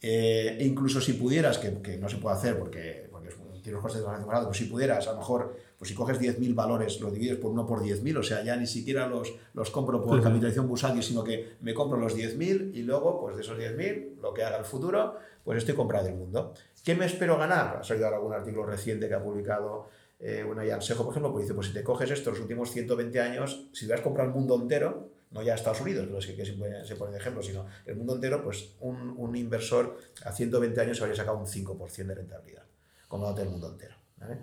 [0.00, 3.30] Eh, e incluso si pudieras, que, que, no se puede hacer porque, porque
[3.62, 6.20] tiene los costes de bastante baratos, pero si pudieras, a lo mejor pues si coges
[6.20, 9.70] 10.000 valores, lo divides por 1 por 10.000, o sea, ya ni siquiera los, los
[9.70, 13.58] compro por capitalización bursátil, sino que me compro los 10.000 y luego, pues de esos
[13.58, 16.54] 10.000, lo que haga el futuro, pues estoy comprado el mundo.
[16.82, 17.78] ¿Qué me espero ganar?
[17.78, 21.54] Ha salido algún artículo reciente que ha publicado eh, una Yansejo, por ejemplo, pues dice,
[21.54, 25.10] pues si te coges esto los últimos 120 años, si a comprar el mundo entero,
[25.30, 27.66] no ya Estados Unidos, no es que, que se, pone, se pone de ejemplo, sino
[27.84, 32.14] el mundo entero, pues un, un inversor a 120 años habría sacado un 5% de
[32.14, 32.62] rentabilidad,
[33.08, 33.94] como el mundo entero.
[34.16, 34.38] ¿vale?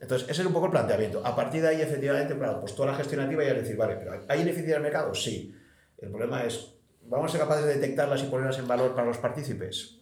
[0.00, 1.20] Entonces, ese es un poco el planteamiento.
[1.24, 4.12] A partir de ahí, efectivamente, claro, pues toda la gestionativa ya es decir, vale, pero
[4.28, 5.14] ¿hay ineficiencia del mercado?
[5.14, 5.54] Sí.
[5.98, 9.18] El problema es, ¿vamos a ser capaces de detectarlas y ponerlas en valor para los
[9.18, 9.98] partícipes?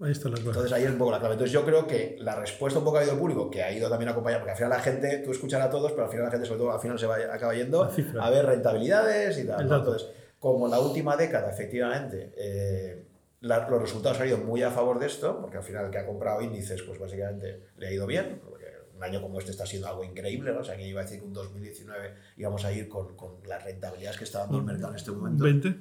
[0.00, 0.50] Ahí está la clave.
[0.50, 1.34] Entonces ahí es un poco la clave.
[1.34, 3.88] Entonces yo creo que la respuesta un poco ha ido al público, que ha ido
[3.88, 6.30] también acompañada, porque al final la gente, tú escuchas a todos, pero al final la
[6.30, 7.88] gente sobre todo al final se va, acaba yendo
[8.20, 9.68] a ver rentabilidades y tal.
[9.68, 9.76] ¿no?
[9.76, 10.08] Entonces,
[10.38, 13.04] como la última década, efectivamente, eh,
[13.40, 15.98] la, los resultados han ido muy a favor de esto, porque al final el que
[15.98, 18.40] ha comprado índices, pues básicamente le ha ido bien,
[19.04, 20.60] un año como este está siendo algo increíble, ¿no?
[20.60, 23.62] O sea, que iba a decir que un 2019 íbamos a ir con, con las
[23.62, 25.44] rentabilidades que está dando el mercado en este momento.
[25.44, 25.76] 20.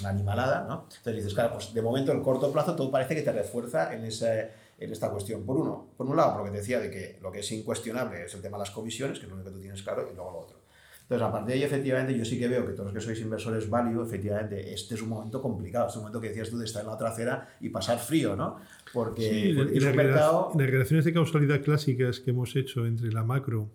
[0.00, 0.86] Una animalada, ¿no?
[0.88, 4.04] Entonces dices, claro, pues de momento, el corto plazo, todo parece que te refuerza en,
[4.04, 5.44] ese, en esta cuestión.
[5.44, 7.52] Por uno, por un lado, por lo que te decía de que lo que es
[7.52, 10.08] incuestionable es el tema de las comisiones, que es lo único que tú tienes claro,
[10.10, 10.53] y luego lo otro.
[11.04, 13.20] Entonces, a partir de ahí, efectivamente, yo sí que veo que todos los que sois
[13.20, 16.64] inversores value, efectivamente, este es un momento complicado, es un momento que decías tú de
[16.64, 18.56] estar en la otra acera y pasar frío, ¿no?
[18.90, 20.52] Porque, sí, porque un mercado...
[20.56, 23.68] las relaciones de causalidad clásicas que hemos hecho entre la macro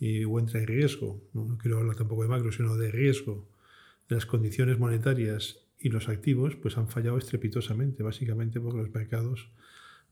[0.00, 3.44] y, o entre riesgo, no, no quiero hablar tampoco de macro, sino de riesgo,
[4.08, 9.50] de las condiciones monetarias y los activos, pues han fallado estrepitosamente, básicamente porque los mercados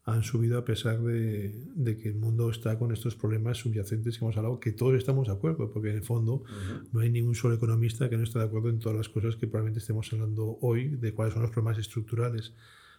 [0.05, 4.25] han subido a pesar de, de, que el mundo está con estos problemas subyacentes que
[4.25, 6.89] hemos hablado, que todos estamos de acuerdo, porque en el fondo uh -huh.
[6.93, 9.47] no hay ningún solo economista que no esté de acuerdo en todas las cosas que
[9.47, 12.53] probablemente estemos hablando hoy, de cuáles son los problemas estructurales.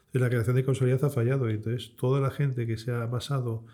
[0.05, 3.05] Entonces la creación de causalidad ha fallado y entonces toda la gente que se ha
[3.05, 3.65] basado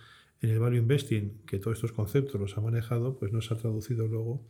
[0.42, 3.58] en el value investing, que todos estos conceptos los ha manejado, pues no se ha
[3.58, 4.42] traducido luego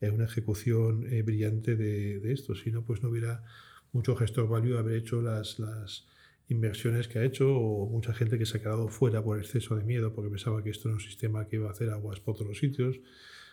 [0.00, 3.44] en una ejecución eh, brillante de, de, esto, si no, pues no hubiera
[3.92, 6.06] mucho gestor value haber hecho las, las
[6.48, 9.84] inversiones que ha hecho o mucha gente que se ha quedado fuera por exceso de
[9.84, 12.48] miedo porque pensaba que esto era un sistema que iba a hacer aguas por todos
[12.48, 13.00] los sitios.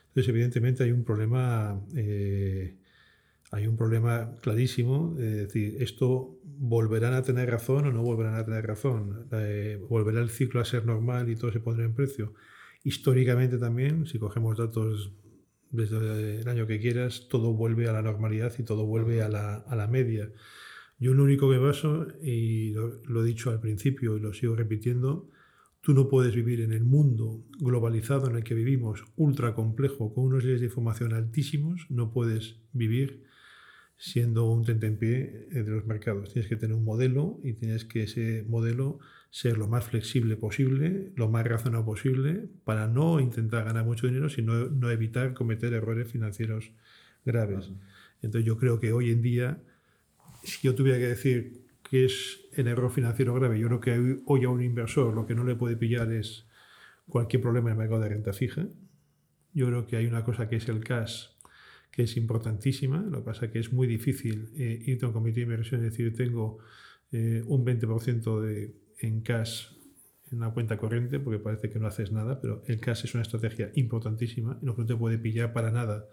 [0.08, 2.78] Entonces, evidentemente hay un problema, eh,
[3.52, 8.46] hay un problema clarísimo, es decir, esto volverán a tener razón o no volverán a
[8.46, 12.36] tener razón, eh, volverá el ciclo a ser normal y todo se pondrá en precio.
[12.84, 15.14] Históricamente también, si cogemos datos
[15.72, 19.56] desde el año que quieras, todo vuelve a la normalidad y todo vuelve a la,
[19.56, 20.30] a la media.
[21.04, 24.56] Yo lo único que baso, y lo, lo, he dicho al principio y lo sigo
[24.56, 25.30] repitiendo,
[25.82, 30.24] tú no puedes vivir en el mundo globalizado en el que vivimos, ultra complejo, con
[30.24, 33.26] unos niveles de información altísimos, no puedes vivir
[33.98, 36.32] siendo un tentempié de los mercados.
[36.32, 39.00] Tienes que tener un modelo y tienes que ese modelo
[39.30, 44.30] ser lo más flexible posible, lo más razonable posible, para no intentar ganar mucho dinero,
[44.30, 46.72] sino no evitar cometer errores financieros
[47.26, 47.72] graves.
[48.22, 49.62] Entonces yo creo que hoy en día,
[50.44, 54.44] si yo tuviera que decir qué es el error financiero grave, yo creo que hoy
[54.44, 56.48] a un inversor lo que no le puede pillar es
[57.08, 58.68] cualquier problema en el mercado de renta fija.
[59.54, 61.28] Yo creo que hay una cosa que es el cash,
[61.92, 63.02] que es importantísima.
[63.02, 65.82] Lo que pasa es que es muy difícil eh, irte a un comité de inversión
[65.82, 66.60] y decir tengo
[67.12, 69.68] eh, un 20% de en cash
[70.32, 73.22] en una cuenta corriente, porque parece que no haces nada, pero el cash es una
[73.22, 76.08] estrategia importantísima y que no te puede pillar para nada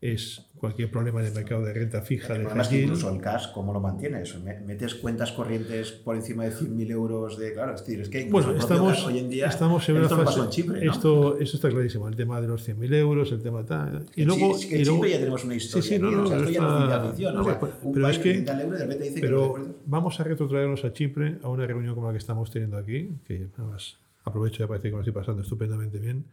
[0.00, 2.34] es cualquier problema de mercado de renta fija.
[2.34, 4.34] El problema es que incluso el cash, ¿cómo lo mantienes?
[4.66, 7.52] ¿Metes cuentas corrientes por encima de 100.000 euros de...
[7.52, 10.40] Claro, es decir, es que bueno, estamos, hoy en día estamos en una esto fase...
[10.40, 10.92] en Chipre, ¿no?
[10.92, 14.06] esto, esto está clarísimo, el tema de los 100.000 euros, el tema tal...
[14.16, 15.82] Y En luego, Chi- es que en Chipre ya tenemos una historia.
[15.82, 17.34] Sí, sí, no, no, o sea, pero esto ya no es está- ciencia ficción.
[17.34, 19.74] no, o sea, pero- es que- de 30 euros de repente dice que Pero no-
[19.86, 23.48] vamos a retrotraernos a Chipre, a una reunión como la que estamos teniendo aquí, que
[23.58, 26.24] además aprovecho y parece que me lo estoy pasando estupendamente bien.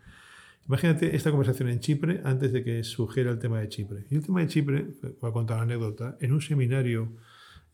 [0.67, 4.05] Imagínate esta conversación en Chipre antes de que surgiera el tema de Chipre.
[4.09, 4.85] Y el tema de Chipre,
[5.21, 7.13] voy a contar una anécdota, en un seminario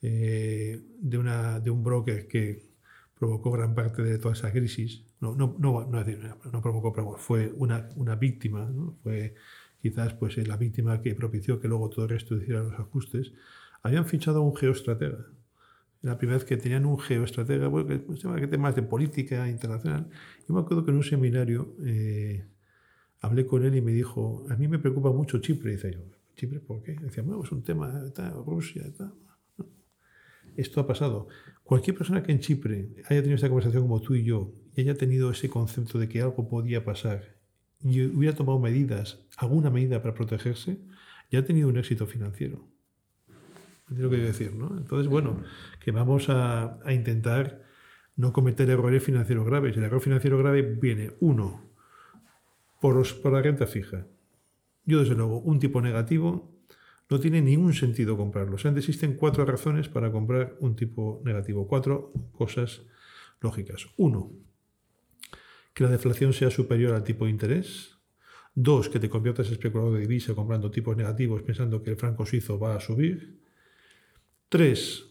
[0.02, 2.74] eh, de, una, de un broker que
[3.18, 6.03] provocó gran parte de toda esa crisis, no, no, no, no,
[6.52, 8.98] no provocó, pero fue una, una víctima, ¿no?
[9.02, 9.34] fue
[9.82, 13.34] quizás pues, la víctima que propició que luego todo el resto hiciera los ajustes,
[13.82, 15.26] habían fichado a un geoestratega.
[16.02, 20.10] La primera vez que tenían un geoestratega, bueno, que que temas de política internacional.
[20.48, 22.45] Yo me acuerdo que en un seminario eh,
[23.24, 25.72] hablé con él y me dijo, a mí me preocupa mucho Chipre.
[25.72, 26.02] Dice yo,
[26.36, 26.94] ¿Chipre por qué?
[27.02, 28.84] Decía, bueno, es un tema tal, Rusia.
[30.58, 31.30] Esto ha pasado.
[31.64, 34.95] Cualquier persona que en Chipre haya tenido esta conversación como tú y yo y haya
[34.95, 37.38] tenido ese concepto de que algo podía pasar
[37.82, 40.80] y hubiera tomado medidas, alguna medida para protegerse,
[41.32, 42.68] ya ha tenido un éxito financiero.
[43.90, 44.78] Es lo que decir, ¿no?
[44.78, 45.44] Entonces, bueno,
[45.80, 47.64] que vamos a, a intentar
[48.16, 49.78] no cometer errores financieros graves.
[49.78, 51.73] El error financiero grave viene, uno,
[52.84, 54.05] por, la renta fija.
[54.84, 56.51] Yo, desde luego, un tipo negativo
[57.10, 58.55] no tiene ningún sentido comprarlo.
[58.55, 61.65] O sea, existen cuatro razones para comprar un tipo negativo.
[61.65, 62.81] Cuatro cosas
[63.39, 63.88] lógicas.
[63.95, 64.34] Uno,
[65.73, 67.99] que la deflación sea superior al tipo de interés.
[68.53, 72.26] Dos, que te conviertas en especulador de divisa comprando tipos negativos pensando que el franco
[72.26, 73.39] suizo va a subir.
[74.49, 75.05] Tres,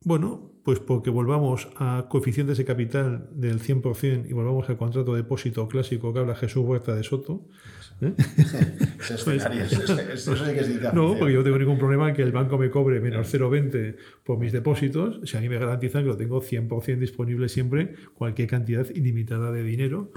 [0.00, 5.22] bueno, pues porque volvamos a coeficientes de capital del 100% y volvamos al contrato de
[5.22, 7.46] depósito clásico que habla Jesús Huerta de Soto.
[8.02, 8.12] ¿eh?
[9.00, 11.78] Ese escenario, eso, eso, eso sí que es ciencia No, porque yo no tengo ningún
[11.78, 15.48] problema en que el banco me cobre menos 0,20 por mis depósitos, si a mí
[15.48, 20.12] me garantizan que lo tengo 100% disponible siempre, cualquier cantidad ilimitada de dinero.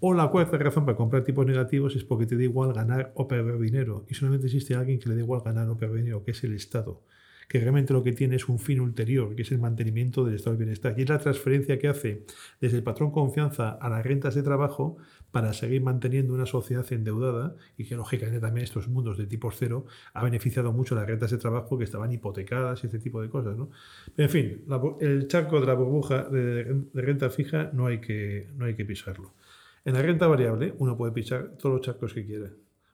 [0.00, 3.26] O la cuarta razón para comprar tipos negativos es porque te da igual ganar o
[3.26, 4.04] perder dinero.
[4.10, 6.52] Y solamente existe alguien que le da igual ganar o perder dinero, que es el
[6.52, 7.00] Estado.
[7.48, 10.56] Que realmente lo que tiene es un fin ulterior, que es el mantenimiento del estado
[10.56, 10.94] de bienestar.
[10.98, 12.24] Y es la transferencia que hace
[12.60, 14.96] desde el patrón confianza a las rentas de trabajo
[15.30, 19.84] para seguir manteniendo una sociedad endeudada y que lógicamente también estos mundos de tipo cero
[20.14, 23.28] ha beneficiado mucho a las rentas de trabajo que estaban hipotecadas y este tipo de
[23.28, 23.56] cosas.
[23.56, 23.70] ¿no?
[24.16, 24.64] En fin,
[25.00, 28.84] el charco de la burbuja de, de renta fija no hay, que, no hay que
[28.84, 29.34] pisarlo.
[29.84, 32.50] En la renta variable uno puede pisar todos los charcos que quiera.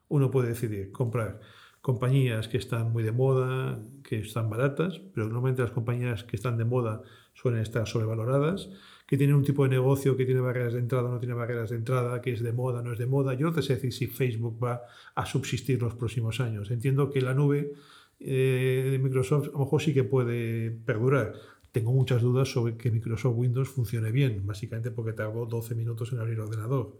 [0.09, 1.39] Uno puede decidir comprar
[1.83, 6.57] compañías que están muy de moda, que están baratas, pero normalmente las compañías que están
[6.57, 7.01] de moda
[7.33, 8.69] suelen estar sobrevaloradas,
[9.05, 11.75] que tienen un tipo de negocio que tiene barreras de entrada no tiene barreras de
[11.75, 13.33] entrada, que es de moda no es de moda.
[13.33, 14.83] Yo no te sé decir si Facebook va
[15.13, 16.71] a subsistir los próximos años.
[16.71, 17.73] Entiendo que la nube
[18.21, 21.33] eh, de Microsoft a lo mejor sí que puede perdurar.
[21.73, 26.19] Tengo muchas dudas sobre que Microsoft Windows funcione bien, básicamente porque tardó 12 minutos en
[26.19, 26.97] abrir el ordenador.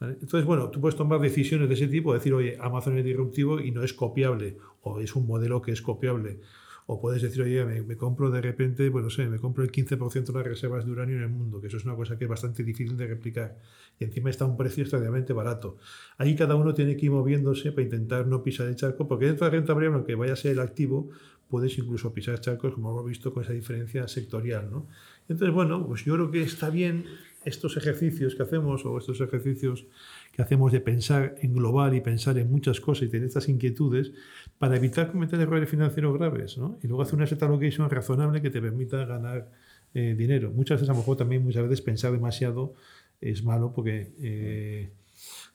[0.00, 0.14] ¿Vale?
[0.20, 3.70] Entonces, bueno, tú puedes tomar decisiones de ese tipo, decir, oye, Amazon es disruptivo y
[3.70, 6.40] no es copiable, o es un modelo que es copiable.
[6.86, 9.72] O puedes decir, oye, me, me compro de repente, bueno, no sé, me compro el
[9.72, 12.24] 15% de las reservas de uranio en el mundo, que eso es una cosa que
[12.24, 13.56] es bastante difícil de replicar.
[13.98, 15.78] Y encima está a un precio extraordinariamente barato.
[16.18, 19.46] Ahí cada uno tiene que ir moviéndose para intentar no pisar el charco, porque dentro
[19.46, 21.08] de la renta variable, aunque vaya a ser el activo,
[21.48, 24.70] puedes incluso pisar charcos, como hemos visto con esa diferencia sectorial.
[24.70, 24.86] ¿no?
[25.28, 27.04] Entonces, bueno, pues yo creo que está bien
[27.44, 29.86] estos ejercicios que hacemos o estos ejercicios
[30.32, 34.12] que hacemos de pensar en global y pensar en muchas cosas y tener estas inquietudes
[34.58, 36.78] para evitar cometer errores financieros graves, ¿no?
[36.82, 39.50] Y luego hacer una set allocation razonable que te permita ganar
[39.94, 40.50] eh, dinero.
[40.50, 42.74] Muchas veces, a lo mejor también muchas veces pensar demasiado
[43.20, 44.90] es malo porque eh,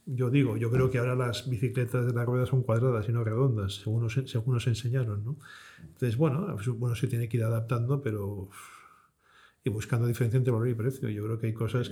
[0.06, 3.24] yo digo, yo creo que ahora las bicicletas de la rueda son cuadradas y no
[3.24, 5.36] redondas, según nos, según nos enseñaron, ¿no?
[5.82, 8.50] Entonces, bueno, bueno, se tiene que ir adaptando, pero
[9.64, 11.10] y buscando diferencia entre valor y precio.
[11.10, 11.90] Yo creo que hay cosas...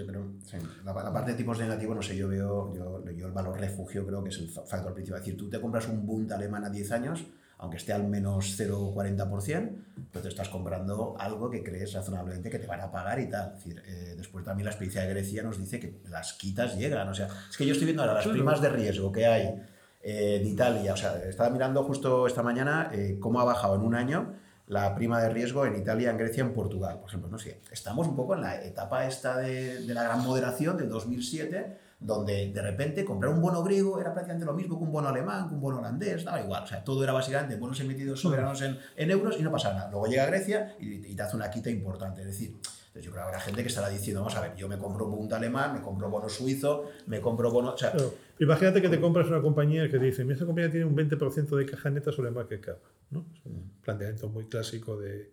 [0.86, 4.24] la, parte de tipos negativos, no sé, yo veo, yo, yo, el valor refugio creo
[4.24, 5.20] que es el factor principal.
[5.20, 7.26] Es decir, tú te compras un Bund alemán a 10 años,
[7.58, 9.72] aunque esté al menos 0,40%,
[10.12, 13.50] pero te estás comprando algo que crees razonablemente que te van a pagar y tal.
[13.50, 17.10] Es decir, eh, después también la experiencia de Grecia nos dice que las quitas llegan.
[17.10, 19.62] O sea, es que yo estoy viendo ahora las primas de riesgo que hay
[20.02, 20.94] eh, de Italia.
[20.94, 24.36] O sea, estaba mirando justo esta mañana eh, cómo ha bajado en un año
[24.68, 27.30] la prima de riesgo en Italia, en Grecia, en Portugal, por ejemplo.
[27.30, 30.90] No sé, estamos un poco en la etapa esta de, de la gran moderación del
[30.90, 35.08] 2007, donde de repente comprar un bono griego era prácticamente lo mismo que un bono
[35.08, 36.64] alemán, que un bono holandés, daba igual.
[36.64, 39.90] O sea, todo era básicamente bonos emitidos soberanos en, en euros y no pasaba nada.
[39.90, 42.22] Luego llega Grecia y, y te hace una quita importante.
[42.22, 42.60] Es decir,
[43.02, 45.32] yo creo que habrá gente que estará diciendo, vamos a ver, yo me compro un
[45.32, 47.74] alemán, me compro bono suizo, me compro bono...
[47.74, 47.94] O sea,
[48.40, 51.90] imagínate que te compras una compañía que dice, esta compañía tiene un 20% de caja
[51.90, 52.80] neta sobre market cap.
[53.10, 53.26] ¿no?
[53.34, 53.82] Es un mm.
[53.82, 55.32] planteamiento muy clásico de,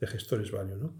[0.00, 0.76] de gestores value.
[0.76, 0.94] ¿no?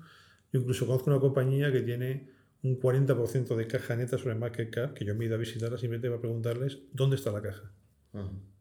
[0.53, 2.31] Yo incluso conozco una compañía que tiene
[2.63, 5.79] un 40% de caja neta sobre market cap, que yo me he ido a visitarla
[5.79, 7.71] simplemente para preguntarles, ¿dónde está la caja?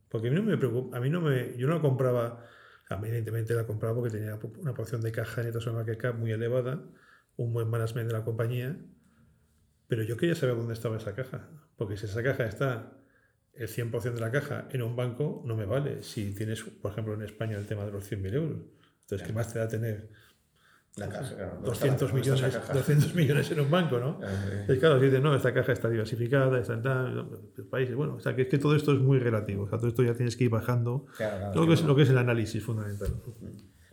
[0.09, 2.45] Porque a mí no me preocupa, a mí no me, yo no la compraba,
[2.89, 6.83] evidentemente la compraba porque tenía una porción de caja neta sobre market cap muy elevada,
[7.37, 8.77] un buen management de la compañía,
[9.87, 12.93] pero yo quería saber dónde estaba esa caja, porque si esa caja está
[13.53, 16.03] el 100% de la caja en un banco, no me vale.
[16.03, 18.57] Si tienes, por ejemplo, en España el tema de los 100.000 euros,
[19.01, 20.09] entonces, ¿qué más te da tener?
[20.97, 24.19] La caja, 200, millones, 200 millones en un banco, ¿no?
[24.65, 27.29] Es claro, si dices, no, esta caja está diversificada, está en tal,
[27.69, 29.89] países, bueno, o sea, que es que todo esto es muy relativo, o sea, todo
[29.89, 31.05] esto ya tienes que ir bajando,
[31.53, 33.09] lo, que es, lo que es el análisis fundamental.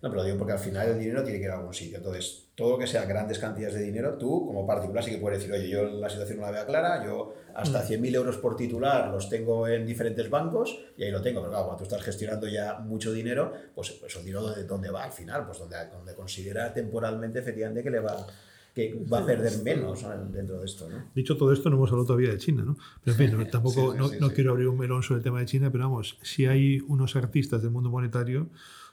[0.03, 1.99] No, pero digo porque al final el dinero tiene que ir a algún sitio.
[1.99, 5.39] Entonces, todo lo que sea grandes cantidades de dinero, tú como particular sí que puedes
[5.39, 8.15] decir, oye, yo la situación no la veo clara, yo hasta 100.000 mm.
[8.17, 11.41] euros por titular los tengo en diferentes bancos y ahí lo tengo.
[11.41, 14.91] Pero claro, cuando tú estás gestionando ya mucho dinero, pues, pues el dinero de dónde
[14.91, 18.27] va al final, pues donde, donde considera temporalmente efectivamente que le va
[18.75, 20.03] que va a perder menos
[20.33, 20.89] dentro de esto.
[20.89, 21.11] ¿no?
[21.15, 22.79] Dicho todo esto, no hemos hablado todavía de China, ¿no?
[23.05, 25.71] Pero en fin, tampoco no, no quiero abrir un melón sobre el tema de China,
[25.71, 28.49] pero vamos, si hay unos artistas del mundo monetario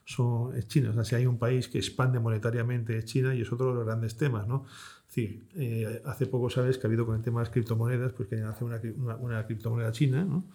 [0.10, 0.90] son, es China.
[0.90, 3.74] O sea, si hay un país que expande monetariamente es China y es otro de
[3.76, 4.66] los grandes temas, ¿no?
[4.66, 8.14] Es decir, eh, hace poco sabes que ha habido con el tema de las criptomonedas,
[8.14, 10.50] pues querían hacer una, una, criptomoneda china, ¿no?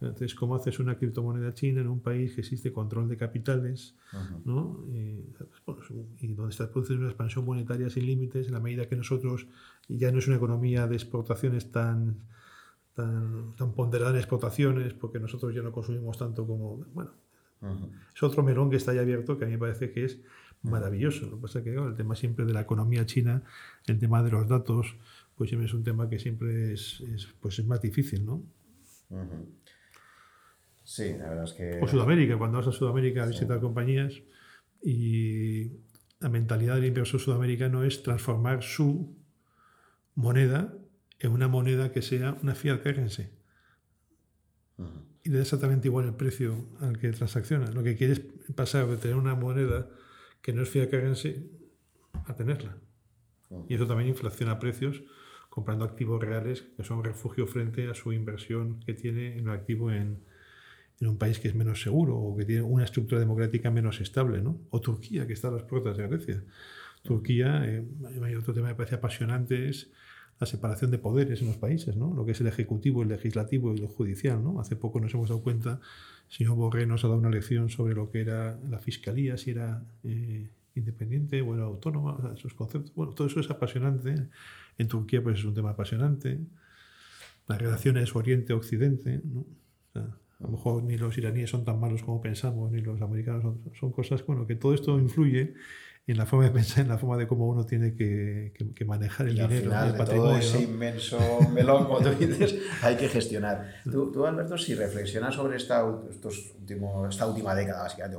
[0.00, 3.96] Entonces, ¿cómo haces una criptomoneda china en un país que existe control de capitales,
[4.44, 4.84] ¿no?
[4.92, 5.34] Y,
[6.20, 9.48] y donde está produciendo una expansión monetaria sin límites, en la medida que nosotros
[9.88, 12.18] ya no es una economía de exportaciones tan,
[12.94, 17.12] tan, tan ponderada en exportaciones, porque nosotros ya no consumimos tanto como, bueno,
[18.14, 20.20] es otro melón que está ahí abierto que a mí me parece que es
[20.62, 21.26] maravilloso.
[21.26, 23.42] Lo que pasa es que el tema siempre de la economía china,
[23.86, 24.96] el tema de los datos,
[25.36, 27.02] pues siempre es un tema que siempre es,
[27.40, 28.42] pues es más difícil, ¿no?
[30.84, 31.80] Sí, la verdad es que...
[31.80, 34.14] O Sudamérica, cuando vas a Sudamérica a visitar compañías
[34.82, 35.70] y
[36.20, 39.16] la mentalidad del inversor sudamericano es transformar su
[40.14, 40.74] moneda
[41.18, 43.28] en una moneda que sea una fiat currency
[45.24, 47.70] y le da exactamente igual el precio al que transacciona.
[47.70, 48.22] Lo que quiere es
[48.54, 49.88] pasar de tener una moneda
[50.40, 51.50] que no es fiat currency
[52.12, 52.76] a tenerla.
[53.68, 55.02] Y eso también inflaciona precios
[55.48, 59.92] comprando activos reales que son refugio frente a su inversión que tiene en un activo
[59.92, 60.24] en,
[61.00, 64.40] en un país que es menos seguro o que tiene una estructura democrática menos estable.
[64.40, 64.60] ¿no?
[64.70, 66.42] O Turquía, que está a las puertas de Grecia.
[67.02, 67.84] Turquía, eh,
[68.38, 69.90] otro tema que me parece apasionante es
[70.40, 72.12] la separación de poderes en los países, ¿no?
[72.14, 74.42] lo que es el ejecutivo, el legislativo y lo judicial.
[74.42, 74.60] ¿no?
[74.60, 75.80] Hace poco nos hemos dado cuenta,
[76.28, 79.52] el señor Borré nos ha dado una lección sobre lo que era la fiscalía, si
[79.52, 82.92] era eh, independiente o era autónoma, esos conceptos.
[82.94, 84.28] Bueno, todo eso es apasionante.
[84.78, 86.40] En Turquía pues es un tema apasionante.
[87.46, 89.20] Las relaciones Oriente-Occidente.
[89.24, 89.46] ¿no?
[89.94, 93.60] a lo mejor ni los iraníes son tan malos como pensamos, ni los americanos son,
[93.78, 95.54] son cosas, bueno, que todo esto influye
[96.06, 99.28] en la forma de pensar, en la forma de cómo uno tiene que, que, manejar
[99.28, 100.32] el dinero, final, el patrimonio.
[100.32, 101.18] Todo ese inmenso
[101.52, 103.72] melón, como tú dices, hay que gestionar.
[103.84, 108.18] Tú, tú, Alberto, si reflexionas sobre esta, estos últimos, esta última década, básicamente,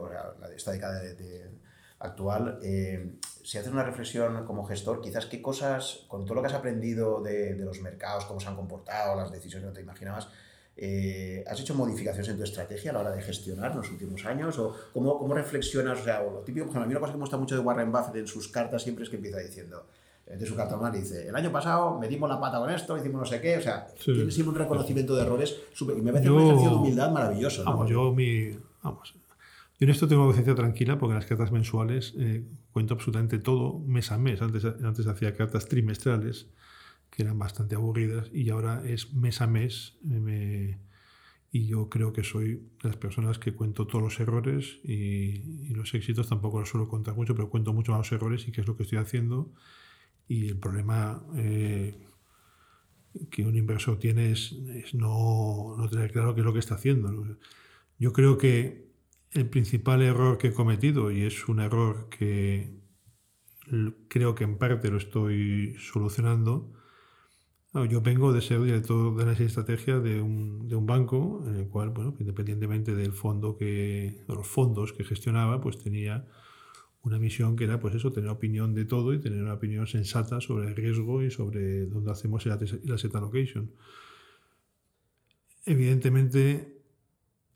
[0.55, 1.51] esta década de,
[1.99, 6.47] actual, eh, si haces una reflexión como gestor, quizás qué cosas, con todo lo que
[6.47, 9.81] has aprendido de, de los mercados, cómo se han comportado, las decisiones que no te
[9.81, 10.29] imaginabas,
[10.75, 14.25] eh, ¿Has hecho modificaciones en tu estrategia a la hora de gestionar en los últimos
[14.25, 14.57] años?
[14.59, 16.01] ¿O cómo, cómo reflexionas?
[16.01, 18.15] O sea, lo típico, a mí una cosa que me gusta mucho de Warren Buffett
[18.15, 19.85] en sus cartas siempre es que empieza diciendo,
[20.25, 23.25] de su cartonal y dice, el año pasado metimos la pata con esto, hicimos no
[23.25, 26.41] sé qué, o sea, tiene siempre un reconocimiento de errores super, y me parece un
[26.41, 27.63] ejercicio de humildad maravilloso.
[27.65, 28.57] Vamos, yo mi...
[28.81, 32.93] Vamos, yo en esto tengo una conciencia tranquila porque en las cartas mensuales eh, cuento
[32.93, 34.41] absolutamente todo mes a mes.
[34.41, 36.47] Antes, antes hacía cartas trimestrales
[37.13, 39.99] que eran bastante aburridas y ahora es mes a mes.
[40.09, 40.79] Eh,
[41.51, 45.93] y yo creo que soy de las personas que cuento todos los errores y, los
[45.93, 48.67] éxitos tampoco los suelo contar mucho, pero cuento mucho más los errores y qué es
[48.67, 49.53] lo que estoy haciendo.
[50.27, 52.07] Y el problema eh,
[53.29, 54.55] que un inversor tiene es,
[54.93, 57.37] no, no, tener claro qué es lo que está haciendo.
[57.99, 58.91] Yo creo que
[59.31, 62.81] el principal error que he cometido, y es un error que
[64.07, 66.73] creo que en parte lo estoy solucionando,
[67.73, 71.91] yo vengo de ser director de análisis de estrategia de un, banco en el cual,
[72.19, 76.27] independientemente del fondo que, de los fondos que gestionaba, pues tenía
[77.01, 80.39] una misión que era, pues eso, tener opinión de todo y tener una opinión sensata
[80.39, 83.71] sobre el riesgo y sobre dónde hacemos el asset allocation.
[85.65, 86.83] Evidentemente,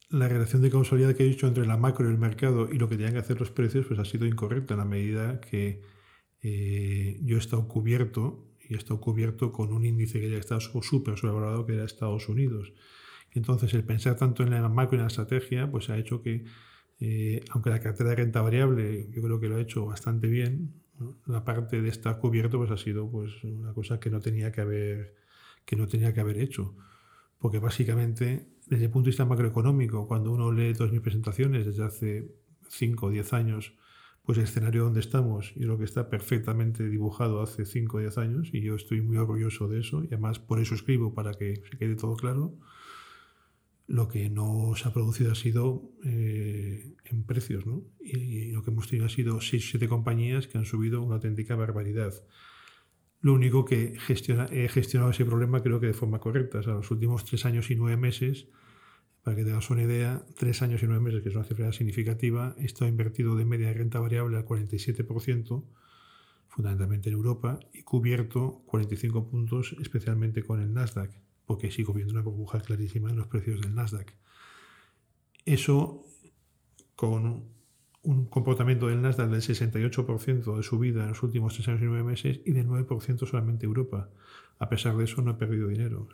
[0.09, 2.89] la relación de causalidad que he dicho entre la macro y el mercado y lo
[2.89, 5.83] que tenían que hacer los precios, pues ha sido incorrecta en la medida que
[6.41, 11.17] eh, yo he estado cubierto y estado cubierto con un índice que ya está súper
[11.17, 12.73] sobrevalorado que era Estados Unidos.
[13.31, 16.45] Entonces, el pensar tanto en la macro y en la estrategia, pues ha hecho que,
[16.99, 20.73] eh, aunque la cartera de renta variable yo creo que lo ha hecho bastante bien,
[21.25, 24.61] la parte de estar cubierto pues ha sido pues una cosa que no tenía que
[24.61, 25.15] haber,
[25.65, 26.75] que no tenía que haber hecho.
[27.37, 31.83] Porque básicamente, desde el punto de vista macroeconómico, cuando uno lee todas mis presentaciones desde
[31.83, 32.35] hace
[32.69, 33.73] 5 o 10 años,
[34.27, 38.17] pues el escenario donde estamos y lo que está perfectamente dibujado hace 5 o 10
[38.17, 41.63] años y yo estoy muy orgulloso de eso y además por eso escribo para que
[41.71, 42.53] se quede todo claro.
[43.87, 47.85] Lo que no se ha producido ha sido eh, en precios, ¿no?
[48.01, 51.15] Y, lo que hemos tenido ha sido 6 o 7 compañías que han subido una
[51.15, 52.13] auténtica barbaridad.
[53.21, 56.59] Lo único que gestiona, he gestionado ese problema creo que de forma correcta.
[56.59, 58.49] O sea, los últimos 3 años y 9 meses
[59.27, 62.55] para que tengas una idea, tres años y nueve meses, que es una cifra significativa,
[62.59, 65.65] está invertido de media de renta variable al 47%,
[66.47, 71.11] fundamentalmente en Europa, y cubierto 45 puntos, especialmente con el Nasdaq,
[71.45, 74.13] porque sigo viendo una burbuja clarísima en los precios del Nasdaq.
[75.43, 76.05] Eso,
[76.95, 77.49] con
[78.03, 82.03] un comportamiento del Nasdaq del 68% de subida en los últimos tres años y nueve
[82.05, 84.09] meses y del 9% solamente Europa.
[84.57, 86.07] A pesar de eso, no he perdido dinero,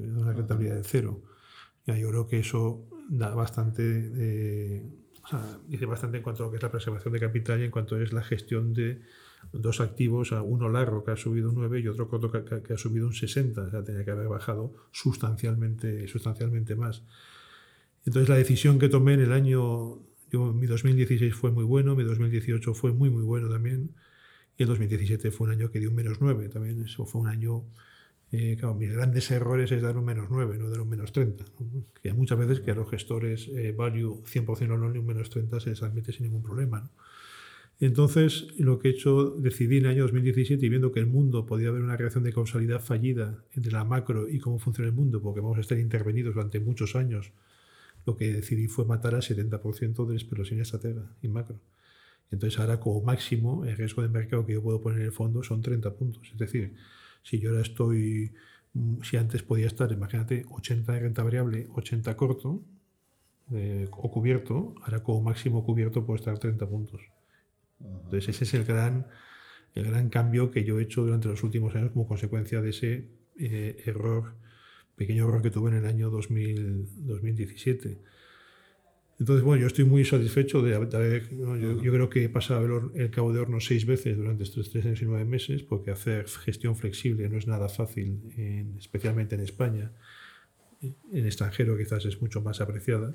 [0.00, 1.22] una rentabilidad de cero
[1.96, 4.82] yo creo que eso da bastante,
[5.66, 8.00] dice bastante en cuanto a lo que es la preservación de capital y en cuanto
[8.00, 9.00] es la gestión de
[9.52, 13.06] dos activos, uno largo que ha subido un 9 y otro corto que, ha subido
[13.06, 17.04] un 60, o sea, tenía que haber bajado sustancialmente, sustancialmente más.
[18.04, 20.00] Entonces la decisión que tomé en el año,
[20.30, 23.94] yo, mi 2016 fue muy bueno, mi 2018 fue muy muy bueno también,
[24.56, 27.28] y el 2017 fue un año que dio un menos 9, también eso fue un
[27.28, 27.64] año
[28.30, 31.44] eh, claro, mis grandes errores es dar un menos 9, no dar un menos 30.
[32.02, 35.06] Que hay muchas veces que a los gestores eh, value 100% o no ni un
[35.06, 36.90] menos 30 se les admite sin ningún problema.
[37.80, 41.46] Entonces, lo que he hecho, decidí en el año 2017 y viendo que el mundo
[41.46, 45.22] podía haber una reacción de causalidad fallida entre la macro y cómo funciona el mundo,
[45.22, 47.32] porque vamos a estar intervenidos durante muchos años,
[48.04, 51.60] lo que decidí fue matar al 70% del esclerosis estratega y macro.
[52.30, 55.42] Entonces, ahora como máximo, el riesgo de mercado que yo puedo poner en el fondo
[55.42, 56.28] son 30 puntos.
[56.32, 56.74] Es decir,
[57.28, 58.32] si yo ahora estoy,
[58.72, 62.62] mm, si antes podía estar, imagínate, 80 de renta variable, 80 corto
[63.90, 67.00] o cubierto, ahora como máximo cubierto puedo estar 30 puntos.
[67.80, 69.06] Entonces ese es el gran,
[69.74, 73.08] el gran cambio que yo he hecho durante los últimos años como consecuencia de ese
[73.38, 74.34] eh, error,
[74.96, 77.98] pequeño error que tuve en el año 2000, 2017.
[79.20, 83.32] Entonces, bueno, yo estoy muy satisfecho de, haber, yo, creo que he pasado el, cabo
[83.32, 87.28] de horno seis veces durante estos tres años y nueve meses, porque hacer gestión flexible
[87.28, 88.20] no es nada fácil,
[88.78, 89.90] especialmente en España.
[90.80, 93.12] En extranjero quizás es mucho más apreciada,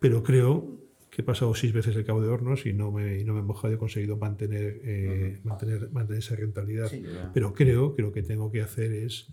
[0.00, 3.32] pero creo que he pasado seis veces el cabo de hornos y no me, no
[3.32, 6.90] me he mojado y he conseguido mantener, eh, mantener, mantener esa rentabilidad.
[7.32, 9.28] pero creo que lo que tengo que hacer es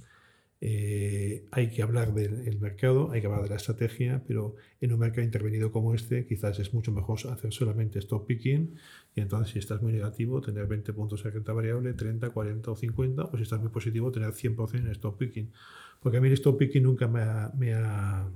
[0.64, 5.00] eh, hay que hablar del mercado, hay que hablar de la estrategia, pero en un
[5.00, 8.76] mercado intervenido como este quizás es mucho mejor hacer solamente stop picking
[9.16, 12.76] y entonces si estás muy negativo tener 20 puntos de renta variable, 30, 40 o
[12.76, 15.52] 50 o si estás muy positivo tener 100% en stop picking.
[16.00, 18.30] Porque a mí el stop picking nunca me ha, me ha,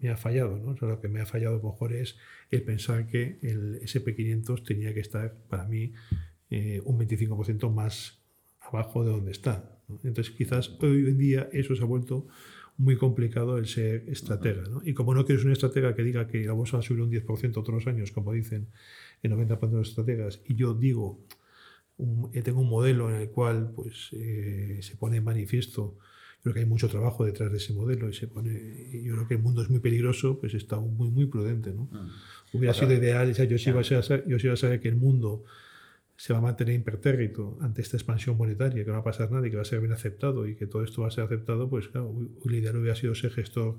[0.00, 0.56] me ha fallado.
[0.56, 0.74] ¿no?
[0.80, 2.16] lo que me ha fallado mejor es
[2.50, 5.92] el pensar que el SP500 tenía que estar para mí
[6.48, 8.18] eh, un 25% más
[8.60, 9.75] abajo de donde está.
[10.02, 12.26] Entonces, quizás hoy en día eso se ha vuelto
[12.78, 14.62] muy complicado el ser estratega.
[14.68, 14.82] ¿no?
[14.84, 17.10] Y como no quieres un estratega que diga que la bolsa va a subir un
[17.10, 18.68] 10% otros años, como dicen
[19.22, 21.24] el 90% de los estrategas, y yo digo
[22.34, 25.96] eh, tengo un modelo en el cual pues, eh, se pone en manifiesto,
[26.42, 29.34] creo que hay mucho trabajo detrás de ese modelo y se pone, yo creo que
[29.34, 31.72] el mundo es muy peligroso, pues está muy, muy prudente.
[31.72, 31.84] ¿no?
[31.84, 32.10] Mm.
[32.52, 34.96] Hubiera sido ideal, yo, sí iba a saber, yo sí iba a saber que el
[34.96, 35.44] mundo
[36.16, 39.46] se va a mantener impertérrito ante esta expansión monetaria, que no va a pasar nada
[39.46, 41.68] y que va a ser bien aceptado y que todo esto va a ser aceptado,
[41.68, 42.14] pues claro,
[42.44, 43.78] lo ideal hubiera sido ser gestor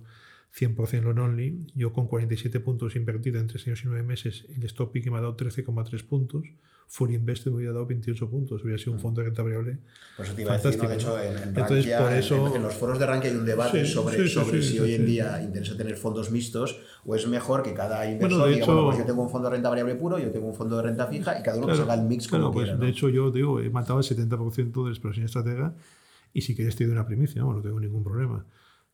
[0.58, 1.68] 100% long only.
[1.76, 5.18] Yo con 47 puntos invertidos en 3 años y 9 meses, el stop pick me
[5.18, 6.48] ha dado 13,3 puntos.
[6.90, 8.64] Full Invested me hubiera dado 28 puntos.
[8.64, 9.80] Hubiera sido un fondo de renta variable.
[10.16, 10.90] Por eso te iba a decir, ¿no?
[10.90, 13.86] de hecho, en, en, Rankia, por eso, en, los foros de Rankia hay un debate
[13.86, 18.10] sobre, sobre si hoy en día interesa tener fondos mixtos o es mejor que cada
[18.10, 20.32] inversor bueno, diga, hecho, bueno, pues yo tengo un fondo de renta variable puro, yo
[20.32, 22.66] tengo un fondo de renta fija y cada uno claro, haga el mix como pues,
[22.66, 22.80] quiera.
[22.80, 25.76] De hecho, yo digo, he matado el 70% de la explosión estratega
[26.34, 28.46] y si quieres te doy una primicia, no, no tengo ningún problema.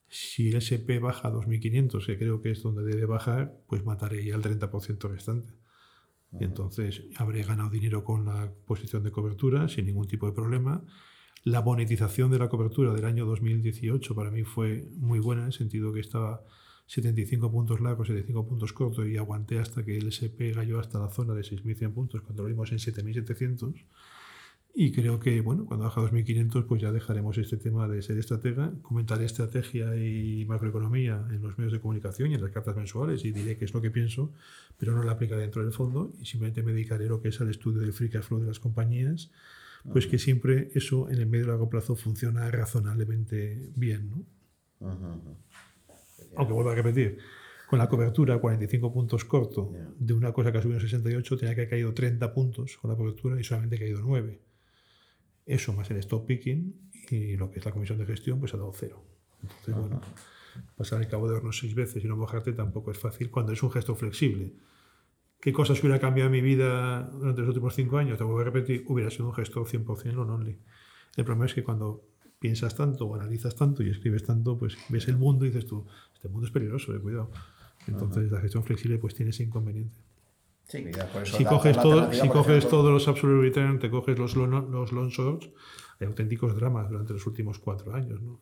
[0.08, 4.26] Si el SP baja a 2.500, que creo que es donde debe bajar, pues mataré
[4.26, 5.63] ya el 30% restante.
[6.40, 10.84] Y entonces habré ganado dinero con la posición de cobertura sin ningún tipo de problema.
[11.44, 15.54] La monetización de la cobertura del año 2018 para mí fue muy buena, en el
[15.54, 16.44] sentido que estaba
[16.88, 21.10] 75 puntos largos, 75 puntos cortos y aguanté hasta que el SP cayó hasta la
[21.10, 23.86] zona de 6.100 puntos cuando lo vimos en 7.700
[24.76, 28.74] y creo que, bueno, cuando baja 2.500, pues ya dejaremos este tema de ser estratega.
[28.82, 33.32] Comentaré estrategia y macroeconomía en los medios de comunicación y en las cartas mensuales y
[33.32, 34.34] diré qué es lo que pienso,
[34.80, 37.40] pero no la aplicaré dentro del fondo y simplemente me dedicaré a lo que es
[37.40, 39.30] al estudio del free cash flow de las compañías,
[39.92, 44.26] pues que siempre eso en el medio y largo plazo funciona razonablemente bien, ¿no?
[46.36, 47.20] Aunque vuelvo a repetir,
[47.70, 51.62] con la cobertura 45 puntos corto de una cosa que ha subido 68, tenía que
[51.62, 54.53] haber caído 30 puntos con la cobertura y solamente ha caído 9.
[55.46, 58.58] Eso más el stop picking y lo que es la comisión de gestión, pues ha
[58.58, 59.04] dado cero.
[59.42, 60.02] Entonces, bueno,
[60.78, 63.62] pasar el cabo de horno seis veces y no mojarte tampoco es fácil cuando es
[63.62, 64.54] un gesto flexible.
[65.40, 68.18] ¿Qué cosas hubiera cambiado en mi vida durante los últimos cinco años?
[68.18, 70.58] Te voy a repetir, hubiera sido un gesto 100% non only.
[71.18, 72.08] El problema es que cuando
[72.40, 75.86] piensas tanto o analizas tanto y escribes tanto, pues ves el mundo y dices tú,
[76.14, 77.30] este mundo es peligroso, de cuidado.
[77.88, 80.00] Entonces la gestión flexible pues tiene ese inconveniente
[81.26, 85.50] si coges, todo, si coges todos los absolute return, te coges los, los long shorts,
[86.00, 88.20] hay auténticos dramas durante los últimos cuatro años.
[88.22, 88.42] ¿no?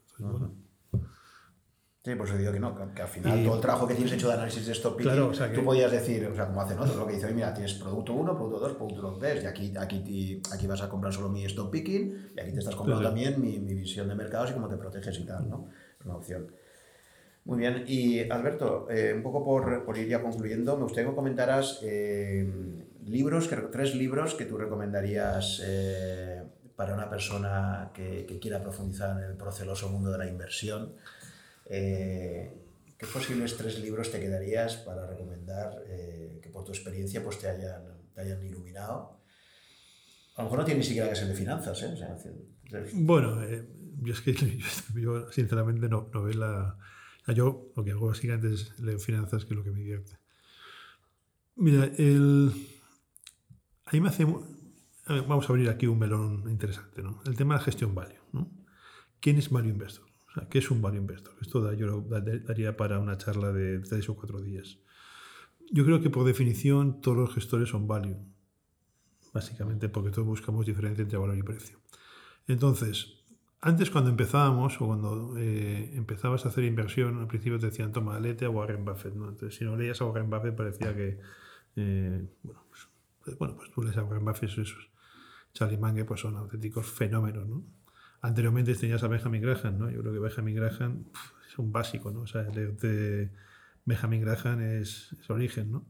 [2.03, 4.27] Sí, por eso digo que no, que, al final todo el trabajo que tienes hecho
[4.27, 7.13] de análisis de stop picking, tú podías decir, o sea, como hacen otros, lo que
[7.13, 10.89] dicen, mira, tienes producto 1, producto 2, producto 3, y aquí, aquí, aquí vas a
[10.89, 14.15] comprar solo mi stop picking, y aquí te estás comprando también mi, mi, visión de
[14.15, 15.67] mercados y cómo te proteges y tal, ¿no?
[15.99, 16.47] Es una opción.
[17.43, 21.15] Muy bien, y Alberto, eh, un poco por, por, ir ya concluyendo, me gustaría que
[21.15, 22.47] comentaras eh,
[23.05, 26.43] libros, tres libros que tú recomendarías eh,
[26.75, 30.93] para una persona que, que, quiera profundizar en el proceloso mundo de la inversión.
[31.67, 37.81] ¿Qué posibles tres libros te quedarías para recomendar que por tu experiencia pues, te, hayan,
[38.13, 39.19] te hayan iluminado?
[40.35, 41.95] A lo mejor no tiene ni siquiera que ser de finanzas, ¿eh?
[42.93, 43.41] Bueno,
[44.01, 44.33] yo es que
[44.95, 46.75] yo, sinceramente no, no veo
[47.31, 50.17] yo lo que hago básicamente es leer finanzas, que es lo que me divierte.
[51.55, 52.51] Mira, el...
[53.85, 54.25] ahí me hace...
[54.25, 57.21] vamos a abrir aquí un melón interesante, ¿no?
[57.25, 58.51] El tema de gestión value, ¿no?
[59.19, 60.11] ¿Quién es value investor?
[60.49, 61.35] ¿qué es un value investor?
[61.41, 64.79] Esto yo daría para una charla de tres o cuatro días.
[65.69, 68.17] Yo creo que por definición todos los gestores son value,
[69.33, 71.79] básicamente porque todos buscamos diferencia entre valor y precio.
[72.47, 73.20] Entonces,
[73.61, 78.19] antes cuando empezábamos o cuando eh, empezabas a hacer inversión, al principio te decían, toma,
[78.19, 79.13] léete a Warren Buffett.
[79.13, 79.29] ¿no?
[79.29, 81.19] Entonces, si no leías a Warren Buffett parecía que,
[81.75, 82.87] eh, bueno, pues,
[83.23, 84.89] pues, bueno, pues tú lees a Warren Buffett, esos
[85.53, 87.63] Charlie Munger, pues son auténticos fenómenos, ¿no?
[88.21, 89.89] Anteriormente tenías a Benjamin Graham, ¿no?
[89.91, 91.05] Yo creo que Benjamin Graham
[91.47, 92.21] es un básico, ¿no?
[92.21, 93.31] O sea, leerte
[93.85, 95.85] Benjamin Graham es, es, origen, ¿no?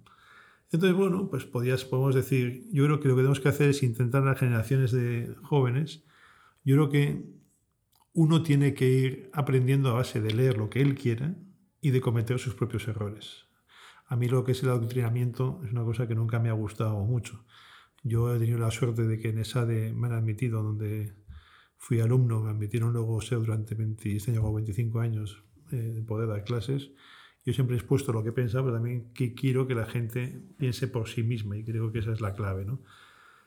[0.72, 3.84] Entonces, bueno, pues podías, podemos decir, yo creo que lo que tenemos que hacer es
[3.84, 6.03] intentar las generaciones de jóvenes,
[6.64, 7.41] yo creo que
[8.14, 11.36] uno tiene que ir aprendiendo a base de leer lo que él quiera
[11.80, 13.48] y de cometer sus propios errores.
[14.08, 17.00] A mí lo que es el adoctrinamiento es una cosa que nunca me ha gustado
[17.06, 17.46] mucho.
[18.04, 21.16] Yo he tenido la suerte de que en ESADE me han admitido, donde
[21.78, 26.92] fui alumno, me admitieron luego ser durante 26 o 25 años de poder dar clases.
[27.46, 30.88] Yo siempre he expuesto lo que pensaba, pero también que quiero que la gente piense
[30.88, 32.66] por sí misma y creo que esa es la clave.
[32.66, 32.82] ¿no?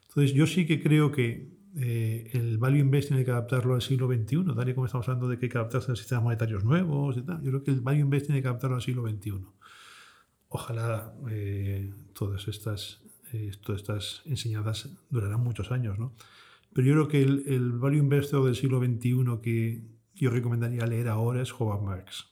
[0.09, 4.07] Entonces yo sí que creo que eh, el value invest tiene que adaptarlo al siglo
[4.07, 7.17] XXI, tal y como estamos hablando de que hay que adaptarse a sistemas monetarios nuevos
[7.17, 7.21] y.
[7.21, 9.45] Yo creo que el value invest tiene que adaptarlo al siglo XXI.
[10.49, 13.03] Ojalá eh, todas, estas,
[13.33, 16.13] eh, todas estas enseñanzas durarán muchos años, ¿no?
[16.73, 19.83] Pero yo creo que el, el value investor del siglo XXI que
[20.15, 22.29] yo recomendaría leer ahora es Howard Marks.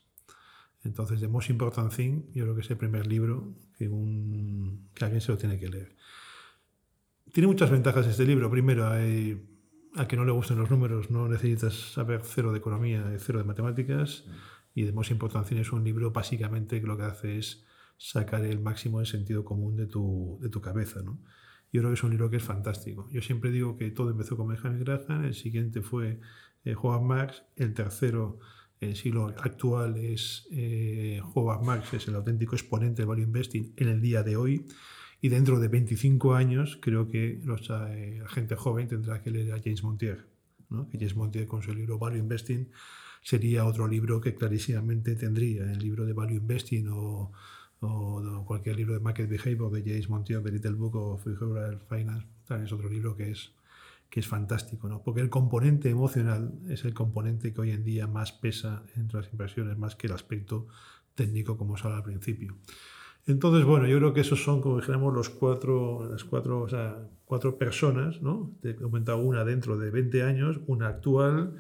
[0.85, 3.89] Entonces, The Most Important Thing, yo creo que es el primer libro que,
[4.94, 5.97] que alguien se lo tiene que leer
[7.33, 8.51] tiene muchas ventajas este libro.
[8.51, 9.43] Primero, hay,
[9.95, 13.45] a que no le gusten los números, no necesitas saber cero de economía, cero de
[13.45, 14.25] matemáticas.
[14.75, 17.65] Y de más importancia es un libro básicamente que lo que hace es
[17.99, 21.03] sacar el máximo de sentido común de tu, de tu cabeza.
[21.03, 21.21] ¿no?
[21.73, 23.09] Yo creo que es un libro que es fantástico.
[23.11, 26.21] Yo siempre digo que todo empezó con Benjamin Graham, el siguiente fue
[26.65, 28.39] eh, Howard Marx, el tercero
[28.81, 33.73] en el siglo actual es eh, Howard Marx, es el auténtico exponente del value investing
[33.77, 34.67] en el día de hoy.
[35.24, 39.53] Y dentro de 25 años creo que los, eh, la gente joven tendrá que leer
[39.53, 40.27] a James Montier.
[40.69, 40.89] ¿no?
[40.93, 42.69] James Montier con su libro Value Investing
[43.23, 45.70] sería otro libro que clarísimamente tendría.
[45.70, 47.31] El libro de Value Investing o,
[47.78, 52.27] o cualquier libro de Market Behavior de James Montier, The Little Book of Behavioral Finance,
[52.44, 53.53] también es otro libro que es,
[54.11, 55.05] que es fantástico, ¿no?
[55.05, 59.32] porque el componente emocional es el componente que hoy en día más pesa entre las
[59.32, 60.66] inversiones, más que el aspecto
[61.15, 62.57] técnico, como os hablaba al principio.
[63.27, 67.09] Entonces, bueno, yo creo que esos son, como dijéramos, los cuatro, las cuatro, o sea,
[67.24, 68.57] cuatro personas, ¿no?
[68.61, 71.55] Te he comentado una dentro de 20 años, una actual,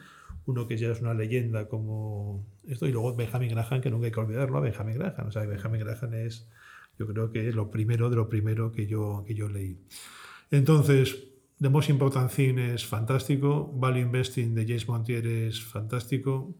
[0.46, 4.12] uno que ya es una leyenda como esto, y luego Benjamin Graham, que nunca hay
[4.12, 5.28] que olvidarlo, a Benjamin Graham.
[5.28, 6.48] O sea, Benjamin Graham es,
[6.98, 9.78] yo creo que es lo primero de lo primero que yo, que yo leí.
[10.50, 11.28] Entonces,
[11.60, 16.56] The Most Important Thing es fantástico, Value Investing de James Montier es fantástico.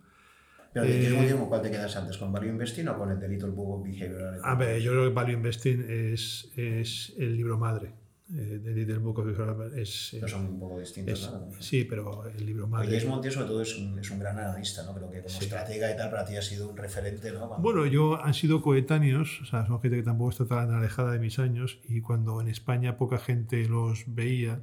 [0.73, 2.17] Pero de eh, ¿cuál te quedas antes?
[2.17, 4.41] ¿Con Value Investing o con el Little Book of Behavioral?
[4.43, 7.93] A ver, yo creo que Value Investing es, es el libro madre.
[8.35, 10.09] Eh, de Little Book of es...
[10.13, 11.51] Pero son un poco distintos, ¿no?
[11.61, 12.89] Sí, pero el libro madre...
[12.89, 14.95] James Montier sobre todo es un, es un, gran analista, ¿no?
[14.95, 17.59] Creo que como estratega y tal, para ti ha sido un referente, ¿no?
[17.59, 21.19] Bueno, yo han sido coetáneos, o sea, son gente que tampoco está tan alejada de
[21.19, 24.61] mis años y cuando en España poca gente los veía,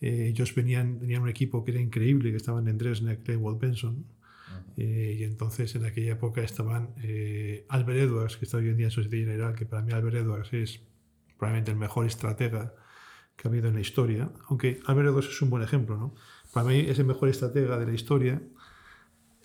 [0.00, 4.04] eh, ellos venían, tenían un equipo que era increíble, que estaban en Dresden, Kleinwald Benson,
[4.76, 8.86] eh, y entonces en aquella época estaban eh, Albert Edwards, que está hoy en día
[8.86, 10.80] en Sociedad General, que para mí Albert Edwards es
[11.38, 12.74] probablemente el mejor estratega
[13.36, 15.96] que ha habido en la historia, aunque Albert Edwards es un buen ejemplo.
[15.96, 16.14] ¿no?
[16.52, 18.42] Para mí es el mejor estratega de la historia,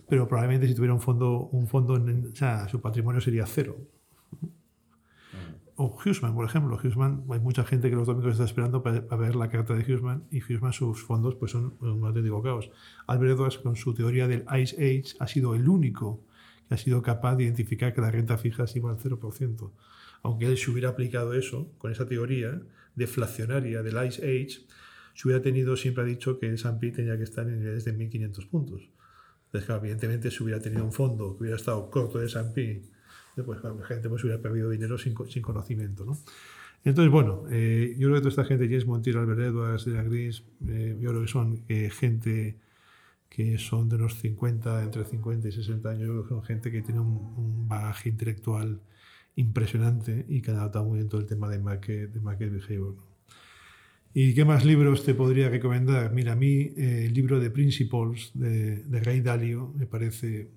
[0.09, 3.77] pero probablemente si tuviera un fondo, un fondo en, o sea, su patrimonio sería cero
[5.77, 6.75] o Hughesman, por ejemplo.
[6.75, 10.23] Hughesman, hay mucha gente que los domingos está esperando para, ver la carta de Hughesman
[10.31, 12.71] y Hughesman sus fondos pues son un auténtico caos.
[13.05, 16.25] Albert Edwards con su teoría del Ice Age ha sido el único
[16.67, 19.71] que ha sido capaz de identificar que la renta fija es igual al 0%.
[20.23, 22.59] Aunque él se hubiera aplicado eso, con esa teoría
[22.95, 24.65] deflacionaria del Ice Age,
[25.13, 27.95] se hubiera tenido, siempre ha dicho que el S&P tenía que estar en niveles de
[27.95, 28.89] 1.500 puntos.
[29.45, 32.96] Entonces, evidentemente, si hubiera tenido un fondo que hubiera estado corto de S&P
[33.43, 36.05] pues la gente pues, hubiera perdido dinero sin, sin conocimiento.
[36.05, 36.17] ¿no?
[36.83, 40.03] Entonces, bueno, eh, yo creo que toda esta gente, James Montiel, Albert Edwards, de la
[40.03, 42.57] Gris, eh, yo creo que son eh, gente
[43.29, 47.67] que son de los 50, entre 50 y 60 años, son gente que tiene un,
[47.67, 48.79] bagaje intelectual
[49.35, 52.95] impresionante y que ha adaptado muy bien todo el tema de market, de market behavior.
[54.13, 56.13] ¿Y qué más libros te podría recomendar?
[56.13, 60.49] Mira, a mí el libro de Principles de, de Ray Dalio me parece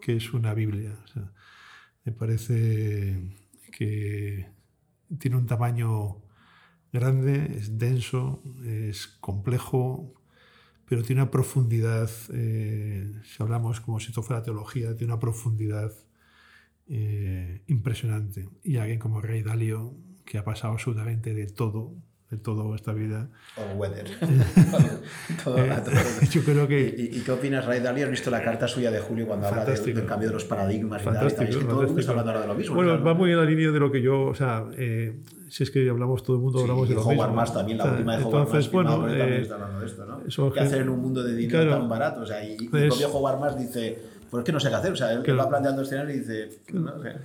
[0.00, 0.96] que es una Biblia.
[1.02, 1.32] O sea,
[2.08, 3.20] me parece
[3.70, 4.46] que
[5.18, 6.22] tiene un tamaño
[6.90, 10.14] grande, es denso, es complejo,
[10.86, 15.92] pero tiene una profundidad, eh, si hablamos como si esto fuera teología, tiene una profundidad
[16.86, 18.48] eh, impresionante.
[18.64, 19.94] Y alguien como Rey Dalio,
[20.24, 21.94] que ha pasado absolutamente de todo,
[22.30, 23.28] de toda esta vida.
[23.56, 24.06] O weather.
[25.46, 26.94] Eh, yo creo que...
[27.12, 28.04] ¿Y, qué opinas, Ray Dalio?
[28.04, 31.04] ¿Has visto la carta suya de Julio cuando habla del cambio de los paradigmas y
[31.06, 31.26] tal?
[31.26, 32.74] Es que todo el mundo está hablando ahora de lo mismo.
[32.74, 35.70] Bueno, va muy en la línea de lo que yo, o sea, eh, si es
[35.70, 37.34] que hablamos, todo el mundo hablamos de lo Howard mismo.
[37.34, 40.52] Más también, la última de Howard Entonces, bueno, eh, también está hablando de esto, ¿no?
[40.52, 42.20] ¿Qué hacer en un mundo de dinero tan barato?
[42.20, 43.98] O sea, y, el propio Howard Más dice,
[44.30, 44.92] pues es que no sé qué hacer.
[44.92, 47.16] O sea, él va planteando escenarios y dice, no sé.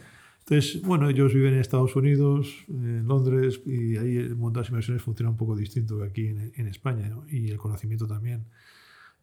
[0.45, 4.70] Entonces, bueno, ellos viven en Estados Unidos, en Londres, y ahí el mundo de las
[4.70, 7.26] inversiones funciona un poco distinto que aquí en, España, ¿no?
[7.30, 8.45] y el conocimiento también.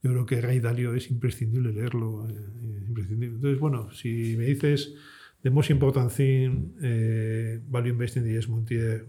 [0.03, 2.27] Yo creo que Ray Dalio es imprescindible leerlo.
[2.27, 3.37] Eh, imprescindible.
[3.37, 4.95] Entonces, bueno, si me dices
[5.43, 9.07] The Most Important Thing, eh, Value Investing de Yes Montier,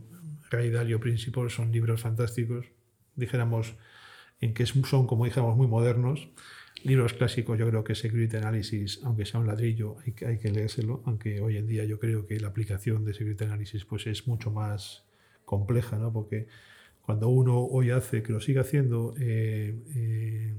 [0.50, 2.66] Ray Dalio Principles son libros fantásticos,
[3.16, 3.74] dijéramos,
[4.42, 6.28] en que son, como dijéramos, muy modernos
[6.84, 10.52] libros clásicos, yo creo que Security Analysis, aunque sea un ladrillo, hay que, hay que
[10.52, 14.28] leérselo, aunque hoy en día yo creo que la aplicación de Security Analysis pues, es
[14.28, 15.06] mucho más
[15.46, 16.12] compleja, ¿no?
[16.12, 16.48] porque
[17.02, 20.54] cuando uno hoy hace, que lo sigue haciendo, eh, eh,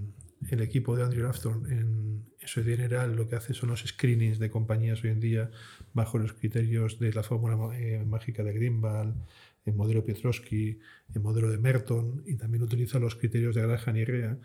[0.50, 4.50] el equipo de Andrew Afton en, su general lo que hace son los screenings de
[4.50, 5.50] compañías hoy en día
[5.94, 9.14] bajo los criterios de la fórmula eh, mágica de Greenwald,
[9.64, 10.78] el modelo Pietrowski,
[11.14, 14.38] el modelo de Merton y también utiliza los criterios de Graham y Rea.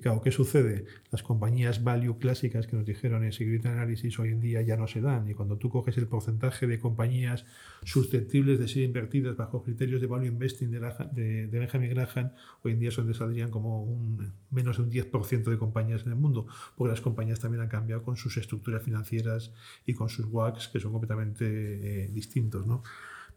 [0.00, 0.86] Claro, ¿qué sucede?
[1.10, 4.86] Las compañías value clásicas que nos dijeron en Security Analysis hoy en día ya no
[4.86, 7.44] se dan y cuando tú coges el porcentaje de compañías
[7.84, 10.80] susceptibles de ser invertidas bajo criterios de value investing de,
[11.12, 12.32] de, de Benjamin Graham,
[12.62, 16.18] hoy en día son saldrían como un, menos de un 10% de compañías en el
[16.18, 16.46] mundo,
[16.76, 19.52] porque las compañías también han cambiado con sus estructuras financieras
[19.86, 22.66] y con sus WACs que son completamente eh, distintos.
[22.66, 22.82] ¿no?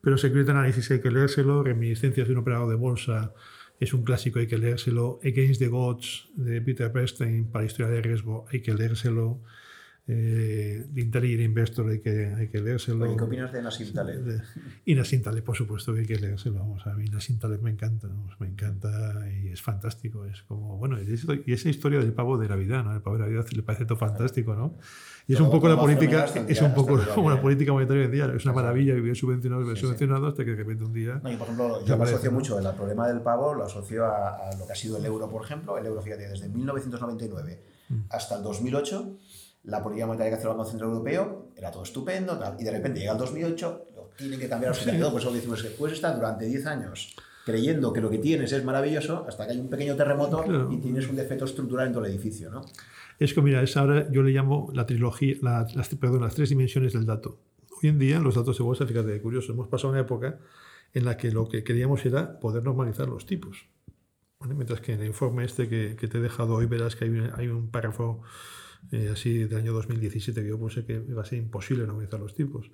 [0.05, 3.33] Pero Security Analysis hay que leérselo, Reminiscencias de un operador de bolsa
[3.79, 8.03] es un clásico, hay que leérselo, Against the Gods de Peter Bernstein para historia de
[8.03, 9.41] riesgo, hay que leérselo,
[10.07, 13.17] eh, de Intelligent Investor hay que, hay que leérselo.
[13.17, 14.39] ¿Qué opinas de Nassim Taleb?
[14.85, 16.59] Y Nassim Taleb, por supuesto que hay que leérselo.
[16.59, 18.07] Vamos, a mí Nassim Taleb me encanta,
[18.39, 20.25] me encanta y es fantástico.
[20.25, 22.93] Es como, bueno, y esa historia del pavo de la vida, ¿no?
[22.93, 24.77] El pavo de la vida le parece todo fantástico, ¿no?
[25.27, 28.11] Y es un poco la política, es un poco como la política monetaria hoy en
[28.11, 31.19] día, es una maravilla vivir subvencionado, vivir subvencionado hasta que de repente un día.
[31.23, 34.49] No, yo, por ejemplo, yo me asocio mucho el problema del pavo, lo asocio a,
[34.49, 35.79] a, lo que ha sido el euro, por ejemplo.
[35.79, 37.59] El euro, fíjate, desde 1999
[37.89, 37.95] mm.
[38.11, 39.17] hasta el 2008
[39.65, 42.71] la política monetaria que hace el Banco Central Europeo era todo estupendo, tal, y de
[42.71, 46.15] repente llega el 2008, lo tienen que cambiar absolutamente Por eso decimos que puedes estar
[46.15, 47.15] durante 10 años
[47.45, 51.07] creyendo que lo que tienes es maravilloso hasta que hay un pequeño terremoto y tienes
[51.07, 52.65] un defecto estructural en todo el edificio, ¿no?
[53.19, 56.93] Es que, mira, es ahora, yo le llamo la trilogía, las, perdón, las tres dimensiones
[56.93, 57.39] del dato.
[57.81, 60.39] Hoy en día, los datos de bolsa, fíjate, curioso, hemos pasado una época
[60.93, 63.67] en la que lo que queríamos era poder normalizar los tipos.
[64.41, 67.29] Mientras que en el informe este que, que, te he dejado hoy verás que hay,
[67.35, 68.21] hay un párrafo
[68.91, 72.35] eh, así del año 2017 que yo puse que iba a ser imposible normalizar los
[72.35, 72.69] tipos.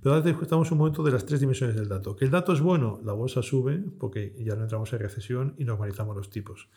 [0.00, 2.16] Pero ahora estamos en un momento de las tres dimensiones del dato.
[2.16, 5.64] Que el dato es bueno, la bolsa sube porque ya no entramos en recesión y
[5.64, 6.68] normalizamos los tipos.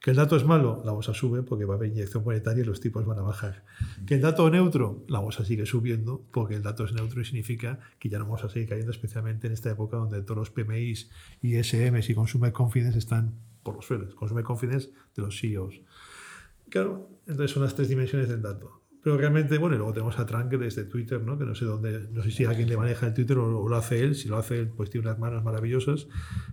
[0.00, 2.66] Que el dato es malo, la bolsa sube porque va a haber inyección monetaria y
[2.66, 3.64] los tipos van a bajar.
[4.06, 7.26] Que el dato es neutro, la bolsa sigue subiendo porque el dato es neutro y
[7.26, 10.50] significa que ya no vamos a seguir cayendo, especialmente en esta época donde todos los
[10.50, 11.10] PMIs,
[11.42, 14.14] ISMs y Consumer Confidence están por los suelos.
[14.14, 15.82] Consumer Confidence de los CEOs.
[16.70, 18.80] Claro, entonces son las tres dimensiones del dato.
[19.02, 21.38] Pero realmente, bueno, y luego tenemos a Trump desde Twitter, ¿no?
[21.38, 24.02] que no sé dónde, no sé si alguien le maneja el Twitter o, lo hace
[24.02, 26.06] él, si lo hace él, pues tiene unas manos maravillosas,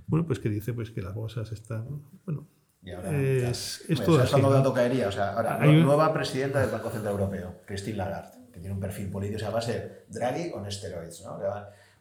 [0.06, 2.48] bueno, pues que dice pues que las bolsas están, bueno,
[2.82, 4.74] y ahora, es, es todo así, ¿no?
[4.74, 5.10] caería?
[5.10, 8.80] O sea, ahora, Hay nueva presidenta del Banco Central Europeo, Christine Lagarde, que tiene un
[8.80, 11.38] perfil político, o sea, va a ser Draghi con esteroides, ¿no?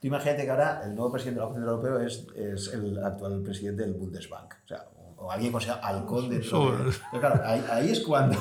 [0.00, 3.42] Tú imagínate que ahora el nuevo presidente del Banco Central Europeo es, es el actual
[3.42, 4.54] presidente del Bundesbank.
[4.64, 4.84] O sea,
[5.18, 8.36] o alguien con sea halcón de, claro, ahí, es cuando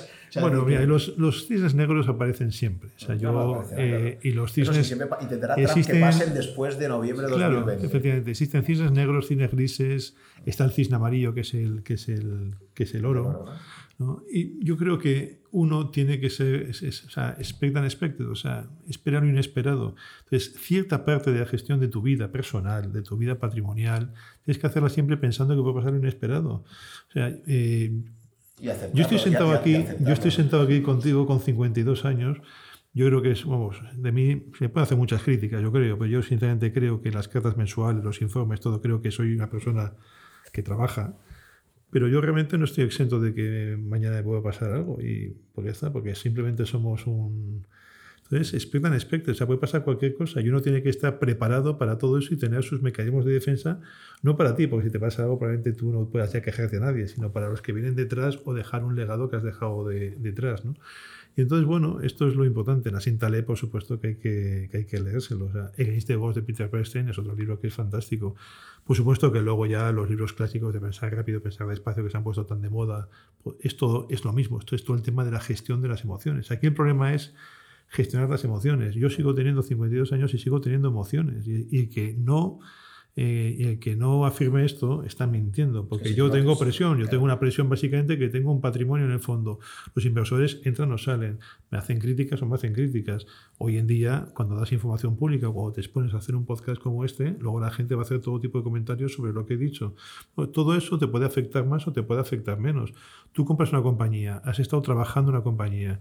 [0.40, 2.90] bueno mira los, los, cisnes negros aparecen siempre.
[2.96, 7.26] O sea, yo, eh, y los cisnes siempre intentará existen, que pasen después de noviembre
[7.26, 11.54] de claro, 2020 efectivamente existen cisnes negros cisnes grises está el cisne amarillo que es
[11.54, 13.52] el que es el que es el oro ¿no?
[14.30, 19.24] Y yo creo que uno tiene que ser, o sea, expect unexpected, o sea, esperar
[19.24, 19.96] lo inesperado.
[20.24, 24.12] Entonces, cierta parte de la gestión de tu vida personal, de tu vida patrimonial,
[24.44, 26.64] tienes que hacerla siempre pensando que puede pasar lo inesperado.
[27.08, 27.92] O sea, eh,
[28.60, 32.38] yo estoy sentado aquí, yo estoy sentado aquí contigo con 52 años.
[32.94, 36.10] Yo creo que es, vamos, de mí se puede hacer muchas críticas, yo creo, pero
[36.10, 39.92] yo sinceramente creo que las cartas mensuales, los informes, todo, creo que soy una persona
[40.52, 41.14] que trabaja
[41.90, 45.00] pero yo realmente no estoy exento de que mañana me pueda pasar algo.
[45.00, 47.66] Y por qué está, porque simplemente somos un.
[48.24, 49.32] Entonces, expectan expected.
[49.32, 52.34] O sea, puede pasar cualquier cosa y uno tiene que estar preparado para todo eso
[52.34, 53.80] y tener sus mecanismos de defensa,
[54.22, 56.80] no para ti, porque si te pasa algo, probablemente tú no puedas ya quejarte a
[56.80, 60.10] nadie, sino para los que vienen detrás o dejar un legado que has dejado de,
[60.18, 60.66] detrás.
[60.66, 60.74] ¿no?
[61.38, 62.90] Y entonces, bueno, esto es lo importante.
[62.90, 65.44] La Sintale, por supuesto, que hay que, que, hay que leérselo.
[65.44, 68.34] O sea, El de Voz de Peter Bernstein es otro libro que es fantástico.
[68.82, 72.16] Por supuesto que luego ya los libros clásicos de pensar rápido, pensar despacio, que se
[72.16, 73.08] han puesto tan de moda,
[73.40, 74.58] pues esto es lo mismo.
[74.58, 76.50] Esto es todo el tema de la gestión de las emociones.
[76.50, 77.36] Aquí el problema es
[77.86, 78.96] gestionar las emociones.
[78.96, 81.44] Yo sigo teniendo 52 años y sigo teniendo emociones.
[81.46, 82.58] y que no
[83.20, 87.24] eh, y el que no afirme esto está mintiendo, porque yo tengo presión, yo tengo
[87.24, 89.58] una presión básicamente que tengo un patrimonio en el fondo.
[89.96, 93.26] Los inversores entran o salen, me hacen críticas o me hacen críticas.
[93.56, 96.80] Hoy en día, cuando das información pública o cuando te expones a hacer un podcast
[96.80, 99.54] como este, luego la gente va a hacer todo tipo de comentarios sobre lo que
[99.54, 99.96] he dicho.
[100.52, 102.92] Todo eso te puede afectar más o te puede afectar menos.
[103.32, 106.00] Tú compras una compañía, has estado trabajando en una compañía.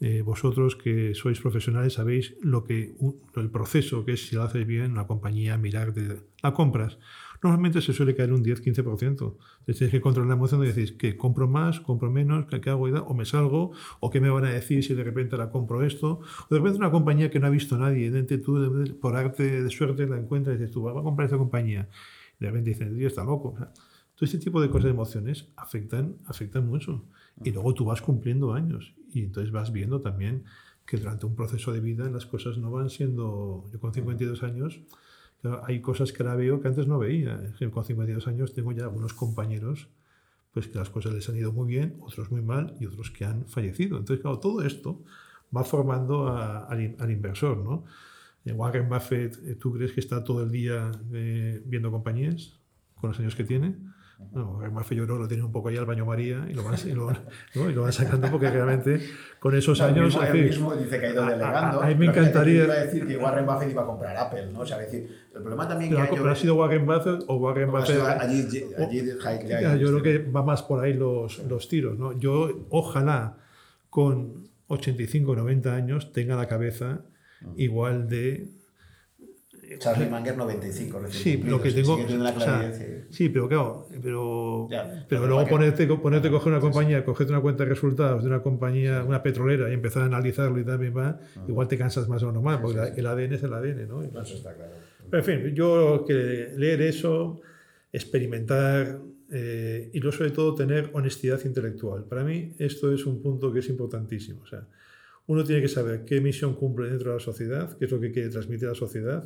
[0.00, 2.94] Eh, vosotros que sois profesionales sabéis lo que
[3.34, 6.98] el proceso que es si lo haces bien una compañía mirar de la compras.
[7.42, 11.16] Normalmente se suele caer un 10-15% entonces tienes que controlar la emoción y decís que
[11.16, 14.84] compro más compro menos qué hago o me salgo o qué me van a decir
[14.84, 16.20] si de repente la compro esto.
[16.48, 19.70] O de repente una compañía que no ha visto nadie de tú por arte de
[19.70, 21.88] suerte la encuentras y dices tú vas a comprar esta compañía
[22.38, 23.56] y de repente dicen Dios está loco
[24.14, 27.04] todo este tipo de cosas de emociones afectan afectan mucho
[27.44, 30.44] y luego tú vas cumpliendo años y entonces vas viendo también
[30.86, 34.80] que durante un proceso de vida las cosas no van siendo, yo con 52 años,
[35.64, 37.38] hay cosas que ahora veo que antes no veía.
[37.72, 39.88] Con 52 años tengo ya algunos compañeros
[40.52, 43.24] pues que las cosas les han ido muy bien, otros muy mal y otros que
[43.24, 43.98] han fallecido.
[43.98, 45.04] Entonces, claro, todo esto
[45.54, 47.84] va formando al, inversor, ¿no?
[48.44, 52.58] Eh, Warren Buffett, eh, ¿tú crees que está todo el día eh, viendo compañías
[52.96, 53.76] con los años que tiene?
[54.32, 56.52] No, Warren Buffett yo creo que lo tiene un poco ahí al baño María y
[56.52, 57.10] lo van, y lo,
[57.54, 57.70] ¿no?
[57.70, 59.00] y lo van sacando porque realmente
[59.38, 60.06] con esos años...
[60.06, 61.80] Mismo, él mismo dice que ha ido delegando.
[61.80, 62.64] A, a, mí me encantaría...
[62.64, 64.60] Iba a decir que Warren Buffett iba a comprar Apple, ¿no?
[64.60, 66.16] O sea, decir, el problema también pero, que.
[66.16, 68.00] Pero ha sido Warren Buffett o Warren Buffett...
[68.00, 72.12] Allí, allí, allí, yo creo que va más por ahí los, los tiros, ¿no?
[72.18, 73.36] Yo ojalá
[73.88, 77.02] con 85 o 90 años tenga la cabeza
[77.56, 78.57] igual de
[79.78, 81.94] Charlie Manger 95 Sí, lo que tengo.
[81.94, 82.72] O sea,
[83.10, 87.64] sí, pero claro, pero, ya, pero luego ponerte, ponerte coger una compañía, cogerte una cuenta
[87.64, 91.68] de resultados de una compañía, una petrolera y empezar a analizarlo y también va, igual
[91.68, 94.02] te cansas más o normal, porque el ADN es el ADN, ¿no?
[94.02, 94.72] Eso está claro.
[95.10, 97.40] Pero en fin, yo que leer eso,
[97.92, 99.00] experimentar
[99.30, 102.04] eh, y luego sobre todo tener honestidad intelectual.
[102.04, 104.42] Para mí esto es un punto que es importantísimo.
[104.42, 104.66] O sea,
[105.26, 108.10] uno tiene que saber qué misión cumple dentro de la sociedad, qué es lo que
[108.10, 109.24] quiere transmitir a la sociedad,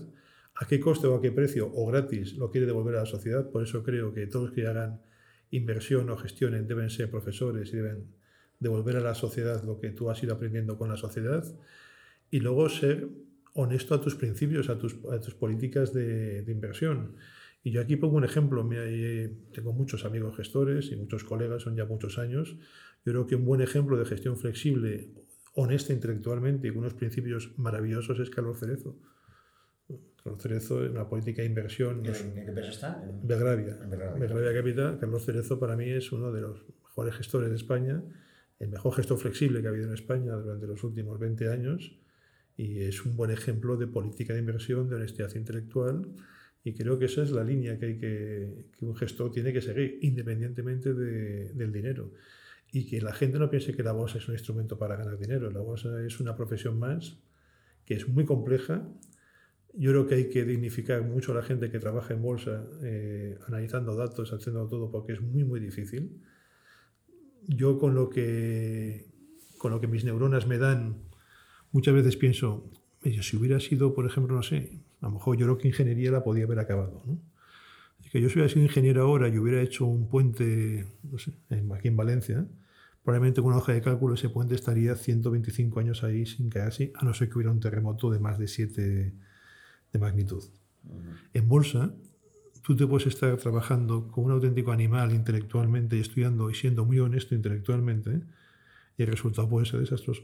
[0.63, 3.51] a qué coste o a qué precio o gratis lo quiere devolver a la sociedad.
[3.51, 5.03] Por eso creo que todos que hagan
[5.51, 8.15] inversión o gestionen deben ser profesores y deben
[8.61, 11.45] devolver a la sociedad lo que tú has ido aprendiendo con la sociedad.
[12.31, 13.09] Y luego ser
[13.55, 14.95] honesto a tus principios, a tus,
[15.35, 17.17] políticas de, inversión.
[17.65, 18.67] Y yo aquí pongo un ejemplo.
[19.53, 22.57] tengo muchos amigos gestores y muchos colegas, son ya muchos años.
[23.05, 25.11] Yo creo que un buen ejemplo de gestión flexible,
[25.55, 28.97] honesta intelectualmente y con unos principios maravillosos es Carlos Cerezo.
[30.23, 32.07] Carlos Cerezo es una política de inversión.
[32.07, 33.05] ¿En, qué empresa está?
[33.05, 33.79] En Belgravia.
[33.83, 34.21] En Belgravia.
[34.21, 34.99] Belgravia Capital.
[35.01, 38.03] Carlos Cerezo para mí es uno de los mejores gestores de España,
[38.61, 41.99] el mejor gestor flexible que ha habido en España durante los últimos 20 años
[42.57, 46.07] y es un buen ejemplo de política de inversión, de honestidad intelectual
[46.63, 49.63] y creo que esa es la línea que, hay que, que un gestor tiene que
[49.63, 52.13] seguir independientemente de, del dinero
[52.71, 55.51] y que la gente no piense que la bolsa es un instrumento para ganar dinero,
[55.51, 57.19] la bolsa es una profesión más
[57.85, 58.87] que es muy compleja
[59.75, 63.39] yo creo que hay que dignificar mucho a la gente que trabaja en bolsa, eh,
[63.49, 66.21] analizando datos, haciendo todo, porque es muy, muy difícil.
[67.47, 69.07] Yo con lo que,
[69.59, 70.97] con lo que mis neuronas me dan,
[71.73, 72.71] muchas veces pienso,
[73.03, 76.23] si hubiera sido, por ejemplo, no sé, a lo mejor yo creo que ingeniería la
[76.23, 77.03] podía haber acabado.
[77.07, 77.33] ¿no?
[78.13, 81.33] que yo si hubiera sido ingeniero ahora y hubiera hecho un puente, no sé,
[81.75, 82.47] aquí en Valencia,
[83.03, 87.07] probablemente con una hoja de cálculo ese puente estaría 125 años ahí sin caerse, a
[87.07, 89.15] no ser que hubiera un terremoto de más de 7
[89.93, 90.45] de magnitud.
[91.33, 91.95] En bolsa,
[92.63, 96.99] tú te puedes estar trabajando como un auténtico animal intelectualmente y estudiando y siendo muy
[96.99, 98.23] honesto intelectualmente
[98.97, 100.23] y el resultado puede ser desastroso.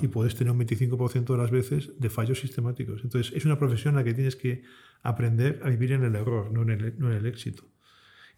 [0.00, 3.02] Y puedes tener un 25% de las veces de fallos sistemáticos.
[3.02, 4.62] Entonces, es una profesión en la que tienes que
[5.02, 7.64] aprender a vivir en el error, no en el, no en el éxito.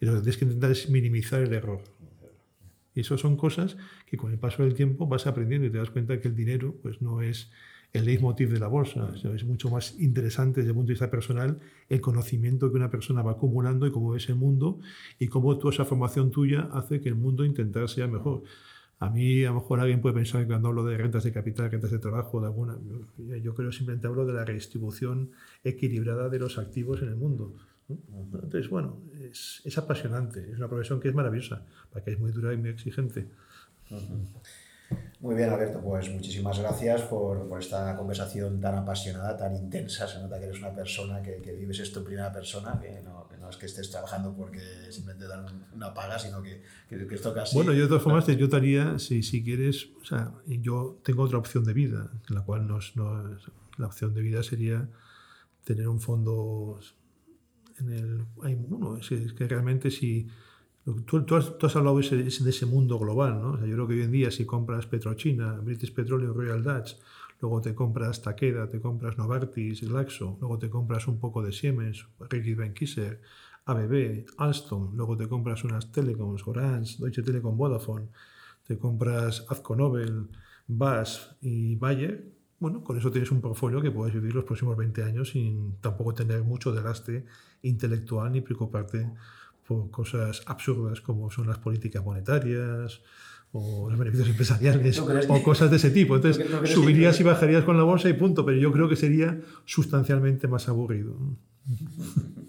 [0.01, 1.83] Y lo que tienes que intentar es minimizar el error.
[2.95, 3.77] Y eso son cosas
[4.07, 6.75] que con el paso del tiempo vas aprendiendo y te das cuenta que el dinero
[6.83, 7.51] pues, no es
[7.93, 9.13] el leitmotiv de la bolsa.
[9.35, 11.59] es mucho más interesante desde el punto de vista personal
[11.89, 14.81] el conocimiento que una persona va acumulando y cómo ves el mundo
[15.19, 18.43] y cómo toda esa formación tuya hace que el mundo intentara sea mejor.
[18.99, 21.71] A mí, a lo mejor alguien puede pensar que cuando hablo de rentas de capital,
[21.71, 22.79] rentas de trabajo, de alguna,
[23.43, 25.33] yo creo simplemente hablo de la redistribución
[25.63, 27.55] equilibrada de los activos en el mundo.
[27.89, 32.33] Entonces, bueno, es, es, apasionante, es una profesión que es maravillosa, para que es muy
[32.33, 33.29] dura y muy exigente.
[35.21, 40.07] Muy bien, Alberto, pues muchísimas gracias por, por, esta conversación tan apasionada, tan intensa.
[40.07, 43.27] Se nota que eres una persona que, que vives esto en primera persona, que no,
[43.27, 44.61] que no, es que estés trabajando porque
[44.91, 47.57] simplemente dan una paga, sino que, que, esto casi...
[47.57, 51.23] Bueno, yo de todas formas, yo te haría, si, si quieres, o sea, yo tengo
[51.23, 53.37] otra opción de vida, la cual no, no,
[53.79, 54.87] la opción de vida sería
[55.65, 56.79] tener un fondo
[57.81, 58.27] en el...
[58.43, 58.59] Hay,
[59.01, 60.29] es, es que realmente si
[61.05, 63.67] Tú, has, hablado ese, de ese mundo global, ¿no?
[63.67, 66.93] Yo creo que hoy en día si compras Petrochina, British Petroleum, Royal Dutch,
[67.41, 72.07] luego te compras Takeda, te compras Novartis, Glaxo, luego te compras un poco de Siemens,
[72.31, 73.21] Ricky Benckiser,
[73.65, 78.07] ABB, Alstom, luego te compras unas Telecoms, Orange, Deutsche Telekom, Vodafone,
[78.65, 80.29] te compras Azco Nobel,
[80.69, 85.03] BAS y Bayer, bueno, con eso tienes un portfolio que puedes vivir los próximos 20
[85.03, 87.27] años sin tampoco tener mucho desgaste
[87.63, 89.11] intelectual ni preocuparte
[89.67, 93.01] por cosas absurdas como son las políticas monetarias
[93.53, 96.17] o los beneficios empresariales o cosas de ese tipo.
[96.17, 99.41] Entonces, ¿no subirías y bajarías con la bolsa y punto, pero yo creo que sería
[99.65, 101.17] sustancialmente más aburrido.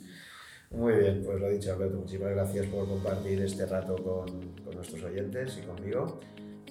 [0.72, 4.26] Muy bien, pues lo dicho, Alberto, muchísimas gracias por compartir este rato con,
[4.64, 6.20] con nuestros oyentes y conmigo.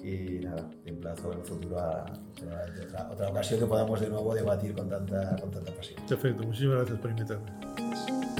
[0.03, 4.35] Y nada, te emplazo en el futuro a otra, otra ocasión que podamos de nuevo
[4.35, 5.99] debatir con tanta, con tanta pasión.
[6.07, 8.36] Perfecto, muchísimas gracias por invitarme.